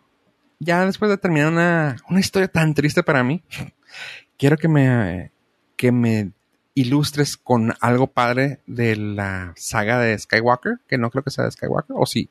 ya 0.59 0.85
después 0.85 1.09
de 1.09 1.17
terminar 1.17 1.51
una, 1.51 1.97
una 2.09 2.19
historia 2.19 2.47
tan 2.47 2.73
triste 2.73 3.03
para 3.03 3.23
mí, 3.23 3.43
quiero 4.37 4.57
que 4.57 4.67
me, 4.67 5.31
que 5.75 5.91
me 5.91 6.31
ilustres 6.73 7.37
con 7.37 7.73
algo 7.81 8.07
padre 8.07 8.61
de 8.65 8.95
la 8.95 9.53
saga 9.55 9.99
de 9.99 10.17
Skywalker, 10.17 10.79
que 10.87 10.97
no 10.97 11.09
creo 11.09 11.23
que 11.23 11.31
sea 11.31 11.45
de 11.45 11.51
Skywalker, 11.51 11.95
o 11.97 12.05
sí. 12.05 12.29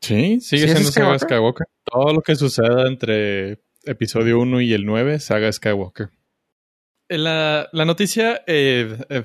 Sí, 0.00 0.40
sigue 0.40 0.40
¿Sí 0.40 0.64
es 0.64 0.70
siendo 0.72 0.92
saga 0.92 1.18
Skywalker? 1.18 1.28
Skywalker. 1.28 1.66
Todo 1.84 2.12
lo 2.14 2.20
que 2.22 2.36
suceda 2.36 2.86
entre 2.86 3.60
episodio 3.84 4.38
1 4.40 4.60
y 4.62 4.72
el 4.72 4.84
9, 4.86 5.20
saga 5.20 5.52
Skywalker. 5.52 6.10
Eh, 7.08 7.18
La, 7.18 7.68
la 7.72 7.84
noticia 7.84 8.42
eh, 8.46 8.96
eh, 9.08 9.24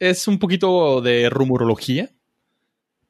es 0.00 0.26
un 0.26 0.40
poquito 0.40 1.00
de 1.00 1.30
rumorología, 1.30 2.10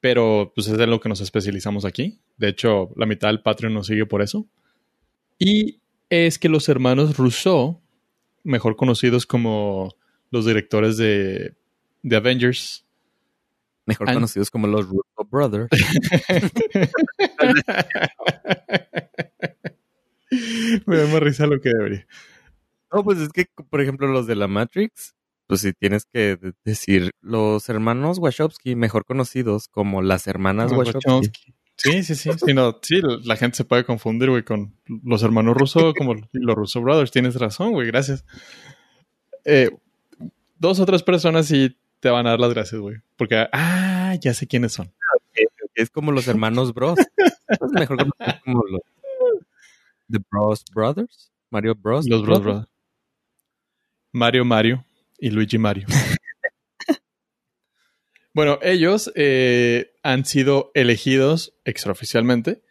pero 0.00 0.52
pues 0.54 0.68
es 0.68 0.76
de 0.76 0.86
lo 0.86 1.00
que 1.00 1.08
nos 1.08 1.22
especializamos 1.22 1.86
aquí. 1.86 2.20
De 2.36 2.48
hecho, 2.48 2.90
la 2.96 3.06
mitad 3.06 3.28
del 3.28 3.40
Patreon 3.40 3.72
nos 3.72 3.86
sigue 3.86 4.04
por 4.04 4.20
eso. 4.20 4.46
Y 5.38 5.80
es 6.10 6.38
que 6.38 6.50
los 6.50 6.68
hermanos 6.68 7.16
Rousseau, 7.16 7.80
mejor 8.44 8.76
conocidos 8.76 9.24
como 9.24 9.94
los 10.30 10.44
directores 10.44 10.98
de, 10.98 11.54
de 12.02 12.16
Avengers, 12.16 12.84
Mejor 13.86 14.12
conocidos 14.12 14.50
como 14.50 14.66
los 14.68 14.86
Russo 14.86 15.24
Brothers. 15.28 15.68
Me 20.86 20.96
da 20.96 21.08
más 21.08 21.20
risa 21.20 21.48
lo 21.48 21.60
que 21.60 21.70
debería. 21.70 22.06
No, 22.92 23.02
pues 23.02 23.18
es 23.18 23.30
que, 23.30 23.46
por 23.68 23.80
ejemplo, 23.80 24.06
los 24.06 24.28
de 24.28 24.36
la 24.36 24.46
Matrix, 24.46 25.16
pues 25.50 25.60
si 25.62 25.72
tienes 25.74 26.06
que 26.12 26.36
de- 26.36 26.54
decir 26.64 27.10
los 27.20 27.68
hermanos 27.68 28.18
Wachowski, 28.18 28.74
mejor 28.76 29.04
conocidos 29.04 29.68
como 29.68 30.00
las 30.02 30.26
hermanas 30.26 30.72
Wachowski. 30.72 31.08
Wachowski. 31.10 31.54
Sí, 31.76 32.02
sí, 32.04 32.14
sí. 32.14 32.30
Sí, 32.44 32.52
no, 32.54 32.78
sí, 32.82 33.00
la 33.24 33.36
gente 33.36 33.56
se 33.56 33.64
puede 33.64 33.84
confundir, 33.84 34.28
güey, 34.30 34.44
con 34.44 34.74
los 35.04 35.22
hermanos 35.22 35.56
Russo 35.56 35.92
como 35.98 36.14
los 36.32 36.54
Russo 36.54 36.80
Brothers. 36.80 37.10
Tienes 37.10 37.34
razón, 37.36 37.72
güey, 37.72 37.86
gracias. 37.86 38.24
Eh, 39.44 39.70
dos 40.58 40.78
o 40.80 40.86
tres 40.86 41.02
personas 41.02 41.46
sí 41.46 41.76
te 42.00 42.10
van 42.10 42.26
a 42.26 42.30
dar 42.30 42.40
las 42.40 42.52
gracias, 42.54 42.80
güey. 42.80 42.96
Porque, 43.16 43.46
ah, 43.52 44.14
ya 44.20 44.34
sé 44.34 44.46
quiénes 44.46 44.72
son. 44.72 44.92
Es 45.74 45.88
como 45.90 46.12
los 46.12 46.28
hermanos 46.28 46.74
Bros. 46.74 46.98
Pues 47.58 47.72
mejor 47.72 47.96
conocidos 47.96 48.40
como 48.44 48.62
los 48.66 48.80
The 50.10 50.18
Bros 50.30 50.64
Brothers. 50.74 51.32
Mario 51.50 51.74
Bros. 51.74 52.06
Los 52.06 52.22
Bros 52.22 52.42
Brothers. 52.42 52.68
Mario 54.12 54.44
Mario 54.44 54.84
y 55.20 55.30
Luigi 55.30 55.58
Mario. 55.58 55.86
bueno, 58.34 58.58
ellos 58.62 59.12
eh, 59.14 59.92
han 60.02 60.24
sido 60.24 60.70
elegidos 60.74 61.54
extraoficialmente 61.64 62.62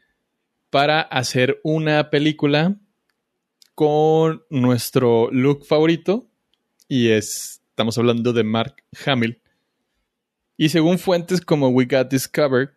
para 0.70 1.02
hacer 1.02 1.60
una 1.64 2.10
película 2.10 2.76
con 3.76 4.44
nuestro 4.50 5.30
look 5.32 5.66
favorito 5.66 6.30
y 6.88 7.10
es, 7.10 7.62
estamos 7.70 7.98
hablando 7.98 8.34
de 8.34 8.44
Mark 8.44 8.84
Hamill. 9.06 9.42
Y 10.58 10.70
según 10.70 11.00
fuentes 11.00 11.40
como 11.40 11.70
We 11.70 11.86
Got 11.86 12.12
Discovered, 12.12 12.72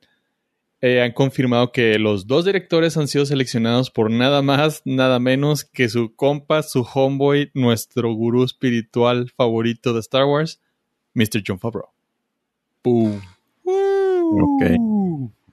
eh, 0.85 1.01
han 1.01 1.13
confirmado 1.13 1.71
que 1.71 1.97
los 2.01 2.27
dos 2.27 2.45
directores 2.45 2.97
han 2.97 3.07
sido 3.07 3.25
seleccionados 3.25 3.89
por 3.93 4.11
nada 4.11 4.43
más, 4.43 4.83
nada 4.85 5.21
menos 5.21 5.65
que 5.65 5.89
su 5.89 6.17
compa, 6.17 6.65
su 6.65 6.83
homeboy, 6.83 7.53
nuestro 7.55 8.13
gurú 8.13 8.43
espiritual 8.43 9.31
favorito 9.31 9.95
de 9.95 10.01
Star 10.01 10.25
Wars, 10.25 10.61
Mr. 11.15 11.45
John 11.47 11.61
Favreau. 11.61 11.89
Boom. 12.83 13.23
Ok. 13.65 14.63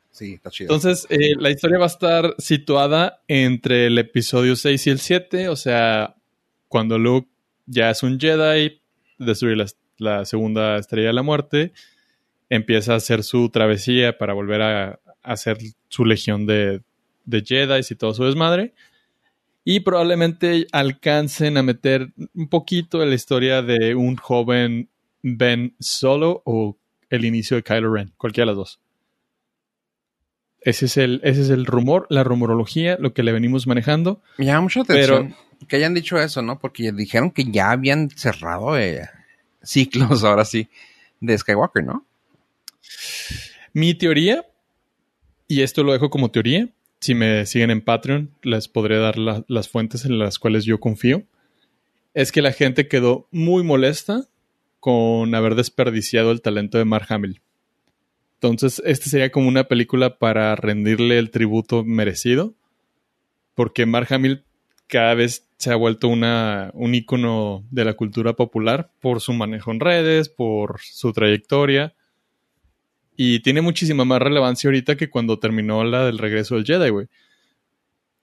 Sí, 0.09 0.33
está 0.33 0.49
chido. 0.49 0.73
Entonces, 0.73 1.05
eh, 1.11 1.35
la 1.37 1.51
historia 1.51 1.77
va 1.77 1.85
a 1.85 1.87
estar 1.87 2.33
situada 2.39 3.21
entre 3.27 3.85
el 3.85 3.99
episodio 3.99 4.55
6 4.55 4.87
y 4.87 4.89
el 4.89 4.99
7, 4.99 5.49
o 5.49 5.55
sea, 5.55 6.15
cuando 6.67 6.97
Luke 6.97 7.29
ya 7.67 7.91
es 7.91 8.01
un 8.01 8.19
Jedi, 8.19 8.81
destruye 9.19 9.55
la, 9.55 9.67
la 9.99 10.25
segunda 10.25 10.77
estrella 10.77 11.09
de 11.09 11.13
la 11.13 11.21
muerte, 11.21 11.71
empieza 12.49 12.93
a 12.93 12.97
hacer 12.97 13.23
su 13.23 13.49
travesía 13.49 14.17
para 14.17 14.33
volver 14.33 14.63
a 14.63 14.99
hacer 15.23 15.57
su 15.87 16.05
legión 16.05 16.45
de, 16.45 16.81
de 17.25 17.43
Jedi 17.45 17.81
y 17.89 17.95
todo 17.95 18.13
su 18.13 18.23
desmadre. 18.23 18.73
Y 19.63 19.81
probablemente 19.81 20.67
alcancen 20.71 21.57
a 21.57 21.63
meter 21.63 22.11
un 22.33 22.47
poquito 22.47 23.03
en 23.03 23.09
la 23.09 23.15
historia 23.15 23.61
de 23.61 23.93
un 23.93 24.15
joven 24.15 24.89
Ben 25.21 25.75
Solo 25.79 26.41
o 26.45 26.77
el 27.09 27.25
inicio 27.25 27.57
de 27.57 27.63
Kylo 27.63 27.93
Ren, 27.93 28.13
cualquiera 28.17 28.45
de 28.45 28.51
las 28.51 28.57
dos. 28.57 28.79
Ese 30.61 30.85
es 30.85 30.97
el, 30.97 31.21
ese 31.23 31.41
es 31.41 31.49
el 31.49 31.65
rumor, 31.65 32.07
la 32.09 32.23
rumorología, 32.23 32.97
lo 32.99 33.13
que 33.13 33.23
le 33.23 33.31
venimos 33.31 33.67
manejando. 33.67 34.21
Me 34.37 34.45
llama 34.45 34.61
mucho 34.61 34.79
la 34.79 34.83
atención 34.83 35.35
que 35.67 35.75
hayan 35.75 35.93
dicho 35.93 36.19
eso, 36.19 36.41
¿no? 36.41 36.59
Porque 36.59 36.91
dijeron 36.91 37.31
que 37.31 37.45
ya 37.45 37.71
habían 37.71 38.09
cerrado 38.09 38.77
eh, 38.77 39.09
ciclos, 39.61 40.23
ahora 40.23 40.45
sí, 40.45 40.69
de 41.19 41.37
Skywalker, 41.37 41.83
¿no? 41.83 42.05
Mi 43.73 43.93
teoría, 43.93 44.45
y 45.49 45.61
esto 45.63 45.83
lo 45.83 45.91
dejo 45.91 46.09
como 46.09 46.31
teoría, 46.31 46.69
si 47.01 47.13
me 47.15 47.45
siguen 47.45 47.71
en 47.71 47.81
Patreon, 47.81 48.31
les 48.41 48.69
podré 48.69 48.97
dar 48.97 49.17
la- 49.17 49.43
las 49.49 49.67
fuentes 49.67 50.05
en 50.05 50.17
las 50.19 50.39
cuales 50.39 50.63
yo 50.63 50.79
confío, 50.79 51.23
es 52.13 52.31
que 52.31 52.41
la 52.41 52.53
gente 52.53 52.87
quedó 52.87 53.27
muy 53.31 53.63
molesta 53.63 54.27
con 54.79 55.35
haber 55.35 55.55
desperdiciado 55.55 56.31
el 56.31 56.41
talento 56.41 56.77
de 56.77 56.85
Mark 56.85 57.07
Hamill. 57.09 57.41
Entonces, 58.35 58.81
este 58.85 59.09
sería 59.09 59.31
como 59.31 59.49
una 59.49 59.65
película 59.65 60.17
para 60.17 60.55
rendirle 60.55 61.19
el 61.19 61.29
tributo 61.29 61.83
merecido, 61.83 62.53
porque 63.55 63.85
Mark 63.85 64.07
Hamill 64.13 64.43
cada 64.87 65.13
vez 65.13 65.45
se 65.57 65.71
ha 65.71 65.75
vuelto 65.75 66.07
una, 66.07 66.71
un 66.73 66.95
icono 66.95 67.65
de 67.69 67.83
la 67.85 67.93
cultura 67.95 68.33
popular 68.33 68.91
por 69.01 69.19
su 69.19 69.33
manejo 69.33 69.71
en 69.71 69.81
redes, 69.81 70.29
por 70.29 70.79
su 70.81 71.11
trayectoria. 71.11 71.93
Y 73.21 73.41
tiene 73.41 73.59
muchísima 73.59 74.05
más 74.05 74.21
relevancia 74.21 74.69
ahorita 74.69 74.95
que 74.95 75.09
cuando 75.09 75.39
terminó 75.39 75.83
la 75.83 76.05
del 76.05 76.19
regreso 76.19 76.55
del 76.55 76.63
Jedi, 76.63 76.89
güey. 76.89 77.07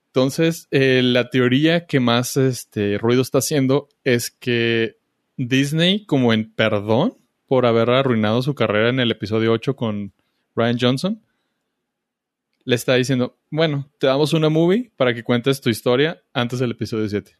Entonces, 0.07 0.69
eh, 0.71 1.03
la 1.05 1.29
teoría 1.29 1.85
que 1.85 2.01
más 2.01 2.39
este, 2.39 2.97
ruido 2.97 3.21
está 3.21 3.37
haciendo 3.37 3.91
es 4.05 4.31
que 4.31 4.97
Disney, 5.37 6.07
como 6.07 6.33
en 6.33 6.51
perdón 6.51 7.13
por 7.47 7.67
haber 7.67 7.91
arruinado 7.91 8.41
su 8.41 8.55
carrera 8.55 8.89
en 8.89 8.99
el 8.99 9.11
episodio 9.11 9.53
8 9.53 9.77
con 9.77 10.15
Ryan 10.55 10.79
Johnson, 10.81 11.23
le 12.65 12.75
está 12.75 12.95
diciendo, 12.95 13.37
bueno, 13.51 13.91
te 13.99 14.07
damos 14.07 14.33
una 14.33 14.49
movie 14.49 14.93
para 14.97 15.13
que 15.13 15.23
cuentes 15.23 15.61
tu 15.61 15.69
historia 15.69 16.23
antes 16.33 16.59
del 16.59 16.71
episodio 16.71 17.07
7. 17.07 17.37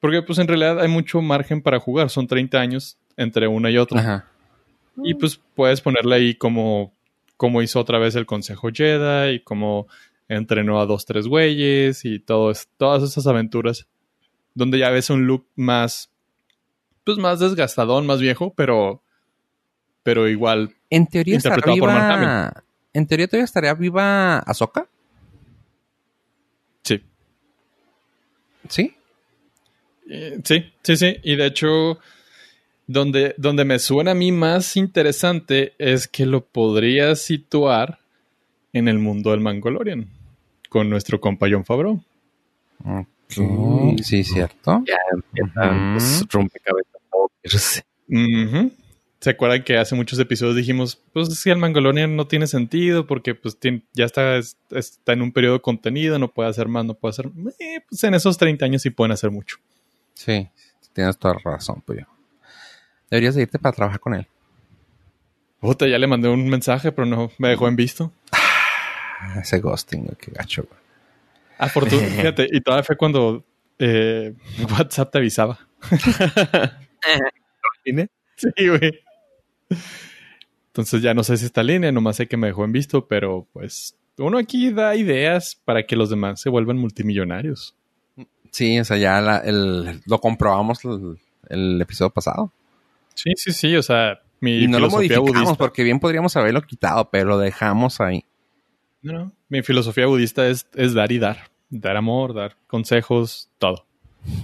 Porque 0.00 0.22
pues 0.22 0.40
en 0.40 0.48
realidad 0.48 0.80
hay 0.80 0.88
mucho 0.88 1.22
margen 1.22 1.62
para 1.62 1.78
jugar, 1.78 2.10
son 2.10 2.26
30 2.26 2.58
años 2.58 2.98
entre 3.16 3.46
una 3.46 3.70
y 3.70 3.78
otra. 3.78 4.00
Ajá. 4.00 4.29
Y 5.04 5.14
pues 5.14 5.40
puedes 5.54 5.80
ponerle 5.80 6.16
ahí 6.16 6.34
como, 6.34 6.94
como 7.36 7.62
hizo 7.62 7.80
otra 7.80 7.98
vez 7.98 8.14
el 8.16 8.26
Consejo 8.26 8.68
Jedi 8.72 9.36
y 9.36 9.40
como 9.40 9.86
entrenó 10.28 10.80
a 10.80 10.86
dos, 10.86 11.06
tres 11.06 11.26
güeyes 11.26 12.04
y 12.04 12.20
todo 12.20 12.52
todas 12.76 13.02
esas 13.02 13.26
aventuras. 13.26 13.86
Donde 14.54 14.78
ya 14.78 14.90
ves 14.90 15.10
un 15.10 15.26
look 15.26 15.46
más, 15.56 16.10
pues 17.04 17.18
más 17.18 17.40
desgastadón, 17.40 18.06
más 18.06 18.20
viejo, 18.20 18.52
pero, 18.54 19.02
pero 20.02 20.28
igual. 20.28 20.74
En 20.90 21.06
teoría 21.06 21.36
estaría 21.36 21.74
viva, 21.74 22.64
en 22.92 23.06
teoría 23.06 23.26
todavía 23.28 23.44
estaría 23.44 23.74
viva 23.74 24.38
Ahsoka. 24.38 24.88
Sí. 26.82 27.02
¿Sí? 28.68 28.94
Eh, 30.08 30.40
sí, 30.42 30.72
sí, 30.82 30.96
sí. 30.96 31.16
Y 31.22 31.36
de 31.36 31.46
hecho, 31.46 31.98
donde, 32.90 33.34
donde 33.38 33.64
me 33.64 33.78
suena 33.78 34.10
a 34.10 34.14
mí 34.14 34.32
más 34.32 34.76
interesante 34.76 35.74
es 35.78 36.08
que 36.08 36.26
lo 36.26 36.44
podría 36.44 37.14
situar 37.14 38.00
en 38.72 38.88
el 38.88 38.98
mundo 38.98 39.30
del 39.30 39.38
Mangolorian 39.38 40.08
con 40.68 40.90
nuestro 40.90 41.20
compañero 41.20 41.62
Fabro. 41.62 42.00
Sí, 44.02 44.24
cierto. 44.24 44.82
Ya 44.88 44.98
empiezan 45.12 45.96
uh 45.96 46.26
rompecabezas. 46.30 47.84
¿Se 49.20 49.30
acuerdan 49.30 49.62
que 49.62 49.76
hace 49.78 49.94
muchos 49.94 50.18
episodios 50.18 50.56
dijimos, 50.56 51.00
pues 51.12 51.38
si 51.38 51.48
el 51.50 51.58
Mangolorian 51.58 52.16
no 52.16 52.26
tiene 52.26 52.48
sentido 52.48 53.06
porque 53.06 53.36
pues 53.36 53.56
ya 53.92 54.04
está, 54.04 54.36
está 54.38 55.12
en 55.12 55.22
un 55.22 55.30
periodo 55.30 55.54
de 55.54 55.60
contenido, 55.60 56.18
no 56.18 56.32
puede 56.32 56.48
hacer 56.48 56.66
más, 56.66 56.84
no 56.84 56.94
puede 56.94 57.10
hacer... 57.10 57.30
Eh, 57.60 57.82
pues 57.88 58.02
en 58.02 58.14
esos 58.14 58.36
30 58.36 58.64
años 58.64 58.82
sí 58.82 58.90
pueden 58.90 59.12
hacer 59.12 59.30
mucho. 59.30 59.58
Sí, 60.14 60.48
tienes 60.92 61.16
toda 61.18 61.34
razón, 61.44 61.84
pues 61.86 62.00
Deberías 63.10 63.36
irte 63.36 63.58
para 63.58 63.74
trabajar 63.74 64.00
con 64.00 64.14
él. 64.14 64.26
Puta, 65.60 65.86
ya 65.86 65.98
le 65.98 66.06
mandé 66.06 66.28
un 66.28 66.48
mensaje, 66.48 66.92
pero 66.92 67.06
no 67.06 67.30
me 67.38 67.48
dejó 67.48 67.68
en 67.68 67.76
visto. 67.76 68.12
Ese 69.36 69.60
ghosting, 69.60 70.08
qué 70.18 70.30
gacho, 70.32 70.62
güey. 70.62 70.80
Afortunadamente, 71.58 72.16
fíjate, 72.22 72.48
y 72.50 72.60
todavía 72.60 72.84
fue 72.84 72.96
cuando 72.96 73.44
eh, 73.78 74.34
WhatsApp 74.70 75.12
te 75.12 75.18
avisaba. 75.18 75.58
sí, 78.36 78.68
güey. 78.68 79.00
Entonces 80.68 81.02
ya 81.02 81.14
no 81.14 81.24
sé 81.24 81.36
si 81.36 81.46
está 81.46 81.60
en 81.62 81.66
línea, 81.66 81.92
nomás 81.92 82.16
sé 82.16 82.26
que 82.26 82.36
me 82.36 82.46
dejó 82.46 82.64
en 82.64 82.72
visto, 82.72 83.06
pero 83.06 83.46
pues 83.52 83.96
uno 84.18 84.38
aquí 84.38 84.70
da 84.70 84.94
ideas 84.96 85.60
para 85.64 85.84
que 85.84 85.96
los 85.96 86.10
demás 86.10 86.40
se 86.40 86.48
vuelvan 86.48 86.78
multimillonarios. 86.78 87.74
Sí, 88.50 88.78
o 88.78 88.84
sea, 88.84 88.96
ya 88.96 89.42
lo 90.06 90.18
comprobamos 90.20 90.80
el, 91.48 91.80
episodio 91.80 92.10
pasado. 92.10 92.52
Sí, 93.14 93.32
sí, 93.36 93.52
sí, 93.52 93.76
o 93.76 93.82
sea, 93.82 94.20
mi 94.40 94.64
y 94.64 94.68
no 94.68 94.78
lo 94.78 94.88
modificamos 94.88 95.56
porque 95.56 95.82
bien 95.82 96.00
podríamos 96.00 96.36
haberlo 96.36 96.62
quitado, 96.62 97.10
pero 97.10 97.30
lo 97.30 97.38
dejamos 97.38 98.00
ahí. 98.00 98.24
No, 99.02 99.12
no. 99.12 99.32
Mi 99.48 99.62
filosofía 99.62 100.06
budista 100.06 100.46
es, 100.46 100.66
es 100.74 100.94
dar 100.94 101.12
y 101.12 101.18
dar. 101.18 101.50
Dar 101.68 101.96
amor, 101.96 102.34
dar 102.34 102.56
consejos, 102.66 103.50
todo. 103.58 103.86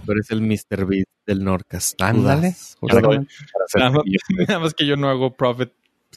Tú 0.05 0.12
eres 0.12 0.31
el 0.31 0.41
Mr. 0.41 0.87
Beast 0.87 1.11
del 1.27 1.45
Norcas. 1.45 1.95
Ándale. 1.99 2.55
Nada, 3.75 4.59
más 4.59 4.75
que 4.75 4.87
yo 4.87 4.97
no 4.97 5.09
hago 5.09 5.35
profit 5.35 5.71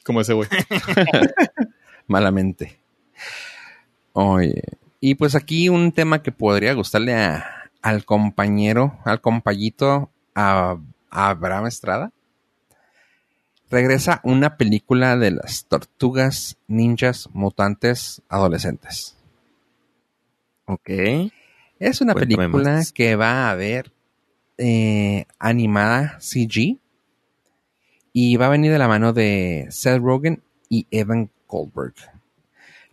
como 0.04 0.22
ese 0.22 0.34
güey. 0.34 0.48
Malamente. 2.08 2.80
Oye. 4.14 4.64
Y 5.02 5.16
pues 5.16 5.36
aquí 5.36 5.70
un 5.70 5.92
tema 5.92 6.22
que 6.22 6.32
podría 6.32 6.74
gustarle 6.74 7.16
al 7.82 8.06
compañero, 8.06 9.00
al 9.06 9.22
compañito, 9.22 10.12
a 10.36 10.78
Abraham 11.10 11.68
Estrada 11.68 12.12
regresa 13.70 14.20
una 14.24 14.58
película 14.58 15.18
de 15.18 15.32
las 15.32 15.66
tortugas 15.66 16.58
ninjas 16.68 17.30
mutantes 17.34 18.22
adolescentes. 18.30 19.16
Ok. 20.66 20.90
Es 21.80 22.02
una 22.02 22.14
película 22.14 22.84
que 22.94 23.16
va 23.16 23.48
a 23.48 23.52
haber 23.52 23.92
eh, 24.58 25.26
animada 25.40 26.20
CG 26.20 26.78
y 28.12 28.36
va 28.38 28.48
a 28.48 28.50
venir 28.50 28.72
de 28.72 28.80
la 28.80 28.88
mano 28.88 29.14
de 29.14 29.68
Seth 29.70 30.02
Rogen 30.02 30.44
y 30.68 30.88
Evan 30.92 31.30
Goldberg. 31.48 31.96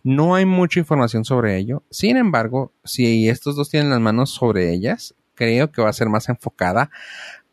No 0.03 0.35
hay 0.35 0.45
mucha 0.45 0.79
información 0.79 1.25
sobre 1.25 1.57
ello. 1.57 1.83
Sin 1.89 2.15
embargo, 2.15 2.71
si 2.85 3.27
estos 3.27 3.55
dos 3.57 3.69
tienen 3.69 3.89
las 3.89 3.99
manos 3.99 4.29
sobre 4.29 4.73
ellas, 4.73 5.15
creo 5.35 5.71
que 5.71 5.81
va 5.81 5.89
a 5.89 5.93
ser 5.93 6.07
más 6.07 6.29
enfocada 6.29 6.89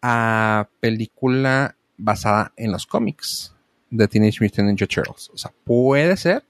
a 0.01 0.68
película 0.81 1.75
basada 1.97 2.53
en 2.57 2.73
los 2.73 2.87
cómics 2.87 3.55
de 3.91 4.09
Teenage 4.09 4.39
Mutant 4.41 4.69
Ninja 4.69 4.87
Turtles. 4.87 5.31
O 5.33 5.39
sea, 5.39 5.53
puede 5.65 6.17
ser 6.17 6.45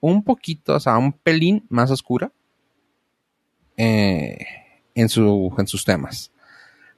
un 0.00 0.24
poquito, 0.24 0.74
o 0.74 0.80
sea, 0.80 0.96
un 0.98 1.12
pelín 1.12 1.66
más 1.68 1.90
oscura 1.90 2.32
eh, 3.76 4.38
en, 4.94 5.08
su, 5.08 5.54
en 5.58 5.66
sus 5.66 5.84
temas. 5.84 6.30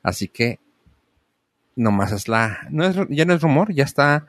Así 0.02 0.28
que 0.28 0.58
nomás 1.76 2.12
es 2.12 2.28
la... 2.28 2.66
No 2.70 2.84
es, 2.84 2.96
ya 3.08 3.24
no 3.24 3.34
es 3.34 3.42
rumor, 3.42 3.72
ya 3.72 3.84
está 3.84 4.26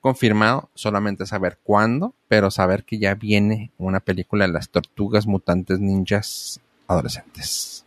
confirmado, 0.00 0.70
solamente 0.74 1.26
saber 1.26 1.58
cuándo, 1.62 2.14
pero 2.28 2.50
saber 2.50 2.84
que 2.84 2.98
ya 2.98 3.14
viene 3.14 3.72
una 3.76 4.00
película 4.00 4.46
de 4.46 4.52
las 4.52 4.68
tortugas 4.68 5.26
mutantes 5.26 5.80
ninjas 5.80 6.60
adolescentes. 6.86 7.85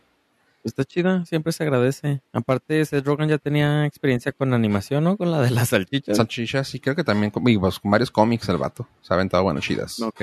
Está 0.62 0.84
chida, 0.84 1.24
siempre 1.24 1.52
se 1.52 1.62
agradece. 1.62 2.20
Aparte, 2.32 2.84
Seth 2.84 3.06
Rogen 3.06 3.28
ya 3.28 3.38
tenía 3.38 3.86
experiencia 3.86 4.30
con 4.32 4.52
animación, 4.52 5.04
¿no? 5.04 5.16
Con 5.16 5.30
la 5.30 5.40
de 5.40 5.50
las 5.50 5.70
salchichas. 5.70 6.18
Salchichas, 6.18 6.68
sí, 6.68 6.80
creo 6.80 6.94
que 6.94 7.02
también 7.02 7.30
con, 7.30 7.42
pues, 7.42 7.78
con 7.78 7.90
varios 7.90 8.10
cómics 8.10 8.48
el 8.50 8.58
vato. 8.58 8.86
Se 9.00 9.12
ha 9.12 9.16
aventado 9.16 9.42
bueno 9.42 9.60
chidas. 9.60 10.00
Ok. 10.00 10.22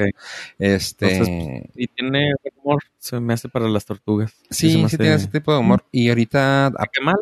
Este. 0.59 1.69
y 1.75 1.87
tiene 1.87 2.33
humor, 2.55 2.83
se 2.99 3.19
me 3.19 3.33
hace 3.33 3.49
para 3.49 3.67
las 3.67 3.85
tortugas. 3.85 4.33
Sí, 4.51 4.87
sí, 4.87 4.97
tiene 4.97 5.15
ese 5.15 5.27
tipo 5.27 5.51
de 5.51 5.59
humor. 5.59 5.83
Y 5.91 6.09
ahorita. 6.09 6.71
¿Qué 6.93 7.01
mal? 7.03 7.17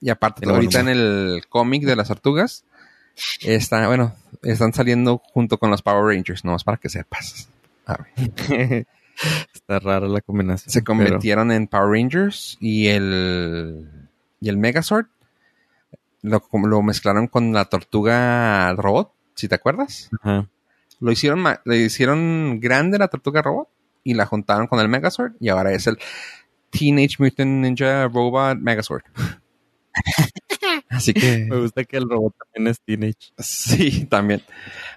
Y 0.00 0.08
aparte, 0.10 0.48
ahorita 0.48 0.80
en 0.80 0.88
el 0.88 1.44
cómic 1.48 1.84
de 1.84 1.96
las 1.96 2.08
tortugas, 2.08 2.64
está, 3.42 3.86
bueno, 3.86 4.14
están 4.42 4.72
saliendo 4.72 5.18
junto 5.32 5.58
con 5.58 5.70
los 5.70 5.82
Power 5.82 6.14
Rangers, 6.14 6.44
nomás 6.44 6.64
para 6.64 6.78
que 6.78 6.88
sepas. 6.88 7.48
A 7.86 7.96
ver. 7.96 8.86
Está 9.52 9.78
rara 9.78 10.08
la 10.08 10.20
combinación. 10.20 10.70
Se 10.70 10.84
convirtieron 10.84 11.52
en 11.52 11.66
Power 11.66 11.90
Rangers 11.90 12.56
y 12.60 12.88
el, 12.88 13.88
y 14.40 14.48
el 14.48 14.56
Megazord 14.56 15.06
lo, 16.22 16.42
lo 16.52 16.82
mezclaron 16.82 17.28
con 17.28 17.52
la 17.52 17.66
tortuga 17.66 18.74
robot, 18.74 19.12
si 19.34 19.48
te 19.48 19.54
acuerdas. 19.54 20.10
Lo 21.00 21.12
hicieron, 21.12 21.44
le 21.64 21.76
hicieron 21.76 22.60
grande 22.60 22.98
la 22.98 23.08
tortuga 23.08 23.42
robot 23.42 23.68
y 24.02 24.14
la 24.14 24.26
juntaron 24.26 24.66
con 24.66 24.80
el 24.80 24.88
Megazord 24.88 25.32
y 25.40 25.48
ahora 25.48 25.72
es 25.72 25.86
el 25.86 25.98
Teenage 26.70 27.16
Mutant 27.18 27.62
Ninja 27.62 28.08
Robot 28.08 28.58
Megazord. 28.58 29.04
Así 30.88 31.12
que. 31.12 31.46
Me 31.48 31.60
gusta 31.60 31.84
que 31.84 31.96
el 31.96 32.08
robot 32.08 32.34
también 32.36 32.70
es 32.70 32.80
teenage. 32.80 33.32
Sí, 33.38 34.06
también. 34.06 34.42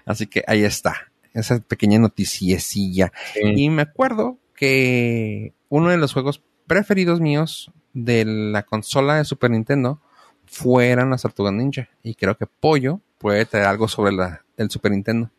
Así 0.04 0.26
que 0.26 0.42
ahí 0.46 0.64
está 0.64 1.07
esa 1.34 1.58
pequeña 1.60 1.98
noticiecilla. 1.98 3.12
Y 3.42 3.70
me 3.70 3.82
acuerdo 3.82 4.38
que 4.54 5.54
uno 5.68 5.90
de 5.90 5.98
los 5.98 6.12
juegos 6.12 6.42
preferidos 6.66 7.20
míos 7.20 7.70
de 7.92 8.24
la 8.24 8.62
consola 8.64 9.16
de 9.16 9.24
Super 9.24 9.50
Nintendo 9.50 10.00
fueran 10.46 11.10
las 11.10 11.22
Tortugas 11.22 11.52
Ninja. 11.52 11.88
Y 12.02 12.14
creo 12.14 12.36
que 12.36 12.46
Pollo 12.46 13.00
puede 13.18 13.44
traer 13.46 13.66
algo 13.66 13.88
sobre 13.88 14.12
la, 14.12 14.44
el 14.56 14.70
Super 14.70 14.92
Nintendo. 14.92 15.30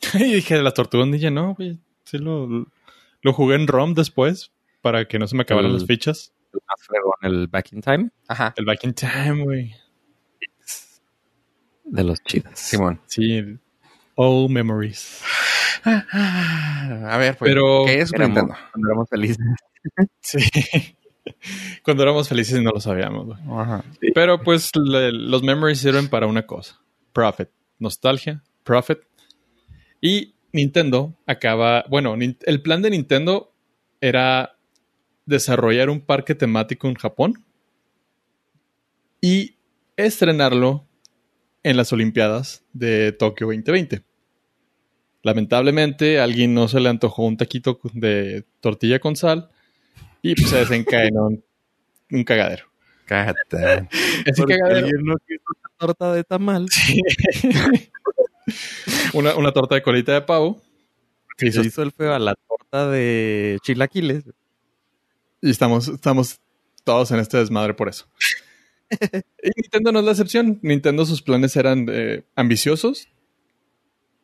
y 0.14 0.34
dije, 0.34 0.56
de 0.56 0.62
las 0.62 0.74
Tortugas 0.74 1.08
Ninja, 1.08 1.30
no, 1.30 1.56
Sí 2.04 2.18
lo, 2.18 2.66
lo 3.22 3.32
jugué 3.32 3.56
en 3.56 3.66
ROM 3.66 3.94
después 3.94 4.52
para 4.82 5.08
que 5.08 5.18
no 5.18 5.26
se 5.26 5.34
me 5.34 5.42
acabaran 5.42 5.72
las 5.72 5.86
fichas. 5.86 6.34
el 7.22 7.48
Back 7.48 7.72
in 7.72 7.80
Time. 7.80 8.10
Ajá. 8.28 8.52
El 8.56 8.66
Back 8.66 8.84
in 8.84 8.94
Time, 8.94 9.44
güey. 9.44 9.74
De 11.84 12.04
los 12.04 12.22
chidos. 12.22 12.52
Simón. 12.54 13.00
Sí. 13.06 13.58
All 14.14 14.48
memories. 14.48 15.22
A 15.84 17.16
ver, 17.18 17.36
pues, 17.36 17.50
Pero, 17.50 17.84
¿qué 17.86 18.00
es 18.00 18.10
Cuando 18.10 18.40
éramos 18.86 19.08
felices. 19.08 19.38
sí. 20.20 20.38
Cuando 21.82 22.02
éramos 22.02 22.28
felices 22.28 22.62
no 22.62 22.70
lo 22.70 22.80
sabíamos. 22.80 23.26
Güey. 23.26 23.38
Ajá. 23.58 23.84
Pero 24.14 24.42
pues 24.42 24.70
los 24.74 25.42
memories 25.42 25.78
sirven 25.78 26.08
para 26.08 26.26
una 26.26 26.46
cosa. 26.46 26.80
Profit. 27.12 27.48
Nostalgia. 27.78 28.42
Profit. 28.62 28.98
Y 30.00 30.34
Nintendo 30.52 31.14
acaba, 31.26 31.84
bueno, 31.88 32.14
el 32.14 32.62
plan 32.62 32.82
de 32.82 32.90
Nintendo 32.90 33.52
era 34.00 34.56
desarrollar 35.26 35.90
un 35.90 36.00
parque 36.00 36.34
temático 36.34 36.88
en 36.88 36.94
Japón 36.94 37.44
y 39.20 39.56
estrenarlo 39.96 40.86
en 41.64 41.76
las 41.76 41.92
Olimpiadas 41.92 42.62
de 42.72 43.12
Tokio 43.12 43.48
2020. 43.48 44.04
Lamentablemente, 45.22 46.20
a 46.20 46.24
alguien 46.24 46.54
no 46.54 46.68
se 46.68 46.78
le 46.78 46.90
antojó 46.90 47.24
un 47.24 47.38
taquito 47.38 47.80
de 47.94 48.44
tortilla 48.60 49.00
con 49.00 49.16
sal 49.16 49.50
y 50.22 50.34
pues, 50.34 50.50
se 50.50 50.58
desencadenó 50.58 51.30
un, 52.10 52.24
cagadero. 52.24 52.66
Cata. 53.06 53.88
Ese 54.26 54.44
cagadero. 54.44 54.88
no 55.02 55.16
quiso 55.26 55.42
torta 55.78 56.12
de 56.12 56.24
tamal. 56.24 56.66
una, 59.14 59.34
una, 59.34 59.52
torta 59.52 59.74
de 59.74 59.82
colita 59.82 60.12
de 60.12 60.20
pavo. 60.20 60.60
Se 61.38 61.48
hizo, 61.48 61.62
hizo 61.62 61.82
el 61.82 61.92
feo 61.92 62.12
a 62.12 62.18
la 62.18 62.34
torta 62.34 62.90
de 62.90 63.58
chilaquiles. 63.62 64.24
Y 65.40 65.50
estamos, 65.50 65.88
estamos 65.88 66.40
todos 66.84 67.10
en 67.10 67.20
este 67.20 67.38
desmadre 67.38 67.72
por 67.72 67.88
eso. 67.88 68.06
Y 69.42 69.50
Nintendo 69.56 69.92
no 69.92 69.98
es 70.00 70.04
la 70.04 70.10
excepción. 70.12 70.58
Nintendo 70.62 71.04
sus 71.06 71.22
planes 71.22 71.56
eran 71.56 71.86
eh, 71.90 72.24
ambiciosos 72.34 73.08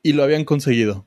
y 0.02 0.12
lo 0.12 0.22
habían 0.22 0.44
conseguido. 0.44 1.06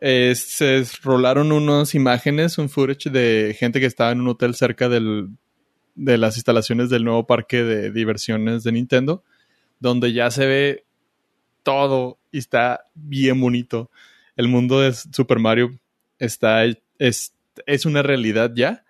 se 0.00 0.84
rolaron 1.02 1.52
unas 1.52 1.94
imágenes, 1.94 2.58
un 2.58 2.68
footage 2.68 3.10
de 3.10 3.56
gente 3.58 3.80
que 3.80 3.86
estaba 3.86 4.12
en 4.12 4.20
un 4.20 4.28
hotel 4.28 4.54
cerca 4.54 4.88
del, 4.88 5.30
de 5.94 6.16
las 6.16 6.36
instalaciones 6.36 6.90
del 6.90 7.04
nuevo 7.04 7.26
parque 7.26 7.64
de 7.64 7.90
diversiones 7.90 8.62
de 8.62 8.72
Nintendo, 8.72 9.24
donde 9.80 10.12
ya 10.12 10.30
se 10.30 10.46
ve 10.46 10.84
todo 11.64 12.18
y 12.30 12.38
está 12.38 12.84
bien 12.94 13.40
bonito. 13.40 13.90
El 14.36 14.48
mundo 14.48 14.80
de 14.80 14.92
Super 14.92 15.40
Mario 15.40 15.78
está, 16.18 16.64
es, 16.98 17.34
es 17.66 17.84
una 17.84 18.02
realidad 18.02 18.52
ya 18.54 18.84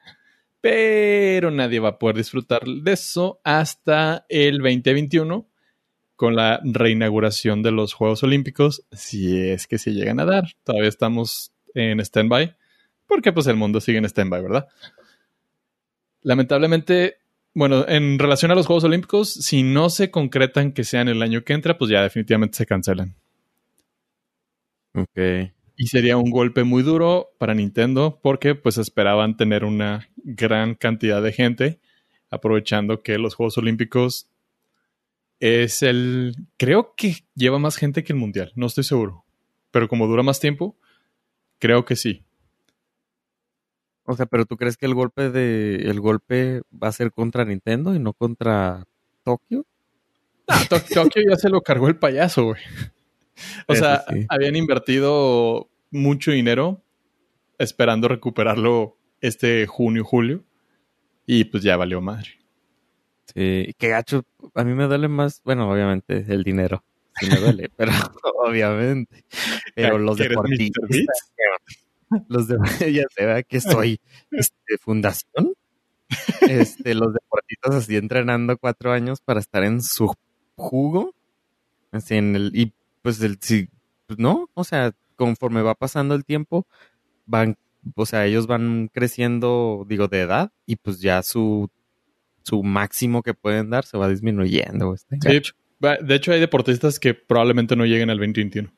pero 0.61 1.50
nadie 1.50 1.80
va 1.80 1.90
a 1.90 1.98
poder 1.98 2.16
disfrutar 2.16 2.64
de 2.64 2.92
eso 2.92 3.40
hasta 3.44 4.26
el 4.28 4.59
2021 4.59 5.48
con 6.16 6.34
la 6.34 6.61
reinauguración 6.64 7.62
de 7.62 7.70
los 7.70 7.92
Juegos 7.92 8.24
Olímpicos, 8.24 8.84
si 8.90 9.38
es 9.38 9.68
que 9.68 9.78
se 9.78 9.92
llegan 9.92 10.18
a 10.18 10.24
dar. 10.24 10.44
Todavía 10.64 10.88
estamos 10.88 11.52
en 11.74 12.00
stand-by, 12.00 12.56
porque 13.06 13.32
pues 13.32 13.46
el 13.46 13.56
mundo 13.56 13.80
sigue 13.80 13.98
en 13.98 14.04
stand-by, 14.04 14.42
¿verdad? 14.42 14.66
Lamentablemente, 16.22 17.18
bueno, 17.54 17.86
en 17.86 18.18
relación 18.18 18.50
a 18.50 18.56
los 18.56 18.66
Juegos 18.66 18.82
Olímpicos, 18.82 19.32
si 19.32 19.62
no 19.62 19.90
se 19.90 20.11
concretan 20.11 20.72
que 20.72 20.82
sean 20.82 21.09
el 21.09 21.22
año 21.22 21.44
que 21.44 21.52
entra, 21.52 21.78
pues 21.78 21.90
ya 21.90 22.02
definitivamente 22.02 22.56
se 22.56 22.66
cancelan. 22.66 23.14
Ok. 24.94 25.52
Y 25.80 25.86
sería 25.86 26.16
un 26.16 26.30
golpe 26.30 26.64
muy 26.64 26.82
duro 26.82 27.30
para 27.38 27.54
Nintendo 27.54 28.18
porque 28.20 28.56
pues 28.56 28.78
esperaban 28.78 29.36
tener 29.36 29.64
una 29.64 30.08
gran 30.16 30.74
cantidad 30.74 31.22
de 31.22 31.32
gente, 31.32 31.80
aprovechando 32.30 33.00
que 33.04 33.16
los 33.16 33.36
Juegos 33.36 33.58
Olímpicos 33.58 34.28
es 35.38 35.82
el... 35.84 36.34
Creo 36.56 36.94
que 36.96 37.18
lleva 37.36 37.60
más 37.60 37.76
gente 37.76 38.02
que 38.02 38.12
el 38.12 38.18
Mundial, 38.18 38.50
no 38.56 38.66
estoy 38.66 38.82
seguro. 38.82 39.24
Pero 39.70 39.86
como 39.86 40.08
dura 40.08 40.24
más 40.24 40.40
tiempo, 40.40 40.76
creo 41.60 41.84
que 41.84 41.94
sí. 41.94 42.24
O 44.02 44.16
sea, 44.16 44.26
pero 44.26 44.46
¿tú 44.46 44.56
crees 44.56 44.76
que 44.76 44.86
el 44.86 44.94
golpe 44.94 45.30
de 45.30 45.76
el 45.76 46.00
golpe 46.00 46.62
va 46.72 46.88
a 46.88 46.92
ser 46.92 47.12
contra 47.12 47.44
Nintendo 47.44 47.94
y 47.94 48.00
no 48.00 48.14
contra 48.14 48.84
Tokio? 49.22 49.64
Ah, 50.48 50.64
Tokio 50.68 51.22
ya 51.30 51.36
se 51.36 51.50
lo 51.50 51.60
cargó 51.60 51.86
el 51.86 51.98
payaso, 51.98 52.46
güey. 52.46 52.62
O 53.66 53.74
sea, 53.74 54.05
habían 54.28 54.57
invertido 54.57 55.68
mucho 55.91 56.30
dinero 56.30 56.82
esperando 57.59 58.09
recuperarlo 58.09 58.97
este 59.20 59.66
junio, 59.66 60.05
julio. 60.05 60.45
Y 61.26 61.45
pues 61.45 61.62
ya 61.62 61.76
valió 61.76 62.01
madre. 62.01 62.39
Sí, 63.34 63.74
que 63.76 63.89
gacho, 63.89 64.24
a 64.55 64.64
mí 64.64 64.72
me 64.72 64.84
duele 64.84 65.09
más, 65.09 65.43
bueno, 65.45 65.70
obviamente 65.70 66.24
el 66.28 66.43
dinero. 66.43 66.82
Sí 67.20 67.28
me 67.28 67.36
duele, 67.36 67.70
pero 67.76 67.93
obviamente. 68.47 69.24
Pero 69.74 69.99
los 69.99 70.16
deportistas. 70.16 70.89
Los 72.28 72.49
de 72.49 72.57
ya 72.93 73.05
se 73.14 73.26
ve 73.26 73.45
que 73.45 73.61
soy 73.61 74.01
este, 74.30 74.78
fundación. 74.80 75.53
Este, 76.41 76.95
los 76.95 77.12
deportistas 77.12 77.74
así 77.74 77.97
entrenando 77.97 78.57
cuatro 78.57 78.93
años 78.93 79.20
para 79.20 79.41
estar 79.41 79.62
en 79.64 79.82
su 79.82 80.11
jugo. 80.57 81.14
Así 81.91 82.14
en 82.14 82.34
el, 82.34 82.51
y 82.55 82.72
pues 83.03 83.20
el, 83.22 83.38
si, 83.40 83.68
pues, 84.07 84.18
no, 84.18 84.49
o 84.55 84.64
sea, 84.64 84.94
conforme 85.16 85.62
va 85.62 85.74
pasando 85.74 86.14
el 86.14 86.24
tiempo, 86.24 86.66
van, 87.26 87.57
o 87.94 88.07
sea, 88.07 88.26
ellos 88.26 88.46
van 88.46 88.90
creciendo, 88.92 89.84
digo, 89.88 90.09
de 90.09 90.20
edad, 90.20 90.53
y 90.66 90.76
pues 90.76 91.01
ya 91.01 91.22
su, 91.22 91.70
su 92.42 92.62
máximo 92.62 93.22
que 93.22 93.34
pueden 93.34 93.70
dar 93.70 93.84
se 93.84 93.99
va 93.99 94.09
disminuyendo. 94.09 94.94
Este 94.94 95.18
de 95.80 96.14
hecho, 96.14 96.32
hay 96.32 96.40
deportistas 96.40 96.99
que 96.99 97.14
probablemente 97.14 97.76
no 97.76 97.84
lleguen 97.84 98.11
al 98.11 98.18
2021. 98.18 98.72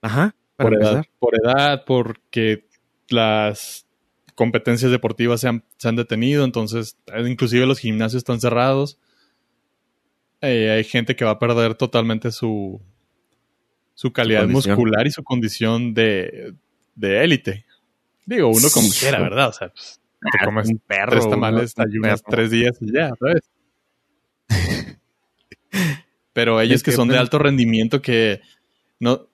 Ajá. 0.00 0.34
por 0.56 0.74
edad, 0.74 1.04
por 1.18 1.34
edad, 1.36 1.84
porque 1.84 2.66
las 3.08 3.86
competencias 4.34 4.90
deportivas 4.90 5.40
se 5.40 5.48
han, 5.48 5.64
se 5.76 5.88
han 5.88 5.96
detenido, 5.96 6.44
entonces 6.44 6.98
inclusive 7.26 7.66
los 7.66 7.78
gimnasios 7.78 8.20
están 8.20 8.40
cerrados. 8.40 8.98
Eh, 10.40 10.70
hay 10.70 10.84
gente 10.84 11.14
que 11.14 11.24
va 11.24 11.32
a 11.32 11.38
perder 11.38 11.76
totalmente 11.76 12.32
su, 12.32 12.82
su 13.94 14.12
calidad 14.12 14.46
muscular 14.48 15.06
y 15.06 15.10
su 15.10 15.22
condición 15.22 15.94
de 15.94 16.54
élite. 16.96 17.64
Digo, 18.24 18.48
uno 18.48 18.68
como 18.72 18.88
quiera, 18.88 19.20
¿verdad? 19.20 19.48
O 19.48 19.52
sea, 19.52 19.68
pues, 19.68 20.00
te 20.20 20.38
ah, 20.40 20.44
comes 20.44 20.68
un 20.68 20.78
perro, 20.78 21.10
tres 21.10 21.28
tamales, 21.28 21.74
ayunas 21.78 22.22
tres 22.22 22.50
días 22.50 22.76
y 22.80 22.92
ya, 22.92 23.10
¿sabes? 23.18 23.50
Pero 26.32 26.60
ellos 26.60 26.82
que, 26.82 26.92
son 26.92 27.08
de 27.08 27.18
alto 27.18 27.38
rendimiento 27.38 28.00
que 28.00 28.40
no... 29.00 29.26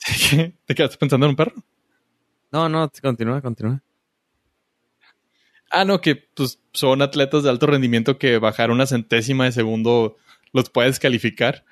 ¿Te 0.66 0.74
quedaste 0.74 0.96
pensando 0.96 1.26
en 1.26 1.30
un 1.30 1.36
perro? 1.36 1.54
No, 2.52 2.68
no, 2.68 2.90
continúa, 3.02 3.42
continúa. 3.42 3.82
Ah, 5.70 5.84
no, 5.84 6.00
que 6.00 6.16
pues 6.16 6.60
son 6.72 7.02
atletas 7.02 7.42
de 7.42 7.50
alto 7.50 7.66
rendimiento 7.66 8.18
que 8.18 8.38
bajar 8.38 8.70
una 8.70 8.86
centésima 8.86 9.44
de 9.44 9.52
segundo 9.52 10.16
los 10.52 10.70
puedes 10.70 10.98
calificar. 10.98 11.64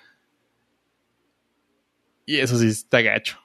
Y 2.28 2.40
eso 2.40 2.58
sí 2.58 2.66
está 2.68 3.00
gacho. 3.00 3.38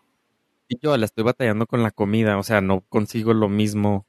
Y 0.68 0.76
yo 0.84 0.98
la 0.98 1.06
estoy 1.06 1.24
batallando 1.24 1.66
con 1.68 1.84
la 1.84 1.92
comida, 1.92 2.38
o 2.38 2.44
sea, 2.44 2.60
no 2.60 2.82
consigo 2.82 3.34
lo 3.34 3.48
mismo, 3.48 4.06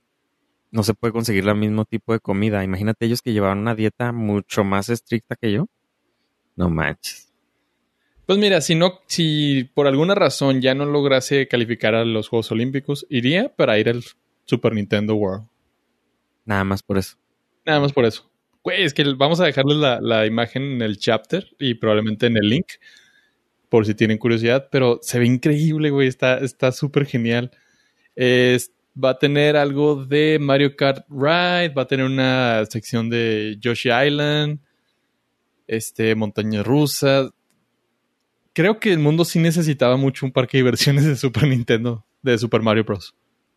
no 0.73 0.83
se 0.83 0.95
puede 0.95 1.13
conseguir 1.13 1.47
el 1.47 1.55
mismo 1.55 1.85
tipo 1.85 2.13
de 2.13 2.19
comida. 2.19 2.65
Imagínate 2.65 3.07
ellos 3.07 3.23
que 3.23 3.33
llevaban 3.33 3.59
una 3.59 3.77
dieta 3.77 4.11
mucho 4.11 4.65
más 4.65 4.89
estricta 4.89 5.37
que 5.37 5.53
yo. 5.53 5.69
No 6.57 6.71
manches. 6.71 7.33
Pues 8.27 8.37
mira, 8.41 8.61
si 8.61 8.75
no, 8.75 8.99
si 9.07 9.71
por 9.75 9.87
alguna 9.87 10.17
razón 10.17 10.61
ya 10.61 10.75
no 10.75 10.87
lograse 10.87 11.47
calificar 11.47 11.95
a 11.95 12.05
los 12.05 12.27
Juegos 12.27 12.51
Olímpicos, 12.51 13.07
iría 13.09 13.55
para 13.55 13.79
ir 13.79 13.89
al 13.89 14.03
Super 14.45 14.75
Nintendo 14.75 15.15
World. 15.15 15.47
Nada 16.47 16.65
más 16.65 16.83
por 16.83 16.99
eso. 16.99 17.17
Nada 17.65 17.79
más 17.79 17.93
por 17.93 18.07
eso. 18.07 18.29
Güey, 18.65 18.83
es 18.83 18.93
que 18.93 19.05
vamos 19.05 19.39
a 19.39 19.45
dejarles 19.45 19.77
la, 19.77 20.01
la 20.01 20.27
imagen 20.27 20.65
en 20.65 20.83
el 20.83 20.99
chapter 20.99 21.47
y 21.61 21.75
probablemente 21.75 22.27
en 22.27 22.39
el 22.39 22.49
link 22.49 22.67
por 23.75 23.87
si 23.87 23.95
tienen 23.97 24.19
curiosidad, 24.19 24.69
pero 24.71 25.01
se 25.03 25.19
ve 25.19 25.27
increíble, 25.27 25.91
güey, 25.91 26.07
está 26.07 26.71
súper 26.71 27.07
genial. 27.07 27.51
va 28.17 29.11
a 29.11 29.19
tener 29.19 29.57
algo 29.57 30.05
de 30.07 30.39
Mario 30.41 30.77
Kart 30.77 31.05
Ride, 31.11 31.75
va 31.75 31.83
a 31.83 31.87
tener 31.89 32.07
una 32.07 32.65
sección 32.67 33.11
de 33.11 33.57
Yoshi 33.59 33.89
Island, 33.91 34.61
este, 35.67 36.15
montañas 36.15 36.65
rusas. 36.65 37.33
Creo 38.53 38.79
que 38.79 38.93
el 38.93 39.01
mundo 39.01 39.25
sí 39.25 39.41
necesitaba 39.41 39.97
mucho 39.97 40.25
un 40.25 40.31
parque 40.31 40.57
de 40.57 40.63
diversiones 40.63 41.05
de 41.05 41.17
Super 41.17 41.49
Nintendo, 41.49 42.07
de 42.23 42.39
Super 42.39 42.63
Mario 42.63 42.85
Bros. 42.85 43.13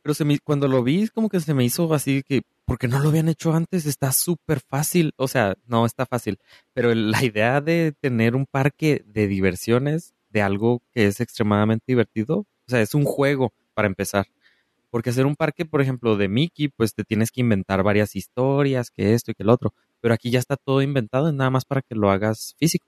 Pero 0.08 0.14
se 0.14 0.40
cuando 0.40 0.70
lo 0.70 0.84
vi, 0.84 1.10
como 1.10 1.28
que 1.28 1.42
se 1.42 1.54
me 1.54 1.66
hizo 1.66 1.94
así 1.94 2.24
que, 2.24 2.44
porque 2.64 2.88
no 2.88 3.00
lo 3.00 3.10
habían 3.10 3.28
hecho 3.28 3.52
antes, 3.52 3.86
está 3.86 4.14
súper 4.14 4.62
fácil. 4.62 5.12
O 5.18 5.28
sea, 5.28 5.58
no 5.66 5.86
está 5.86 6.06
fácil, 6.06 6.40
pero 6.74 6.96
la 6.96 7.22
idea 7.26 7.60
de 7.60 7.92
tener 7.92 8.34
un 8.34 8.46
parque 8.46 9.04
de 9.06 9.28
diversiones, 9.28 10.14
de 10.30 10.42
algo 10.42 10.82
que 10.94 11.08
es 11.08 11.20
extremadamente 11.20 11.84
divertido, 11.88 12.38
o 12.38 12.46
sea, 12.68 12.80
es 12.80 12.96
un 12.96 13.04
juego 13.04 13.52
para 13.74 13.90
empezar. 13.90 14.28
Porque 14.92 15.10
hacer 15.10 15.26
un 15.26 15.36
parque, 15.36 15.66
por 15.66 15.82
ejemplo, 15.82 16.16
de 16.16 16.30
Mickey, 16.30 16.70
pues 16.70 16.94
te 16.94 17.04
tienes 17.04 17.30
que 17.30 17.42
inventar 17.42 17.84
varias 17.84 18.16
historias, 18.16 18.92
que 18.92 19.14
esto 19.14 19.32
y 19.32 19.34
que 19.34 19.44
el 19.44 19.50
otro. 19.50 19.74
Pero 20.00 20.14
aquí 20.14 20.30
ya 20.30 20.40
está 20.40 20.56
todo 20.56 20.82
inventado, 20.82 21.28
es 21.28 21.34
nada 21.34 21.50
más 21.50 21.66
para 21.66 21.82
que 21.82 21.96
lo 21.96 22.12
hagas 22.12 22.56
físico. 22.58 22.88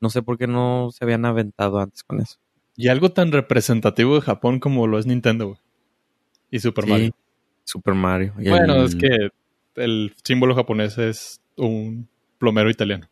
No 0.00 0.08
sé 0.08 0.22
por 0.22 0.38
qué 0.38 0.46
no 0.46 0.90
se 0.92 1.04
habían 1.04 1.24
aventado 1.24 1.80
antes 1.80 2.04
con 2.04 2.20
eso. 2.20 2.36
Y 2.76 2.86
algo 2.86 3.10
tan 3.10 3.32
representativo 3.32 4.14
de 4.14 4.20
Japón 4.20 4.60
como 4.60 4.86
lo 4.86 5.00
es 5.00 5.06
Nintendo, 5.06 5.48
güey. 5.48 5.58
Y 6.50 6.58
Super 6.58 6.86
Mario. 6.86 7.14
Super 7.64 7.94
Mario. 7.94 8.34
bueno, 8.36 8.84
es 8.84 8.96
que 8.96 9.30
el 9.76 10.14
símbolo 10.24 10.54
japonés 10.54 10.98
es 10.98 11.40
un 11.56 12.08
plomero 12.38 12.70
italiano. 12.70 13.08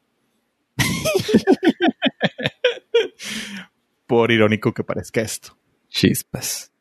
Por 4.07 4.33
irónico 4.33 4.73
que 4.73 4.85
parezca 4.85 5.21
esto. 5.21 5.57
Chispas. 5.89 6.73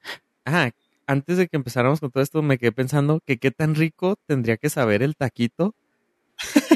Ah, 0.45 0.71
antes 1.05 1.37
de 1.37 1.47
que 1.47 1.57
empezáramos 1.57 1.99
con 1.99 2.11
todo 2.11 2.23
esto, 2.23 2.41
me 2.41 2.57
quedé 2.57 2.71
pensando 2.71 3.21
que 3.25 3.37
qué 3.37 3.51
tan 3.51 3.75
rico 3.75 4.17
tendría 4.25 4.57
que 4.57 4.69
saber 4.69 5.03
el 5.03 5.15
taquito 5.15 5.75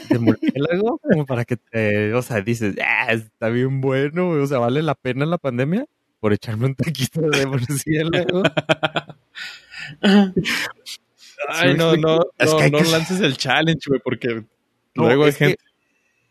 de 0.09 0.19
murciélago 0.19 0.99
como 1.03 1.25
para 1.25 1.45
que 1.45 1.57
te, 1.57 2.13
o 2.13 2.21
sea, 2.21 2.41
dices, 2.41 2.75
ah, 2.83 3.11
está 3.11 3.49
bien 3.49 3.81
bueno, 3.81 4.29
o 4.29 4.47
sea, 4.47 4.59
vale 4.59 4.81
la 4.81 4.95
pena 4.95 5.25
la 5.25 5.37
pandemia 5.37 5.85
por 6.19 6.33
echarme 6.33 6.67
un 6.67 6.75
taquito 6.75 7.21
de 7.21 7.45
murciélago. 7.47 8.43
Ay, 11.49 11.73
no, 11.75 11.95
no, 11.95 12.19
es 12.37 12.53
que 12.53 12.69
no 12.69 12.79
lances 12.79 13.19
el 13.19 13.37
challenge, 13.37 13.81
güey, 13.87 13.99
porque 14.03 14.45
luego 14.93 15.25
hay 15.25 15.31
gente. 15.33 15.63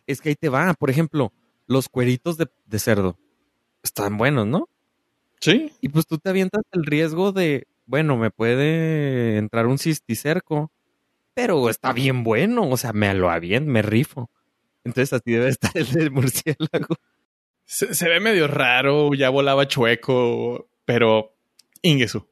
es 0.07 0.21
que 0.21 0.31
ahí 0.31 0.37
te 0.37 0.49
va, 0.49 0.73
por 0.75 0.91
ejemplo, 0.91 1.33
los 1.67 1.89
cueritos 1.89 2.37
de, 2.37 2.49
de 2.67 2.79
cerdo 2.79 3.19
están 3.83 4.17
buenos, 4.17 4.47
¿no? 4.47 4.69
Sí. 5.41 5.73
Y 5.81 5.89
pues 5.89 6.07
tú 6.07 6.19
te 6.19 6.29
avientas 6.29 6.63
el 6.73 6.85
riesgo 6.85 7.33
de, 7.33 7.67
bueno, 7.87 8.17
me 8.17 8.31
puede 8.31 9.39
entrar 9.39 9.67
un 9.67 9.79
cisticerco, 9.79 10.71
pero 11.35 11.71
está 11.71 11.93
bien 11.93 12.25
bueno, 12.25 12.69
o 12.69 12.77
sea, 12.77 12.93
me 12.93 13.13
lo 13.15 13.41
bien, 13.41 13.67
me 13.67 13.83
rifo. 13.83 14.31
Entonces 14.85 15.13
así 15.13 15.33
debe 15.33 15.49
estar 15.51 15.73
el 15.75 15.91
del 15.91 16.11
murciélago. 16.11 16.97
Se, 17.65 18.09
ve 18.09 18.19
medio 18.21 18.49
raro, 18.49 19.15
ya 19.15 19.31
volaba 19.31 19.69
chueco, 19.69 20.69
pero 20.85 21.37
Ingesu. 21.83 22.27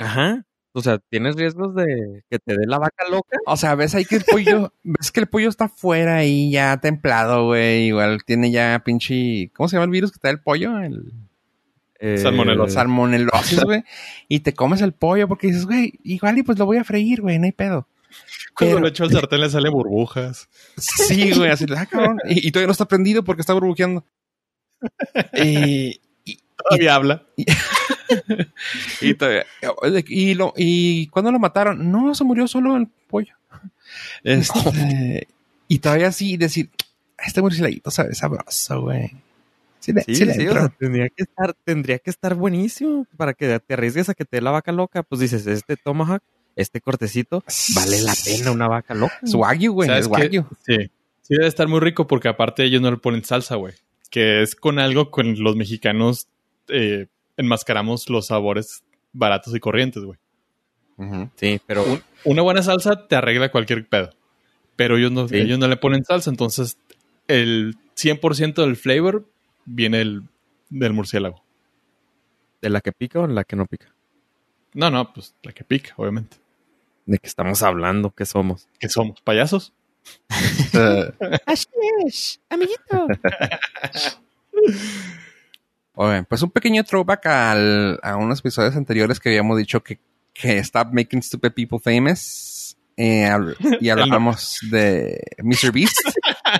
Ajá. 0.00 0.44
O 0.72 0.82
sea, 0.82 0.98
tienes 0.98 1.34
riesgos 1.34 1.74
de 1.74 2.22
que 2.30 2.38
te 2.38 2.56
dé 2.56 2.66
la 2.66 2.78
vaca 2.78 3.08
loca. 3.10 3.38
O 3.46 3.56
sea, 3.56 3.74
ves 3.74 3.94
ahí 3.94 4.04
que 4.04 4.16
el 4.16 4.24
pollo, 4.24 4.72
ves 4.84 5.10
que 5.10 5.20
el 5.20 5.26
pollo 5.26 5.48
está 5.48 5.68
fuera 5.68 6.24
y 6.24 6.50
ya 6.50 6.76
templado, 6.78 7.46
güey. 7.46 7.86
Igual 7.86 8.24
tiene 8.24 8.50
ya 8.50 8.80
pinche, 8.84 9.50
¿cómo 9.54 9.68
se 9.68 9.76
llama 9.76 9.84
el 9.84 9.90
virus 9.90 10.12
que 10.12 10.16
está 10.16 10.30
el 10.30 10.40
pollo? 10.40 10.78
El 10.78 11.12
eh, 11.98 12.18
salmonelosis. 12.18 12.74
Salmonelosis, 12.74 13.64
güey. 13.64 13.84
Y 14.28 14.40
te 14.40 14.54
comes 14.54 14.80
el 14.80 14.92
pollo 14.92 15.26
porque 15.26 15.48
dices, 15.48 15.66
güey, 15.66 15.94
igual 16.04 16.38
y 16.38 16.42
pues 16.44 16.58
lo 16.58 16.66
voy 16.66 16.78
a 16.78 16.84
freír, 16.84 17.20
güey, 17.20 17.38
no 17.38 17.46
hay 17.46 17.52
pedo. 17.52 17.88
Cuando 18.56 18.80
lo 18.80 18.88
echo 18.88 19.04
al 19.04 19.10
sartén 19.10 19.40
le 19.40 19.50
sale 19.50 19.70
burbujas. 19.70 20.48
Sí, 20.76 21.32
güey, 21.32 21.50
así, 21.50 21.66
ah, 21.76 21.86
cabrón. 21.86 22.18
Y, 22.28 22.50
todavía 22.50 22.66
no 22.66 22.72
está 22.72 22.86
prendido 22.86 23.24
porque 23.24 23.40
está 23.40 23.54
burbujeando. 23.54 24.04
y, 25.34 26.00
todavía 26.56 26.94
habla. 26.94 27.26
Y, 29.00 29.14
todavía, 29.14 29.46
y, 30.08 30.34
lo, 30.34 30.52
¿Y 30.56 31.06
cuándo 31.08 31.32
lo 31.32 31.38
mataron? 31.38 31.90
No, 31.90 32.14
se 32.14 32.24
murió 32.24 32.46
solo 32.48 32.76
el 32.76 32.88
pollo. 33.08 33.34
Este, 34.22 35.28
Y 35.68 35.78
todavía 35.78 36.08
así 36.08 36.36
decir, 36.36 36.70
este 37.18 37.40
murcielaguito 37.42 37.90
sabe 37.90 38.14
sabroso, 38.14 38.82
güey. 38.82 39.10
Sí, 39.80 39.92
sí, 40.06 40.26
tendría 40.78 41.08
que 41.08 41.22
estar, 41.22 41.54
tendría 41.64 41.98
que 41.98 42.10
estar 42.10 42.34
buenísimo 42.34 43.06
para 43.16 43.32
que 43.32 43.58
te 43.60 43.74
arriesgues 43.74 44.10
a 44.10 44.14
que 44.14 44.26
te 44.26 44.36
dé 44.36 44.42
la 44.42 44.50
vaca 44.50 44.72
loca. 44.72 45.02
Pues 45.02 45.20
dices, 45.20 45.46
este 45.46 45.76
tomahawk, 45.76 46.22
este 46.54 46.80
cortecito, 46.82 47.42
vale 47.74 48.02
la 48.02 48.12
pena 48.24 48.50
una 48.50 48.68
vaca 48.68 48.94
loca. 48.94 49.18
Es 49.22 49.34
wagyu, 49.34 49.72
güey, 49.72 49.90
es 49.90 50.06
wagyu. 50.06 50.44
Sí, 50.66 50.76
sí 51.22 51.34
debe 51.34 51.46
estar 51.46 51.66
muy 51.66 51.80
rico 51.80 52.06
porque 52.06 52.28
aparte 52.28 52.62
ellos 52.62 52.82
no 52.82 52.90
le 52.90 52.98
ponen 52.98 53.24
salsa, 53.24 53.54
güey. 53.54 53.72
Que 54.10 54.42
es 54.42 54.54
con 54.54 54.78
algo 54.78 55.10
con 55.10 55.42
los 55.42 55.56
mexicanos 55.56 56.28
eh, 56.68 57.06
enmascaramos 57.36 58.08
los 58.08 58.26
sabores 58.26 58.82
baratos 59.12 59.54
y 59.54 59.60
corrientes, 59.60 60.02
güey. 60.02 60.18
Sí, 61.36 61.60
pero... 61.66 61.82
una 62.24 62.42
buena 62.42 62.62
salsa 62.62 63.08
te 63.08 63.16
arregla 63.16 63.50
cualquier 63.50 63.88
pedo. 63.88 64.10
Pero 64.76 64.98
ellos 64.98 65.12
no, 65.12 65.26
ellos 65.30 65.58
no 65.58 65.66
le 65.66 65.76
ponen 65.76 66.04
salsa, 66.04 66.30
entonces 66.30 66.78
el 67.26 67.76
100% 67.96 68.54
del 68.54 68.76
flavor 68.76 69.26
viene 69.64 70.00
el, 70.00 70.22
del 70.68 70.92
murciélago. 70.92 71.42
¿De 72.60 72.70
la 72.70 72.80
que 72.80 72.92
pica 72.92 73.20
o 73.20 73.26
la 73.26 73.44
que 73.44 73.56
no 73.56 73.66
pica? 73.66 73.94
No, 74.74 74.90
no, 74.90 75.12
pues 75.12 75.34
la 75.42 75.52
que 75.52 75.64
pica, 75.64 75.94
obviamente. 75.96 76.36
¿De 77.06 77.18
qué 77.18 77.26
estamos 77.26 77.62
hablando? 77.62 78.10
¿Qué 78.10 78.26
somos? 78.26 78.68
¿Qué 78.78 78.88
somos? 78.88 79.20
¿Payasos? 79.22 79.72
Así 81.46 81.66
es, 82.06 82.40
amiguito. 82.48 83.06
Pues 86.28 86.42
un 86.42 86.50
pequeño 86.50 86.82
throwback 86.84 87.26
al, 87.26 88.00
a 88.02 88.16
unos 88.16 88.40
episodios 88.40 88.74
anteriores 88.76 89.20
que 89.20 89.28
habíamos 89.28 89.58
dicho 89.58 89.82
que, 89.82 90.00
que 90.32 90.58
Stop 90.58 90.92
Making 90.92 91.22
Stupid 91.22 91.52
People 91.52 91.78
Famous. 91.78 92.76
Eh, 92.96 93.30
y 93.80 93.88
hablamos 93.90 94.58
de 94.70 95.22
Mr. 95.42 95.72
Beast. 95.72 95.98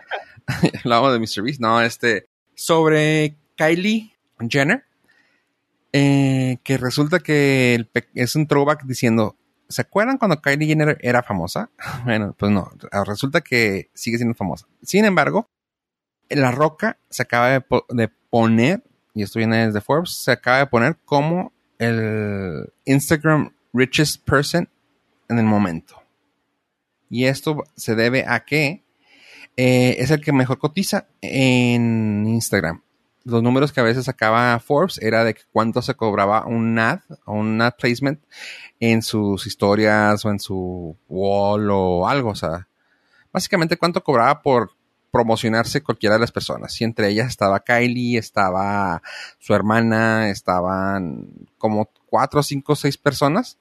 hablamos 0.84 1.12
de 1.12 1.18
Mr. 1.18 1.42
Beast. 1.42 1.60
No, 1.60 1.80
este 1.80 2.28
sobre 2.54 3.36
Kylie 3.56 4.14
Jenner, 4.48 4.84
eh, 5.94 6.58
que 6.62 6.76
resulta 6.76 7.20
que 7.20 7.88
es 8.14 8.36
un 8.36 8.46
throwback 8.46 8.84
diciendo, 8.84 9.36
¿se 9.68 9.80
acuerdan 9.80 10.18
cuando 10.18 10.42
Kylie 10.42 10.66
Jenner 10.66 10.98
era 11.00 11.22
famosa? 11.22 11.70
Bueno, 12.04 12.34
pues 12.38 12.52
no, 12.52 12.70
resulta 13.06 13.40
que 13.40 13.90
sigue 13.94 14.18
siendo 14.18 14.34
famosa. 14.34 14.66
Sin 14.82 15.06
embargo, 15.06 15.48
La 16.28 16.50
Roca 16.50 16.98
se 17.08 17.22
acaba 17.22 17.64
de, 17.88 18.08
poner, 18.28 18.82
y 19.14 19.22
esto 19.22 19.38
viene 19.38 19.66
desde 19.66 19.80
Forbes, 19.80 20.10
se 20.10 20.32
acaba 20.32 20.58
de 20.58 20.66
poner 20.66 20.96
como 21.04 21.52
el 21.78 22.72
Instagram 22.84 23.52
richest 23.72 24.24
person 24.24 24.68
en 25.28 25.38
el 25.38 25.44
momento. 25.44 26.02
Y 27.08 27.24
esto 27.24 27.64
se 27.76 27.94
debe 27.94 28.24
a 28.26 28.44
que 28.44 28.84
eh, 29.56 29.96
es 29.98 30.10
el 30.10 30.20
que 30.20 30.32
mejor 30.32 30.58
cotiza 30.58 31.08
en 31.20 32.26
Instagram. 32.26 32.82
Los 33.24 33.42
números 33.42 33.72
que 33.72 33.80
a 33.80 33.84
veces 33.84 34.06
sacaba 34.06 34.58
Forbes 34.60 34.98
era 34.98 35.24
de 35.24 35.36
cuánto 35.52 35.82
se 35.82 35.94
cobraba 35.94 36.46
un 36.46 36.78
ad 36.78 37.00
o 37.26 37.34
un 37.34 37.60
ad 37.60 37.74
placement 37.78 38.20
en 38.78 39.02
sus 39.02 39.46
historias 39.46 40.24
o 40.24 40.30
en 40.30 40.40
su 40.40 40.96
wall 41.08 41.70
o 41.70 42.08
algo. 42.08 42.30
O 42.30 42.34
sea, 42.34 42.68
básicamente 43.32 43.76
cuánto 43.76 44.02
cobraba 44.02 44.40
por 44.40 44.72
promocionarse 45.10 45.82
cualquiera 45.82 46.16
de 46.16 46.20
las 46.20 46.32
personas. 46.32 46.80
Y 46.80 46.84
entre 46.84 47.08
ellas 47.08 47.28
estaba 47.28 47.60
Kylie, 47.60 48.18
estaba 48.18 49.02
su 49.38 49.54
hermana, 49.54 50.30
estaban 50.30 51.28
como 51.58 51.88
cuatro, 52.06 52.42
cinco, 52.42 52.76
seis 52.76 52.96
personas. 52.96 53.58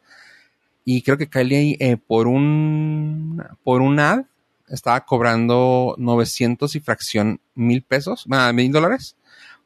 Y 0.86 1.02
creo 1.02 1.18
que 1.18 1.30
Kylie 1.30 1.78
eh, 1.80 1.98
por 1.98 2.28
un 2.28 3.44
por 3.64 3.82
un 3.82 4.00
ad 4.00 4.26
estaba 4.68 5.06
cobrando 5.06 5.96
900 5.98 6.76
y 6.76 6.80
fracción 6.80 7.42
mil 7.56 7.82
pesos, 7.84 8.26
ah, 8.32 8.54
mil 8.54 8.72
dólares 8.72 9.16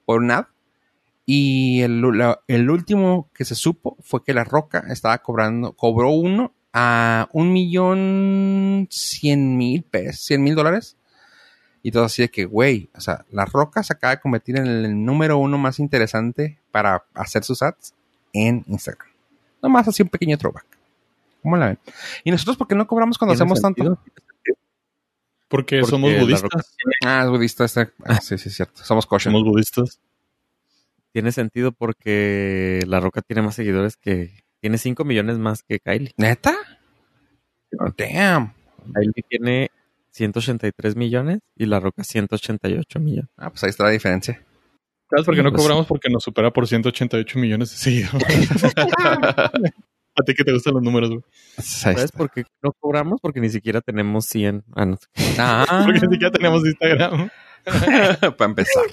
por 0.05 0.21
un 0.21 0.31
ad. 0.31 0.45
Y 1.25 1.81
el, 1.81 2.03
el, 2.47 2.69
último 2.69 3.29
que 3.33 3.45
se 3.45 3.55
supo 3.55 3.95
fue 4.01 4.23
que 4.23 4.33
La 4.33 4.43
Roca 4.43 4.83
estaba 4.89 5.17
cobrando, 5.19 5.71
cobró 5.71 6.09
uno 6.09 6.53
a 6.73 7.29
un 7.31 7.53
millón 7.53 8.87
cien 8.91 9.55
mil 9.55 9.83
pesos, 9.83 10.25
cien 10.25 10.43
mil 10.43 10.55
dólares. 10.55 10.97
Y 11.85 11.91
todo 11.91 12.05
así 12.05 12.21
de 12.21 12.29
que, 12.29 12.45
güey, 12.45 12.89
o 12.95 13.01
sea, 13.01 13.25
La 13.29 13.43
Roca 13.43 13.83
se 13.83 13.91
acaba 13.91 14.15
de 14.15 14.21
convertir 14.21 14.57
en 14.57 14.67
el 14.67 15.05
número 15.05 15.37
uno 15.37 15.57
más 15.57 15.79
interesante 15.79 16.57
para 16.71 17.03
hacer 17.13 17.43
sus 17.43 17.61
ads 17.61 17.93
en 18.31 18.63
Instagram. 18.67 19.09
Nomás 19.61 19.89
así 19.89 20.01
un 20.01 20.07
pequeño 20.07 20.37
throwback. 20.37 20.65
¿Cómo 21.41 21.57
la 21.57 21.67
ven? 21.67 21.79
¿Y 22.23 22.31
nosotros 22.31 22.55
por 22.55 22.69
qué 22.69 22.75
no 22.75 22.87
cobramos 22.87 23.17
cuando 23.17 23.33
hacemos 23.33 23.61
tanto? 23.61 23.99
Porque, 25.49 25.83
somos 25.83 26.17
budistas. 26.17 26.75
Ah, 27.05 27.23
es 27.25 27.29
budista. 27.29 27.65
Este, 27.65 27.91
ah, 28.05 28.21
sí, 28.21 28.37
sí, 28.37 28.47
es 28.47 28.55
cierto. 28.55 28.83
Somos 28.83 29.05
kosher. 29.05 29.31
Somos 29.31 29.43
budistas. 29.43 29.99
Tiene 31.11 31.33
sentido 31.33 31.73
porque 31.73 32.79
La 32.87 33.01
Roca 33.01 33.21
tiene 33.21 33.41
más 33.41 33.55
seguidores 33.55 33.97
que... 33.97 34.41
Tiene 34.61 34.77
5 34.77 35.03
millones 35.03 35.37
más 35.37 35.61
que 35.61 35.79
Kylie. 35.79 36.13
¿Neta? 36.15 36.55
damn. 37.97 38.53
Kylie 38.93 39.23
tiene 39.27 39.69
183 40.13 40.95
millones 40.95 41.39
y 41.55 41.65
La 41.65 41.79
Roca 41.79 42.03
188 42.03 42.99
millones. 42.99 43.29
Ah, 43.37 43.49
pues 43.49 43.63
ahí 43.63 43.69
está 43.69 43.83
la 43.83 43.89
diferencia. 43.89 44.41
¿Sabes 45.09 45.25
por 45.25 45.35
qué 45.35 45.43
no 45.43 45.51
pues 45.51 45.61
cobramos? 45.61 45.87
Porque 45.87 46.09
nos 46.09 46.23
supera 46.23 46.51
por 46.51 46.67
188 46.67 47.39
millones 47.39 47.71
de 47.71 47.77
seguidores. 47.77 48.49
A 50.15 50.23
ti 50.23 50.35
que 50.35 50.43
te 50.43 50.53
gustan 50.53 50.75
los 50.75 50.83
números, 50.83 51.09
güey. 51.09 51.21
¿Sabes 51.57 52.11
por 52.11 52.29
qué 52.29 52.43
no 52.61 52.71
cobramos? 52.79 53.19
Porque 53.19 53.39
ni 53.39 53.49
siquiera 53.49 53.81
tenemos 53.81 54.25
100. 54.25 54.63
Ah, 54.75 54.85
ah. 55.39 55.81
Porque 55.85 56.01
ni 56.01 56.13
siquiera 56.13 56.31
tenemos 56.31 56.63
Instagram. 56.65 57.29
Para 57.63 58.49
empezar. 58.49 58.83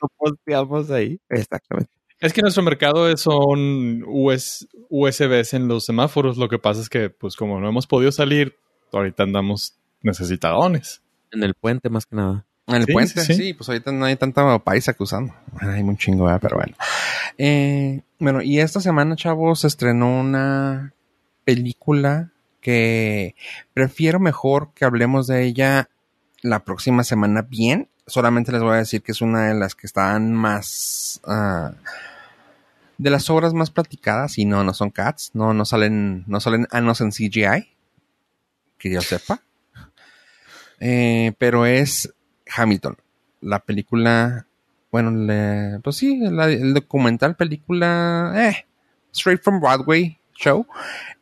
No 0.00 0.08
posteamos 0.16 0.90
ahí. 0.90 1.20
Exactamente. 1.28 1.92
Es 2.20 2.32
que 2.32 2.40
nuestro 2.40 2.62
mercado 2.62 3.14
son 3.16 4.04
US, 4.06 4.68
USBs 4.88 5.54
en 5.54 5.68
los 5.68 5.84
semáforos. 5.84 6.38
Lo 6.38 6.48
que 6.48 6.58
pasa 6.58 6.80
es 6.80 6.88
que, 6.88 7.10
pues, 7.10 7.36
como 7.36 7.60
no 7.60 7.68
hemos 7.68 7.86
podido 7.86 8.12
salir, 8.12 8.56
ahorita 8.92 9.24
andamos 9.24 9.81
necesitadones. 10.02 11.02
En 11.30 11.42
el 11.42 11.54
puente, 11.54 11.88
más 11.90 12.06
que 12.06 12.16
nada. 12.16 12.44
En 12.66 12.76
el 12.76 12.86
Sí, 12.86 12.92
puente, 12.92 13.20
sí, 13.20 13.34
sí, 13.34 13.34
sí. 13.34 13.54
pues 13.54 13.68
ahorita 13.68 13.90
no 13.92 14.04
hay 14.04 14.16
tanta 14.16 14.58
paisa 14.60 14.92
que 14.92 15.02
usando. 15.02 15.34
Hay 15.60 15.82
un 15.82 15.96
chingo, 15.96 16.24
¿verdad? 16.24 16.40
pero 16.40 16.56
bueno. 16.56 16.74
Eh, 17.38 18.02
bueno, 18.18 18.42
y 18.42 18.60
esta 18.60 18.80
semana, 18.80 19.16
chavos, 19.16 19.60
se 19.60 19.66
estrenó 19.66 20.20
una 20.20 20.92
película 21.44 22.30
que 22.60 23.34
prefiero 23.74 24.20
mejor 24.20 24.70
que 24.74 24.84
hablemos 24.84 25.26
de 25.26 25.42
ella 25.44 25.88
la 26.42 26.60
próxima 26.64 27.02
semana 27.04 27.42
bien. 27.42 27.88
Solamente 28.06 28.52
les 28.52 28.62
voy 28.62 28.74
a 28.74 28.78
decir 28.78 29.02
que 29.02 29.12
es 29.12 29.20
una 29.22 29.48
de 29.48 29.54
las 29.54 29.74
que 29.74 29.86
están 29.86 30.32
más... 30.34 31.20
ah, 31.24 31.72
de 32.98 33.10
las 33.10 33.28
obras 33.30 33.52
más 33.52 33.70
platicadas 33.70 34.38
y 34.38 34.44
no, 34.44 34.62
no 34.62 34.74
son 34.74 34.90
cats, 34.90 35.32
no, 35.34 35.52
no 35.54 35.64
salen, 35.64 36.22
no 36.28 36.38
salen 36.38 36.68
anos 36.70 37.00
en 37.00 37.10
CGI, 37.10 37.68
que 38.78 38.90
yo 38.92 39.00
sepa. 39.00 39.40
Eh, 40.84 41.32
pero 41.38 41.64
es 41.64 42.12
Hamilton, 42.56 42.96
la 43.40 43.60
película, 43.60 44.46
bueno, 44.90 45.12
le- 45.12 45.78
pues 45.80 45.94
sí, 45.96 46.18
la- 46.20 46.46
el 46.50 46.74
documental 46.74 47.36
película, 47.36 48.32
eh, 48.36 48.66
Straight 49.14 49.40
from 49.42 49.60
Broadway 49.60 50.18
show. 50.34 50.66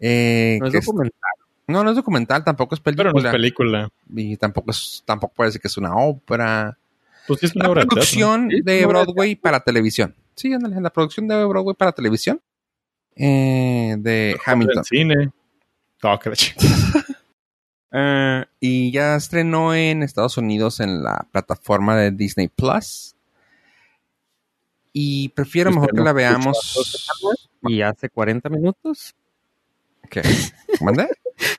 eh, 0.01 0.57
No 0.61 0.67
es 0.69 0.73
documental. 0.73 1.31
no, 1.67 1.85
no 1.85 1.91
es 1.91 1.97
documental, 1.97 2.43
tampoco 2.43 2.75
es 2.75 2.81
película. 2.81 3.11
Pero 3.11 3.21
no 3.23 3.29
es 3.29 3.33
película. 3.33 3.89
y 4.17 4.37
tampoco 4.39 4.71
es, 4.71 5.03
tampoco 5.05 5.35
puede 5.35 5.49
decir 5.49 5.61
que 5.61 5.69
es 5.69 5.77
una 5.77 5.95
ópera. 5.95 6.79
Pues 7.27 7.41
sí 7.41 7.47
es 7.47 7.55
una 7.55 7.69
La 7.69 7.75
producción 7.85 8.49
de 8.49 8.63
de 8.63 8.87
Broadway 8.87 9.35
para 9.37 9.61
televisión. 9.61 10.15
Sí, 10.37 10.53
ándale, 10.55 10.81
la 10.81 10.91
producción 10.91 11.29
de 11.29 11.45
Broadway 11.45 11.77
para 11.77 11.93
televisión. 11.93 12.41
eh, 13.15 13.97
de 13.99 14.39
Hamilton. 14.47 14.85
Cine. 14.85 15.31
No, 16.03 16.19
Eh, 17.93 18.45
y 18.61 18.93
ya 18.93 19.17
estrenó 19.17 19.75
en 19.75 20.03
Estados 20.03 20.37
Unidos 20.37 20.81
en 20.81 21.03
la 21.03 21.27
plataforma 21.33 21.97
de 21.97 22.11
Disney 22.13 22.49
Plus. 22.49 23.15
Y 24.93 25.29
prefiero 25.31 25.71
mejor 25.71 25.95
que 25.95 26.01
la 26.01 26.13
veamos. 26.13 26.77
Y 27.63 27.83
hace 27.83 28.09
40 28.09 28.49
minutos 28.49 29.15
¿Qué? 30.09 30.23
¿Mande? 30.81 31.09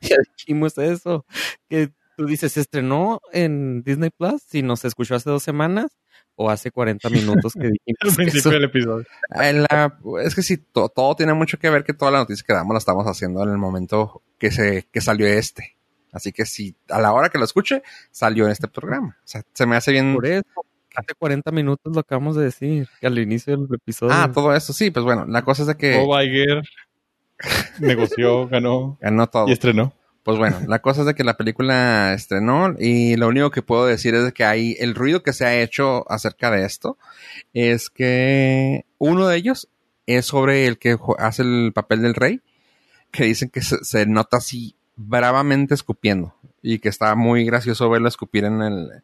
ya 0.02 0.18
dijimos 0.38 0.78
eso. 0.78 1.26
Que 1.70 1.92
tú 2.18 2.26
dices, 2.26 2.52
¿se 2.54 2.62
estrenó 2.62 3.22
en 3.32 3.84
Disney 3.84 4.10
Plus? 4.10 4.42
Si 4.48 4.62
nos 4.62 4.84
escuchó 4.86 5.16
hace 5.16 5.30
dos 5.30 5.44
semanas 5.44 5.92
o 6.36 6.50
hace 6.50 6.72
40 6.72 7.10
minutos 7.10 7.54
que 7.54 7.60
Al 7.68 7.72
dijimos 7.72 8.16
principio 8.16 8.52
del 8.52 8.64
episodio. 8.66 9.06
La- 9.30 9.98
es 10.24 10.36
que 10.36 10.42
sí, 10.44 10.58
to- 10.58 10.90
todo 10.90 11.16
tiene 11.16 11.34
mucho 11.34 11.58
que 11.58 11.70
ver 11.70 11.84
que 11.84 11.94
toda 11.94 12.12
la 12.12 12.18
noticia 12.20 12.44
que 12.46 12.54
damos 12.54 12.74
la 12.74 12.80
estamos 12.80 13.06
haciendo 13.06 13.42
en 13.44 13.50
el 13.50 13.58
momento 13.58 14.22
que 14.38 14.52
se 14.52 14.88
que 14.92 15.02
salió 15.02 15.28
este. 15.28 15.78
Así 16.12 16.32
que 16.32 16.46
si 16.46 16.76
a 16.90 17.00
la 17.00 17.14
hora 17.14 17.30
que 17.30 17.38
lo 17.38 17.46
escuche, 17.46 17.84
salió 18.12 18.46
en 18.46 18.52
este 18.52 18.68
programa. 18.68 19.18
O 19.20 19.28
sea, 19.28 19.44
se 19.54 19.66
me 19.66 19.76
hace 19.76 19.92
bien. 19.92 20.14
Por 20.14 20.26
eso, 20.26 20.66
hace 20.96 21.14
40 21.18 21.52
minutos 21.52 21.94
lo 21.94 22.02
acabamos 22.02 22.36
de 22.36 22.46
decir, 22.46 22.88
que 23.00 23.08
al 23.08 23.18
inicio 23.18 23.58
del 23.58 23.68
episodio. 23.74 24.14
Ah, 24.14 24.32
todo 24.34 24.56
esto, 24.56 24.74
sí, 24.74 24.92
pues 24.92 25.06
bueno, 25.06 25.26
la 25.26 25.44
cosa 25.44 25.64
es 25.64 25.68
de 25.68 25.78
que 25.78 25.98
Bob 26.00 26.22
Iger 26.22 26.64
negoció, 27.80 28.48
ganó 28.48 28.98
ganó 29.02 29.28
todo. 29.28 29.48
y 29.48 29.54
estrenó. 29.54 29.94
Pues 30.24 30.38
bueno, 30.38 30.60
la 30.68 30.80
cosa 30.80 31.02
es 31.02 31.08
de 31.08 31.16
que 31.16 31.24
la 31.24 31.36
película 31.36 32.14
estrenó 32.14 32.76
y 32.78 33.16
lo 33.16 33.28
único 33.28 33.50
que 33.50 33.64
puedo 33.64 33.88
decir 33.88 34.14
es 34.14 34.24
de 34.24 34.32
que 34.34 34.44
hay 34.44 34.76
el 34.80 34.94
ruido 34.94 35.24
que 35.24 35.34
se 35.34 35.46
ha 35.46 35.60
hecho 35.60 36.10
acerca 36.12 36.52
de 36.52 36.64
esto 36.64 37.00
es 37.54 37.90
que 37.90 38.86
uno 39.00 39.28
de 39.28 39.38
ellos 39.38 39.68
es 40.06 40.28
sobre 40.28 40.68
el 40.68 40.78
que 40.78 40.96
hace 41.18 41.42
el 41.42 41.72
papel 41.74 42.04
del 42.04 42.14
rey, 42.14 42.42
que 43.10 43.24
dicen 43.24 43.50
que 43.50 43.64
se, 43.64 43.84
se 43.84 44.06
nota 44.06 44.38
así 44.38 44.76
bravamente 44.96 45.74
escupiendo 45.74 46.36
y 46.62 46.80
que 46.80 46.90
está 46.90 47.16
muy 47.16 47.46
gracioso 47.46 47.90
verlo 47.90 48.08
escupir 48.08 48.46
en 48.46 48.62
el 48.62 49.04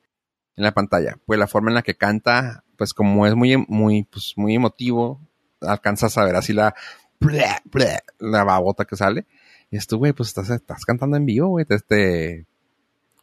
en 0.55 0.63
la 0.63 0.73
pantalla. 0.73 1.17
Pues 1.25 1.39
la 1.39 1.47
forma 1.47 1.69
en 1.69 1.75
la 1.75 1.83
que 1.83 1.95
canta, 1.95 2.63
pues 2.77 2.93
como 2.93 3.27
es 3.27 3.35
muy 3.35 3.57
muy 3.57 4.03
pues 4.03 4.33
muy 4.35 4.55
emotivo, 4.55 5.19
alcanzas 5.61 6.17
a 6.17 6.25
ver 6.25 6.35
así 6.35 6.53
la 6.53 6.75
la 8.19 8.43
babota 8.43 8.85
que 8.85 8.95
sale. 8.95 9.25
Y 9.69 9.77
esto, 9.77 9.97
güey, 9.97 10.13
pues 10.13 10.29
estás, 10.29 10.49
estás 10.49 10.85
cantando 10.85 11.17
en 11.17 11.25
vivo, 11.25 11.47
güey. 11.49 11.65
Te, 11.65 11.79
te, 11.79 12.45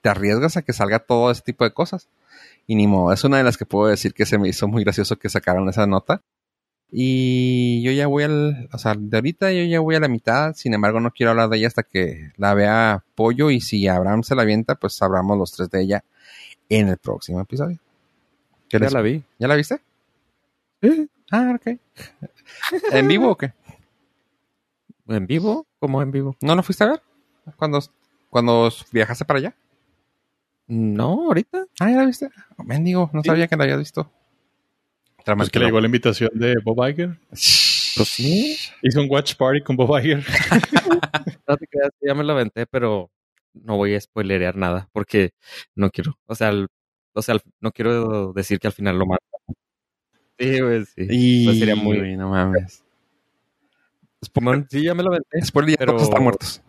te 0.03 0.09
arriesgas 0.09 0.57
a 0.57 0.63
que 0.63 0.73
salga 0.73 0.99
todo 0.99 1.31
ese 1.31 1.43
tipo 1.43 1.65
de 1.65 1.73
cosas. 1.73 2.09
Y 2.67 2.75
ni 2.77 2.87
modo, 2.87 3.13
es 3.13 3.25
una 3.25 3.39
de 3.39 3.45
las 3.45 3.57
que 3.57 3.67
puedo 3.67 3.89
decir 3.89 4.15
que 4.15 4.27
se 4.27 4.39
me 4.39 4.49
hizo 4.49 4.69
muy 4.69 4.85
gracioso 4.85 5.17
que 5.17 5.29
sacaron 5.29 5.69
esa 5.69 5.87
nota. 5.87 6.23
Y 6.91 7.83
yo 7.83 7.91
ya 7.93 8.07
voy 8.07 8.23
al, 8.25 8.69
o 8.73 8.79
sea, 8.79 8.95
de 8.97 9.17
ahorita 9.17 9.51
yo 9.53 9.65
ya 9.65 9.81
voy 9.81 9.97
a 9.97 10.01
la 10.01 10.09
mitad. 10.09 10.55
Sin 10.55 10.75
embargo, 10.75 11.01
no 11.01 11.11
quiero 11.11 11.31
hablar 11.31 11.49
de 11.49 11.57
ella 11.59 11.67
hasta 11.69 11.83
que 11.83 12.31
la 12.37 12.55
vea 12.55 13.05
Pollo. 13.15 13.51
Y 13.51 13.61
si 13.61 13.89
Abraham 13.89 14.23
se 14.23 14.35
la 14.37 14.43
avienta, 14.43 14.77
pues 14.77 15.01
hablamos 15.03 15.37
los 15.37 15.53
tres 15.53 15.71
de 15.71 15.83
ella 15.83 16.05
en 16.69 16.89
el 16.89 16.99
próximo 16.99 17.41
episodio. 17.41 17.79
¿Qué 18.69 18.79
ya 18.79 18.85
les- 18.85 18.93
la 18.93 19.03
vi. 19.03 19.23
¿Ya 19.39 19.49
la 19.49 19.57
viste? 19.57 19.81
Sí. 20.83 21.09
Ah, 21.33 21.57
ok. 21.57 21.79
¿En 22.93 23.09
vivo 23.09 23.31
o 23.31 23.37
qué? 23.37 23.53
¿En 25.09 25.27
vivo? 25.27 25.67
¿Cómo 25.81 26.01
en 26.03 26.11
vivo? 26.13 26.37
¿No 26.41 26.55
lo 26.55 26.63
fuiste 26.63 26.85
a 26.85 26.89
ver? 26.89 27.03
Cuando, 27.57 27.81
cuando 28.31 28.71
viajaste 28.93 29.25
para 29.25 29.39
allá. 29.39 29.55
No, 30.67 31.27
ahorita. 31.27 31.65
Ah, 31.81 31.91
¿ya 31.91 31.97
la 31.99 32.07
viste? 32.07 32.31
Mendigo, 32.65 33.11
no 33.13 33.23
Sí. 33.23 33.29
sabía 33.29 33.49
que 33.49 33.57
la 33.57 33.65
había 33.65 33.77
visto. 33.77 34.11
Pues 35.25 35.51
que 35.51 35.59
le 35.59 35.65
llegó 35.67 35.81
la 35.81 35.87
invitación 35.87 36.31
de 36.35 36.55
Bob 36.63 36.87
Iger. 36.89 37.19
Pues 37.31 38.09
sí. 38.09 38.57
Hizo 38.83 39.01
un 39.01 39.11
watch 39.11 39.35
party 39.37 39.63
con 39.63 39.77
Bob 39.77 39.99
Iger. 39.99 40.25
No 41.47 41.57
te 41.59 41.67
creas, 41.67 41.91
ya 42.01 42.15
me 42.15 42.25
lo 42.25 42.33
aventé, 42.33 42.67
pero 42.67 43.11
no 43.53 43.77
voy 43.77 43.95
a 43.95 44.01
spoilerear 44.01 44.57
nada 44.57 44.89
porque 44.93 45.33
no 45.75 45.91
quiero. 45.91 46.19
O 46.27 46.35
sea, 46.35 46.53
o 47.13 47.23
sea, 47.23 47.37
no 47.61 47.71
quiero 47.71 48.33
decir 48.33 48.59
que 48.59 48.67
al 48.67 48.73
final 48.73 48.99
lo 48.99 49.05
mata. 49.07 49.23
Sí, 50.39 50.61
güey, 50.61 50.85
sí. 50.87 51.07
Y 51.11 51.45
Pues 51.45 51.59
sería 51.59 51.77
muy- 51.77 52.01
Uy, 52.01 52.17
no 52.17 52.31
mames. 52.31 52.83
Simón, 54.35 54.67
sí, 54.71 54.83
ya 54.85 54.95
me 54.95 55.03
lo 55.03 55.11
aventé 55.11 55.43
Spoiler, 55.45 55.73
ya 55.73 55.77
pero- 55.79 55.93
todos 55.93 56.05
están 56.09 56.23
muertos. 56.23 56.63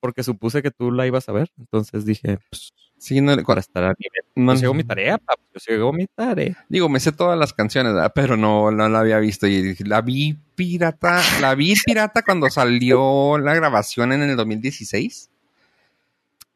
porque 0.00 0.22
supuse 0.24 0.60
que 0.60 0.70
tú 0.72 0.90
la 0.90 1.06
ibas 1.06 1.28
a 1.28 1.32
ver. 1.32 1.50
Entonces 1.58 2.04
dije, 2.04 2.38
pues, 2.50 2.72
Sí, 2.98 3.20
no, 3.20 3.36
para 3.44 3.60
estar 3.60 3.84
a 3.84 3.94
nivel. 3.98 4.22
no- 4.34 4.56
sigo 4.56 4.74
mi 4.74 4.84
tarea, 4.84 5.18
papá. 5.18 5.40
Yo 5.54 5.60
sigo 5.60 5.92
mi 5.92 6.06
tarea. 6.06 6.64
digo, 6.68 6.88
me 6.88 7.00
sé 7.00 7.12
todas 7.12 7.38
las 7.38 7.52
canciones, 7.52 7.94
¿verdad? 7.94 8.12
pero 8.14 8.36
no, 8.36 8.70
no 8.70 8.88
la 8.88 9.00
había 9.00 9.18
visto. 9.18 9.46
Y 9.46 9.74
la 9.84 10.00
vi 10.02 10.36
pirata, 10.54 11.22
la 11.40 11.54
vi 11.54 11.74
pirata 11.86 12.22
cuando 12.22 12.50
salió 12.50 13.38
la 13.38 13.54
grabación 13.54 14.12
en 14.12 14.22
el 14.22 14.36
2016. 14.36 15.30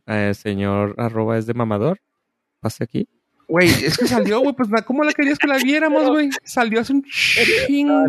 Eh, 0.06 0.32
señor 0.34 0.94
arroba 0.98 1.38
es 1.38 1.46
de 1.46 1.54
mamador. 1.54 2.00
Pase 2.60 2.84
aquí. 2.84 3.08
Güey, 3.48 3.68
es 3.68 3.98
que 3.98 4.06
salió, 4.06 4.40
güey, 4.40 4.54
pues 4.54 4.68
¿cómo 4.86 5.04
la 5.04 5.12
querías 5.12 5.38
que 5.38 5.46
la 5.46 5.58
viéramos, 5.58 6.08
güey? 6.08 6.30
Salió 6.42 6.80
hace 6.80 6.92
un 6.94 7.02
chingo. 7.04 8.04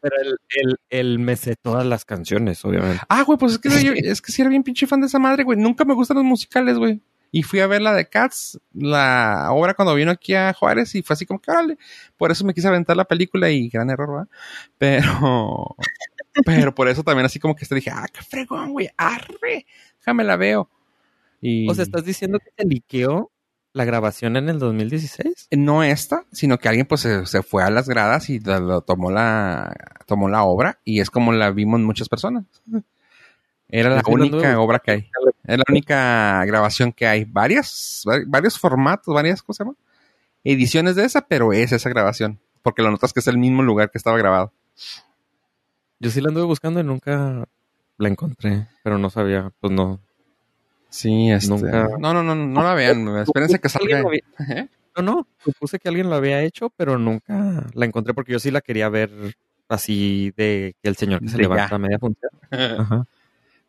pero 0.00 0.16
él, 0.22 0.36
él, 0.56 0.76
él 0.90 1.18
me 1.20 1.36
sé 1.36 1.54
todas 1.56 1.86
las 1.86 2.04
canciones, 2.04 2.64
obviamente. 2.64 3.00
Ah, 3.08 3.22
güey, 3.22 3.38
pues 3.38 3.52
es 3.52 3.58
que 3.58 3.68
es 4.10 4.20
que 4.20 4.32
sí 4.32 4.42
era 4.42 4.50
bien 4.50 4.62
pinche 4.64 4.86
fan 4.86 5.00
de 5.00 5.06
esa 5.06 5.18
madre, 5.18 5.44
güey. 5.44 5.58
Nunca 5.58 5.84
me 5.84 5.94
gustan 5.94 6.16
los 6.16 6.24
musicales, 6.26 6.78
güey. 6.78 7.00
Y 7.30 7.42
fui 7.42 7.60
a 7.60 7.66
ver 7.66 7.82
la 7.82 7.94
de 7.94 8.08
Cats, 8.08 8.58
la 8.72 9.48
obra 9.50 9.74
cuando 9.74 9.94
vino 9.94 10.10
aquí 10.10 10.34
a 10.34 10.54
Juárez 10.54 10.94
y 10.94 11.02
fue 11.02 11.14
así 11.14 11.26
como 11.26 11.40
que, 11.40 11.50
órale. 11.50 11.78
Por 12.16 12.30
eso 12.30 12.44
me 12.44 12.54
quise 12.54 12.68
aventar 12.68 12.96
la 12.96 13.04
película 13.04 13.50
y 13.50 13.68
gran 13.68 13.90
error, 13.90 14.10
¿verdad? 14.10 14.28
Pero, 14.78 15.76
pero 16.46 16.74
por 16.74 16.88
eso 16.88 17.02
también 17.02 17.26
así 17.26 17.38
como 17.38 17.54
que 17.54 17.66
te 17.66 17.74
dije, 17.74 17.90
ah, 17.90 18.06
qué 18.12 18.22
fregón, 18.22 18.72
güey, 18.72 18.88
arre, 18.96 19.66
déjame 19.98 20.24
la 20.24 20.36
veo. 20.36 20.70
Y 21.40 21.68
O 21.68 21.74
sea, 21.74 21.84
¿estás 21.84 22.04
diciendo 22.04 22.38
que 22.38 22.50
se 22.56 22.66
liqueó 22.66 23.30
la 23.72 23.84
grabación 23.84 24.36
en 24.36 24.48
el 24.48 24.58
2016? 24.58 25.48
no 25.52 25.82
esta, 25.82 26.24
sino 26.32 26.58
que 26.58 26.68
alguien 26.68 26.86
pues 26.86 27.02
se, 27.02 27.26
se 27.26 27.42
fue 27.42 27.62
a 27.62 27.70
las 27.70 27.88
gradas 27.88 28.30
y 28.30 28.40
lo, 28.40 28.58
lo 28.60 28.80
tomó 28.80 29.10
la 29.10 29.72
tomó 30.06 30.28
la 30.28 30.42
obra 30.42 30.80
y 30.84 31.00
es 31.00 31.10
como 31.10 31.32
la 31.32 31.50
vimos 31.50 31.80
muchas 31.80 32.08
personas. 32.08 32.44
Era 33.68 33.90
la 33.90 34.02
única 34.06 34.58
obra 34.60 34.78
que 34.78 34.90
hay. 34.90 35.10
Es 35.44 35.58
la 35.58 35.64
única 35.68 36.44
grabación 36.46 36.92
que 36.92 37.06
hay. 37.06 37.24
Varias, 37.24 38.02
vari- 38.06 38.24
varios 38.26 38.58
formatos, 38.58 39.14
varias, 39.14 39.42
¿cómo 39.42 39.54
se 39.54 39.64
llama? 39.64 39.76
Ediciones 40.44 40.96
de 40.96 41.04
esa, 41.04 41.22
pero 41.26 41.52
es 41.52 41.72
esa 41.72 41.88
grabación. 41.90 42.38
Porque 42.62 42.82
lo 42.82 42.90
notas 42.90 43.12
que 43.12 43.20
es 43.20 43.26
el 43.28 43.38
mismo 43.38 43.62
lugar 43.62 43.90
que 43.90 43.98
estaba 43.98 44.16
grabado. 44.18 44.52
Yo 46.00 46.10
sí 46.10 46.20
la 46.20 46.28
anduve 46.28 46.44
buscando 46.44 46.80
y 46.80 46.84
nunca 46.84 47.44
la 47.98 48.08
encontré, 48.08 48.68
pero 48.84 48.98
no 48.98 49.10
sabía, 49.10 49.50
pues 49.60 49.72
no. 49.72 50.00
Sí, 50.88 51.30
este. 51.30 51.48
Nunca- 51.50 51.88
No, 51.98 52.14
no, 52.14 52.22
no, 52.22 52.34
no 52.34 52.62
la 52.62 52.74
vean. 52.74 53.06
Espérense 53.18 53.58
que 53.58 53.68
salga. 53.68 54.02
¿Eh? 54.48 54.68
No, 54.96 55.02
no, 55.04 55.26
supuse 55.44 55.78
que 55.78 55.88
alguien 55.88 56.10
lo 56.10 56.16
había 56.16 56.42
hecho, 56.42 56.70
pero 56.76 56.98
nunca 56.98 57.64
la 57.72 57.84
encontré 57.86 58.14
porque 58.14 58.32
yo 58.32 58.40
sí 58.40 58.50
la 58.50 58.60
quería 58.60 58.88
ver 58.88 59.36
así 59.68 60.32
de 60.36 60.74
que 60.82 60.88
el 60.88 60.96
señor 60.96 61.20
que 61.20 61.28
se 61.28 61.36
De 61.36 61.42
levanta 61.44 61.68
ya. 61.70 61.76
a 61.76 61.78
media 61.78 61.98
función. 62.00 62.30
Ajá. 62.80 63.06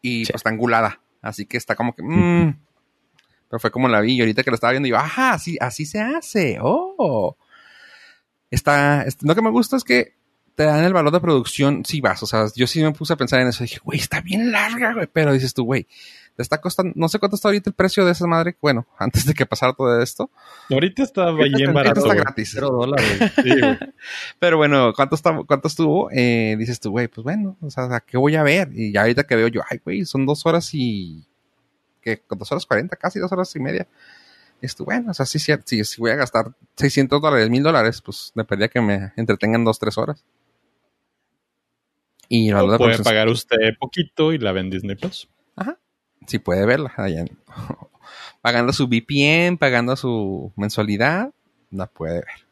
y 0.00 0.24
pues 0.24 0.36
está 0.36 0.48
angulada. 0.48 1.00
Así 1.20 1.44
que 1.44 1.58
está 1.58 1.74
como 1.74 1.94
que. 1.94 2.02
Mmm, 2.02 2.54
pero 3.50 3.60
fue 3.60 3.70
como 3.70 3.88
la 3.88 4.00
vi 4.00 4.14
y 4.14 4.20
ahorita 4.20 4.42
que 4.42 4.50
lo 4.50 4.54
estaba 4.54 4.72
viendo, 4.72 4.88
yo, 4.88 4.96
ajá, 4.96 5.34
así, 5.34 5.56
así 5.60 5.84
se 5.84 6.00
hace. 6.00 6.58
Oh. 6.60 7.36
Está, 8.50 9.04
lo 9.22 9.34
que 9.34 9.42
me 9.42 9.50
gusta 9.50 9.76
es 9.76 9.84
que 9.84 10.14
te 10.56 10.64
dan 10.64 10.84
el 10.84 10.94
valor 10.94 11.12
de 11.12 11.20
producción 11.20 11.84
si 11.84 12.00
vas. 12.00 12.22
O 12.22 12.26
sea, 12.26 12.46
yo 12.54 12.66
sí 12.66 12.82
me 12.82 12.92
puse 12.92 13.12
a 13.12 13.16
pensar 13.16 13.40
en 13.40 13.48
eso. 13.48 13.62
Dije, 13.62 13.78
güey, 13.84 13.98
está 13.98 14.22
bien 14.22 14.50
larga, 14.50 14.94
güey. 14.94 15.06
Pero 15.12 15.32
dices 15.32 15.52
tú, 15.52 15.64
güey, 15.64 15.86
te 16.34 16.42
está 16.42 16.60
costando, 16.60 16.92
no 16.96 17.08
sé 17.08 17.18
cuánto 17.18 17.36
está 17.36 17.48
ahorita 17.48 17.70
el 17.70 17.74
precio 17.74 18.04
de 18.04 18.12
esa 18.12 18.26
madre. 18.26 18.56
Bueno, 18.60 18.86
antes 18.98 19.26
de 19.26 19.34
que 19.34 19.44
pasara 19.44 19.74
todo 19.74 20.00
esto. 20.00 20.30
Ahorita 20.70 21.02
está 21.02 21.30
bien 21.30 21.74
barato. 21.74 22.00
está 22.00 22.14
gratis. 22.14 22.50
Cero 22.52 22.70
dólares. 22.70 23.06
Sí, 23.42 23.50
Pero 24.38 24.56
bueno, 24.56 24.92
¿cuánto, 24.94 25.14
está, 25.14 25.38
cuánto 25.46 25.68
estuvo? 25.68 26.10
Eh, 26.10 26.56
dices 26.58 26.80
tú, 26.80 26.90
güey, 26.90 27.08
pues 27.08 27.22
bueno, 27.22 27.56
o 27.60 27.70
sea, 27.70 28.00
¿qué 28.00 28.16
voy 28.16 28.34
a 28.34 28.42
ver? 28.42 28.70
Y 28.72 28.92
ya 28.92 29.02
ahorita 29.02 29.24
que 29.24 29.36
veo 29.36 29.48
yo, 29.48 29.60
ay, 29.70 29.80
güey, 29.84 30.04
son 30.06 30.24
dos 30.24 30.46
horas 30.46 30.70
y 30.72 31.26
que 32.00 32.22
dos 32.30 32.50
horas 32.50 32.64
cuarenta, 32.64 32.96
casi 32.96 33.18
dos 33.18 33.30
horas 33.30 33.54
y 33.54 33.60
media. 33.60 33.86
Esto, 34.60 34.84
bueno, 34.84 35.10
o 35.10 35.14
sea, 35.14 35.26
sí, 35.26 35.38
sí, 35.38 35.84
si 35.84 36.00
voy 36.00 36.10
a 36.10 36.16
gastar 36.16 36.52
600 36.76 37.20
dólares, 37.20 37.50
mil 37.50 37.62
dólares, 37.62 38.00
pues 38.00 38.32
me 38.34 38.44
pedía 38.44 38.68
que 38.68 38.80
me 38.80 39.12
entretengan 39.16 39.64
dos, 39.64 39.78
tres 39.78 39.98
horas. 39.98 40.24
Y 42.28 42.52
o 42.52 42.78
puede 42.78 42.98
pagar 43.02 43.28
usted 43.28 43.76
poquito 43.78 44.32
y 44.32 44.38
la 44.38 44.52
ven 44.52 44.70
Disney 44.70 44.96
Plus. 44.96 45.28
Ajá. 45.54 45.78
Sí 46.26 46.38
puede 46.38 46.66
verla. 46.66 46.92
pagando 48.40 48.72
su 48.72 48.88
VPN, 48.88 49.58
pagando 49.58 49.94
su 49.96 50.52
mensualidad, 50.56 51.32
la 51.70 51.86
puede 51.86 52.14
ver. 52.14 52.46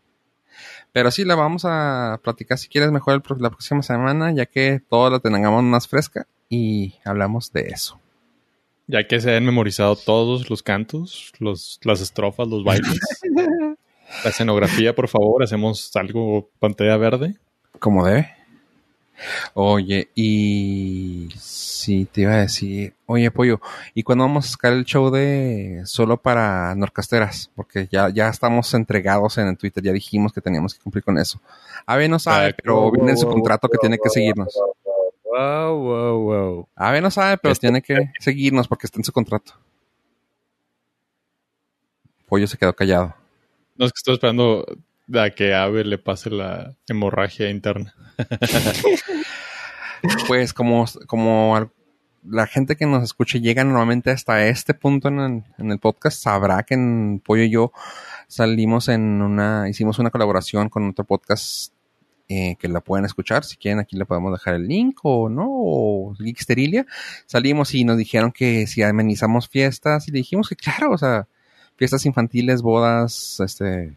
Pero 0.92 1.11
sí, 1.11 1.24
la 1.24 1.34
vamos 1.34 1.64
a 1.64 2.20
platicar 2.22 2.57
si 2.57 2.68
quieres 2.68 2.92
mejor 2.92 3.22
la 3.40 3.50
próxima 3.50 3.82
semana, 3.82 4.32
ya 4.32 4.46
que 4.46 4.80
todo 4.88 5.11
la 5.11 5.18
tengamos 5.18 5.64
más 5.64 5.88
fresca 5.88 6.28
y 6.48 6.94
hablamos 7.05 7.52
de 7.52 7.62
eso. 7.62 8.00
Ya 8.87 9.07
que 9.07 9.20
se 9.20 9.35
han 9.35 9.45
memorizado 9.45 9.97
todos 9.97 10.51
los 10.51 10.62
cantos, 10.62 11.32
los, 11.39 11.80
las 11.82 12.01
estrofas, 12.01 12.49
los 12.49 12.64
bailes. 12.64 13.01
la 14.24 14.30
escenografía, 14.30 14.95
por 14.95 15.09
favor, 15.09 15.43
hacemos 15.43 15.95
algo 15.97 16.51
pantalla 16.59 16.97
verde. 16.97 17.37
Como 17.78 18.07
debe. 18.07 18.30
Oye, 19.55 20.09
y 20.14 21.28
sí, 21.39 22.07
te 22.11 22.22
iba 22.22 22.32
a 22.32 22.39
decir, 22.39 22.95
oye, 23.07 23.30
Pollo, 23.30 23.61
¿y 23.95 24.03
cuándo 24.03 24.24
vamos 24.24 24.47
a 24.47 24.49
sacar 24.51 24.72
el 24.72 24.85
show 24.85 25.11
de 25.11 25.82
solo 25.85 26.16
para 26.16 26.74
Norcasteras? 26.74 27.51
Porque 27.55 27.89
ya, 27.91 28.09
ya 28.11 28.28
estamos 28.28 28.74
entregados 28.74 29.39
en 29.39 29.49
el 29.49 29.57
Twitter, 29.57 29.82
ya 29.82 29.93
dijimos 29.93 30.32
que 30.32 30.41
teníamos 30.41 30.74
que 30.74 30.82
cumplir 30.82 31.05
con 31.05 31.18
eso. 31.18 31.41
Ave 31.87 32.09
no 32.09 32.18
sabe, 32.18 32.55
pero 32.55 32.91
viene 32.91 33.12
en 33.12 33.18
su 33.18 33.28
contrato 33.28 33.68
que 33.68 33.78
tiene 33.78 33.99
que 34.03 34.11
seguirnos. 34.11 34.53
Wow, 35.35 35.78
wow, 35.78 36.18
wow. 36.18 36.68
Ave 36.76 37.01
no 37.01 37.11
sabe, 37.11 37.39
pero 37.39 37.53
este 37.53 37.66
tiene 37.66 37.82
que 37.82 38.12
seguirnos 38.20 38.68
porque 38.68 38.87
está 38.87 39.01
en 39.01 39.05
su 39.05 39.11
contrato. 39.11 39.55
Pollo 42.28 42.47
se 42.47 42.57
quedó 42.57 42.72
callado. 42.72 43.16
No, 43.74 43.85
es 43.85 43.93
que 43.93 43.99
estoy 43.99 44.14
esperando 44.14 44.64
a 45.12 45.30
que 45.30 45.53
Ave 45.53 45.82
le 45.82 45.99
pase 45.99 46.30
la 46.30 46.76
hemorragia 46.87 47.51
interna. 47.51 47.93
pues 50.28 50.55
como, 50.55 50.85
como 51.09 51.68
la 52.22 52.47
gente 52.47 52.76
que 52.76 52.87
nos 52.87 53.03
escuche 53.03 53.41
llega 53.41 53.64
normalmente 53.64 54.12
hasta 54.12 54.47
este 54.47 54.72
punto 54.72 55.09
en 55.09 55.45
el, 55.59 55.78
podcast, 55.80 56.22
sabrá 56.22 56.62
que 56.62 56.74
en 56.74 57.20
Pollo 57.24 57.43
y 57.43 57.51
yo 57.51 57.72
salimos 58.28 58.89
en 58.89 59.20
una, 59.20 59.68
hicimos 59.68 59.99
una 59.99 60.11
colaboración 60.11 60.68
con 60.68 60.91
otro 60.91 61.05
podcast 61.05 61.73
eh, 62.28 62.56
que 62.58 62.68
la 62.68 62.80
pueden 62.80 63.04
escuchar. 63.04 63.44
Si 63.44 63.56
quieren, 63.56 63.80
aquí 63.80 63.96
le 63.96 64.06
podemos 64.06 64.32
dejar 64.32 64.54
el 64.54 64.66
link 64.66 65.00
o 65.02 65.28
no, 65.28 65.46
o 65.48 66.14
Geeksterilia. 66.14 66.86
Salimos 67.26 67.74
y 67.74 67.84
nos 67.84 67.98
dijeron 67.98 68.32
que 68.32 68.66
si 68.66 68.82
amenizamos 68.82 69.48
fiestas 69.48 70.08
y 70.08 70.12
le 70.12 70.18
dijimos 70.18 70.48
que 70.48 70.56
claro, 70.56 70.92
o 70.92 70.98
sea, 70.98 71.28
fiestas 71.76 72.06
infantiles, 72.06 72.62
bodas, 72.62 73.40
este, 73.40 73.96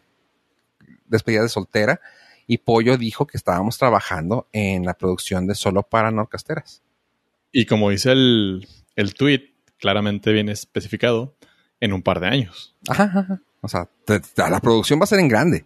despedida 1.06 1.44
de 1.44 1.50
soltera. 1.50 2.02
Y 2.48 2.60
Pollo 2.60 2.98
dijo 2.98 3.28
que 3.28 3.38
estábamos 3.38 3.78
trabajando 3.78 4.48
en 4.54 4.86
la 4.86 4.94
producción 4.94 5.48
de 5.48 5.56
Solo 5.56 5.84
para 5.84 6.12
Norcasteras. 6.12 6.82
Y 7.52 7.66
como 7.66 7.90
dice 7.90 8.12
el, 8.12 8.68
el 8.96 9.14
tweet, 9.14 9.54
claramente 9.78 10.32
viene 10.32 10.52
especificado 10.52 11.36
en 11.80 11.94
un 11.94 12.02
par 12.02 12.20
de 12.20 12.28
años. 12.28 12.76
Ajá, 12.88 13.42
O 13.62 13.68
sea, 13.68 13.90
la 14.38 14.60
producción 14.60 15.00
va 15.00 15.04
a 15.04 15.08
ser 15.08 15.20
en 15.20 15.28
grande. 15.28 15.66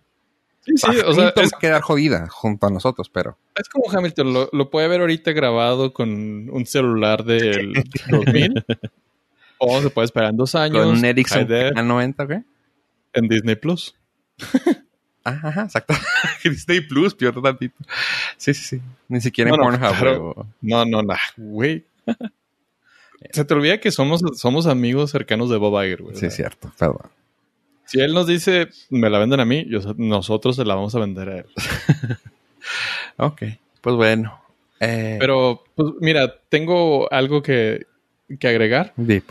Sí, 0.63 0.73
sí, 0.77 0.97
o 1.05 1.13
sea, 1.13 1.33
es, 1.35 1.51
quedar 1.59 1.81
jodida 1.81 2.27
junto 2.29 2.67
a 2.67 2.69
nosotros, 2.69 3.09
pero. 3.09 3.37
Es 3.55 3.67
como 3.67 3.91
Hamilton, 3.91 4.33
lo, 4.33 4.49
lo, 4.51 4.69
puede 4.69 4.87
ver 4.87 5.01
ahorita 5.01 5.31
grabado 5.31 5.91
con 5.91 6.49
un 6.49 6.65
celular 6.67 7.23
del 7.23 7.73
2000. 8.09 8.63
o 9.57 9.81
se 9.81 9.89
puede 9.89 10.05
esperar 10.05 10.31
en 10.31 10.37
dos 10.37 10.53
años. 10.53 10.85
Con 10.85 10.97
un 10.97 11.05
Ericsson 11.05 11.47
90, 11.47 12.27
¿qué? 12.27 12.43
En 13.13 13.27
Disney 13.27 13.55
Plus. 13.55 13.95
Ajá, 15.23 15.47
ajá, 15.49 15.63
exacto. 15.63 15.93
Disney 16.43 16.81
Plus, 16.81 17.15
peor 17.15 17.41
tantito. 17.41 17.75
Sí, 18.37 18.53
sí, 18.53 18.63
sí. 18.63 18.81
Ni 19.07 19.21
siquiera 19.21 19.51
en 19.51 19.57
Pornhub. 19.57 20.47
No, 20.61 20.85
no, 20.85 21.01
no, 21.01 21.15
güey. 21.37 21.85
Se 23.31 23.45
te 23.45 23.53
olvida 23.53 23.79
que 23.79 23.91
somos, 23.91 24.21
somos 24.35 24.65
amigos 24.65 25.11
cercanos 25.11 25.49
de 25.49 25.57
Bob 25.57 25.83
Iger, 25.83 26.01
güey. 26.01 26.15
Sí, 26.15 26.25
es 26.27 26.35
cierto, 26.35 26.71
perdón. 26.77 27.11
Si 27.91 27.99
él 27.99 28.13
nos 28.13 28.25
dice, 28.25 28.69
me 28.89 29.09
la 29.09 29.19
venden 29.19 29.41
a 29.41 29.45
mí, 29.45 29.67
nosotros 29.97 30.55
se 30.55 30.63
la 30.63 30.75
vamos 30.75 30.95
a 30.95 30.99
vender 30.99 31.27
a 31.27 31.37
él. 31.39 31.45
ok, 33.17 33.41
pues 33.81 33.95
bueno. 33.97 34.41
Eh, 34.79 35.17
Pero, 35.19 35.65
pues 35.75 35.95
mira, 35.99 36.33
tengo 36.47 37.11
algo 37.11 37.43
que, 37.43 37.87
que 38.39 38.47
agregar. 38.47 38.93
Pues. 38.95 39.23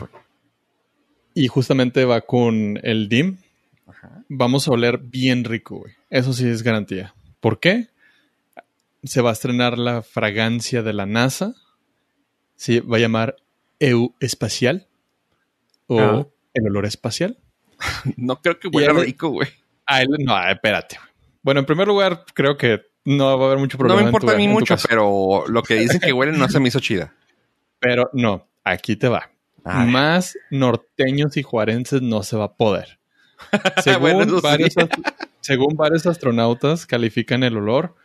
Y 1.33 1.47
justamente 1.47 2.05
va 2.05 2.21
con 2.21 2.79
el 2.83 3.09
DIM. 3.09 3.37
Vamos 4.29 4.67
a 4.67 4.73
oler 4.73 4.99
bien 4.99 5.43
rico, 5.43 5.79
güey. 5.79 5.93
Eso 6.11 6.31
sí 6.31 6.47
es 6.47 6.61
garantía. 6.61 7.15
¿Por 7.39 7.59
qué? 7.59 7.87
Se 9.03 9.21
va 9.21 9.31
a 9.31 9.33
estrenar 9.33 9.79
la 9.79 10.03
fragancia 10.03 10.83
de 10.83 10.93
la 10.93 11.07
NASA. 11.07 11.55
Se 12.57 12.81
va 12.81 12.97
a 12.97 12.99
llamar 12.99 13.37
EU 13.79 14.13
Espacial. 14.19 14.85
O 15.87 15.99
ah. 15.99 16.27
el 16.53 16.67
olor 16.67 16.85
espacial. 16.85 17.39
no 18.17 18.41
creo 18.41 18.59
que 18.59 18.67
huela 18.67 18.93
rico, 18.93 19.29
güey. 19.29 19.49
no, 20.19 20.49
espérate. 20.49 20.99
Bueno, 21.41 21.59
en 21.61 21.65
primer 21.65 21.87
lugar, 21.87 22.25
creo 22.33 22.57
que 22.57 22.81
no 23.05 23.37
va 23.37 23.45
a 23.45 23.47
haber 23.47 23.59
mucho 23.59 23.77
problema. 23.77 23.99
No 23.99 24.05
me 24.05 24.09
importa 24.09 24.33
a 24.33 24.37
mí 24.37 24.47
mucho, 24.47 24.75
pero 24.87 25.45
lo 25.47 25.63
que 25.63 25.75
dicen 25.75 25.99
que 25.99 26.13
huele 26.13 26.37
no 26.37 26.47
se 26.47 26.59
me 26.59 26.67
hizo 26.67 26.79
chida. 26.79 27.13
Pero 27.79 28.09
no, 28.13 28.47
aquí 28.63 28.95
te 28.95 29.07
va. 29.07 29.31
Más 29.63 30.37
norteños 30.49 31.37
y 31.37 31.43
juarenses 31.43 32.01
no 32.01 32.23
se 32.23 32.37
va 32.37 32.45
a 32.45 32.53
poder. 32.53 32.99
Según, 33.83 34.39
varios, 34.41 34.75
según 35.39 35.75
varios 35.75 36.05
astronautas 36.05 36.85
califican 36.85 37.43
el 37.43 37.57
olor 37.57 37.95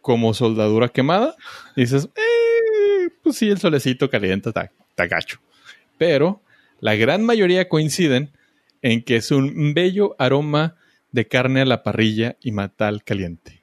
como 0.00 0.34
soldadura 0.34 0.88
quemada. 0.88 1.36
Y 1.76 1.82
dices, 1.82 2.08
eh, 2.16 3.08
pues 3.22 3.36
sí, 3.36 3.48
el 3.50 3.58
solecito 3.58 4.10
caliente 4.10 4.48
está, 4.48 4.70
está 4.90 5.06
gacho. 5.06 5.38
Pero 5.96 6.42
la 6.80 6.96
gran 6.96 7.24
mayoría 7.24 7.68
coinciden 7.68 8.32
en 8.84 9.02
que 9.02 9.16
es 9.16 9.30
un 9.30 9.72
bello 9.72 10.14
aroma 10.18 10.76
de 11.10 11.26
carne 11.26 11.62
a 11.62 11.64
la 11.64 11.82
parrilla 11.82 12.36
y 12.42 12.52
matal 12.52 13.02
caliente. 13.02 13.62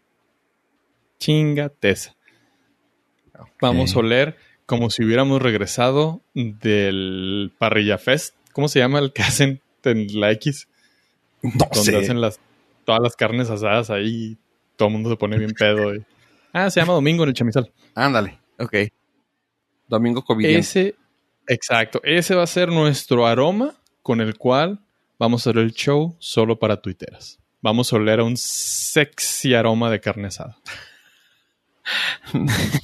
Chingateza. 1.20 2.16
Vamos 3.62 3.96
a 3.96 4.00
oler 4.00 4.36
como 4.66 4.90
si 4.90 5.04
hubiéramos 5.04 5.40
regresado 5.40 6.22
del 6.34 7.54
Parrilla 7.60 8.00
Fest. 8.00 8.34
¿Cómo 8.52 8.68
se 8.68 8.80
llama 8.80 8.98
el 8.98 9.14
que 9.14 9.22
hacen 9.22 9.62
en 9.84 10.20
la 10.20 10.32
X? 10.32 10.68
No 11.44 11.70
donde 11.72 11.98
hacen 11.98 12.20
las, 12.20 12.40
todas 12.84 13.02
las 13.02 13.16
carnes 13.16 13.52
asadas 13.52 13.92
ahí. 13.92 14.38
Todo 14.76 14.88
el 14.88 14.94
mundo 14.94 15.12
se 15.12 15.18
pone 15.18 15.38
bien 15.38 15.52
pedo. 15.52 15.94
Ah, 16.54 16.70
se 16.70 16.82
llama 16.82 16.92
Domingo 16.92 17.24
en 17.24 17.30
el 17.30 17.34
chamizal. 17.34 17.72
Ándale. 17.96 18.38
Ok. 18.60 18.76
Domingo 19.88 20.22
COVID. 20.22 20.46
Ese, 20.46 20.96
Exacto. 21.48 22.02
Ese 22.04 22.36
va 22.36 22.44
a 22.44 22.48
ser 22.48 22.68
nuestro 22.68 23.26
aroma 23.26 23.74
con 24.02 24.20
el 24.20 24.38
cual 24.38 24.82
vamos 25.22 25.46
a 25.46 25.52
hacer 25.52 25.62
el 25.62 25.72
show 25.72 26.16
solo 26.18 26.58
para 26.58 26.82
tuiteras. 26.82 27.40
Vamos 27.62 27.94
a 27.94 27.98
oler 27.98 28.22
a 28.22 28.24
un 28.24 28.38
sexy 28.38 29.54
aroma 29.54 29.92
de 29.92 30.02
carne 30.02 30.30
asada. 30.30 30.58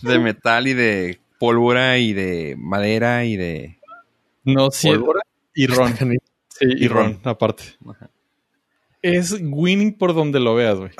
de 0.03 0.19
metal 0.19 0.67
y 0.67 0.75
de 0.75 1.19
pólvora 1.39 1.97
y 1.97 2.13
de 2.13 2.55
madera 2.55 3.25
y 3.25 3.37
de... 3.37 3.79
No, 4.43 4.69
sí. 4.69 4.89
Y 5.55 5.65
ron. 5.65 5.97
Sí, 5.97 6.65
y, 6.77 6.87
ron, 6.87 7.19
aparte. 7.23 7.63
Es 9.01 9.35
winning 9.41 9.97
por 9.97 10.13
donde 10.13 10.39
lo 10.39 10.53
veas, 10.53 10.77
güey. 10.77 10.91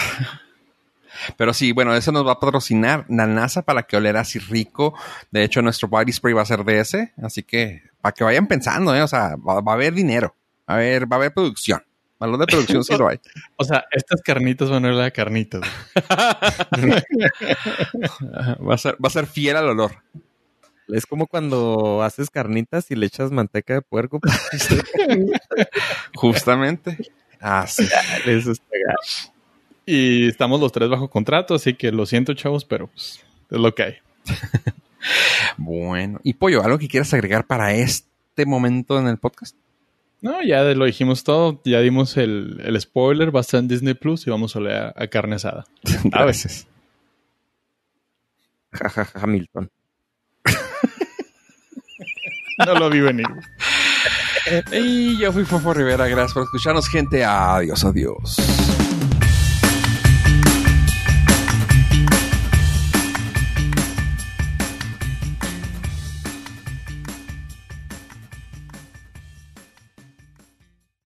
Pero 1.38 1.54
sí, 1.54 1.72
bueno, 1.72 1.96
eso 1.96 2.12
nos 2.12 2.26
va 2.26 2.34
a 2.34 2.40
patrocinar 2.40 3.06
la 3.10 3.28
NASA 3.28 3.62
para 3.62 3.84
que 3.84 3.96
olera 3.96 4.22
así 4.22 4.40
rico. 4.40 4.96
De 5.30 5.44
hecho, 5.44 5.62
nuestro 5.62 5.88
body 5.88 6.12
spray 6.12 6.34
va 6.34 6.42
a 6.42 6.46
ser 6.46 6.64
de 6.64 6.80
ese. 6.80 7.14
Así 7.22 7.44
que 7.44 7.84
para 8.02 8.14
que 8.14 8.24
vayan 8.24 8.48
pensando, 8.48 8.96
¿eh? 8.96 9.04
O 9.04 9.08
sea, 9.08 9.36
va, 9.36 9.62
a 9.72 9.76
haber 9.76 9.94
dinero. 9.94 10.34
A 10.68 10.76
ver, 10.78 11.12
va 11.12 11.16
a 11.16 11.20
haber 11.20 11.34
producción. 11.34 11.82
Valor 12.20 12.40
de 12.40 12.46
producción 12.48 12.84
sí 12.84 12.96
lo 12.98 13.08
hay. 13.08 13.20
O 13.58 13.64
sea, 13.64 13.86
estas 13.92 14.22
carnitas 14.22 14.70
van 14.70 14.86
a 14.86 14.90
oler 14.90 15.06
a 15.06 15.12
carnitas. 15.12 15.62
va, 18.62 18.74
a 18.74 18.78
ser, 18.78 18.96
va 18.96 19.08
a 19.08 19.10
ser 19.10 19.26
fiel 19.26 19.56
al 19.56 19.70
olor. 19.70 20.04
Es 20.88 21.06
como 21.06 21.28
cuando 21.28 22.04
haces 22.04 22.30
carnitas 22.30 22.92
y 22.92 22.96
le 22.96 23.08
echas 23.08 23.32
manteca 23.32 23.74
de 23.74 23.82
puerco. 23.82 24.20
Justamente. 26.16 26.98
Ah, 27.42 27.66
sí. 27.68 27.88
Eso 28.26 28.52
está 28.52 28.68
y 29.90 30.28
estamos 30.28 30.60
los 30.60 30.74
tres 30.74 30.90
bajo 30.90 31.10
contrato, 31.10 31.56
así 31.56 31.74
que 31.74 31.94
lo 31.94 32.06
siento, 32.06 32.34
chavos, 32.34 32.66
pero 32.66 32.88
pues, 32.88 33.22
es 33.50 33.58
lo 33.58 33.74
que 33.74 33.84
hay. 33.84 33.94
bueno, 35.58 36.20
y 36.24 36.34
Pollo, 36.34 36.62
¿algo 36.62 36.78
que 36.78 36.90
quieras 36.90 37.14
agregar 37.14 37.48
para 37.48 37.74
este 37.74 38.46
momento 38.46 39.00
en 39.00 39.08
el 39.08 39.18
podcast? 39.18 39.56
No, 40.22 40.42
ya 40.42 40.64
lo 40.64 40.86
dijimos 40.86 41.24
todo, 41.24 41.62
ya 41.64 41.80
dimos 41.80 42.18
el, 42.18 42.76
spoiler, 42.80 43.34
va 43.34 43.40
a 43.40 43.42
estar 43.42 43.60
en 43.60 43.68
Disney 43.68 43.94
Plus 43.94 44.26
y 44.26 44.32
vamos 44.32 44.56
a 44.56 44.60
leer 44.60 44.94
a, 44.96 45.08
carne 45.08 45.36
asada. 45.36 45.66
a 46.12 46.26
veces. 46.26 46.68
Jajaja, 48.72 49.20
Hamilton. 49.22 49.70
no 52.66 52.74
lo 52.74 52.90
vi 52.90 53.02
venir. 53.02 53.28
y 54.72 55.20
yo 55.20 55.32
fui 55.32 55.46
Fofo 55.46 55.74
Rivera, 55.74 56.08
gracias 56.08 56.34
por 56.34 56.44
escucharnos, 56.44 56.90
gente. 56.90 57.24
Adiós, 57.24 57.86
adiós. 57.86 58.57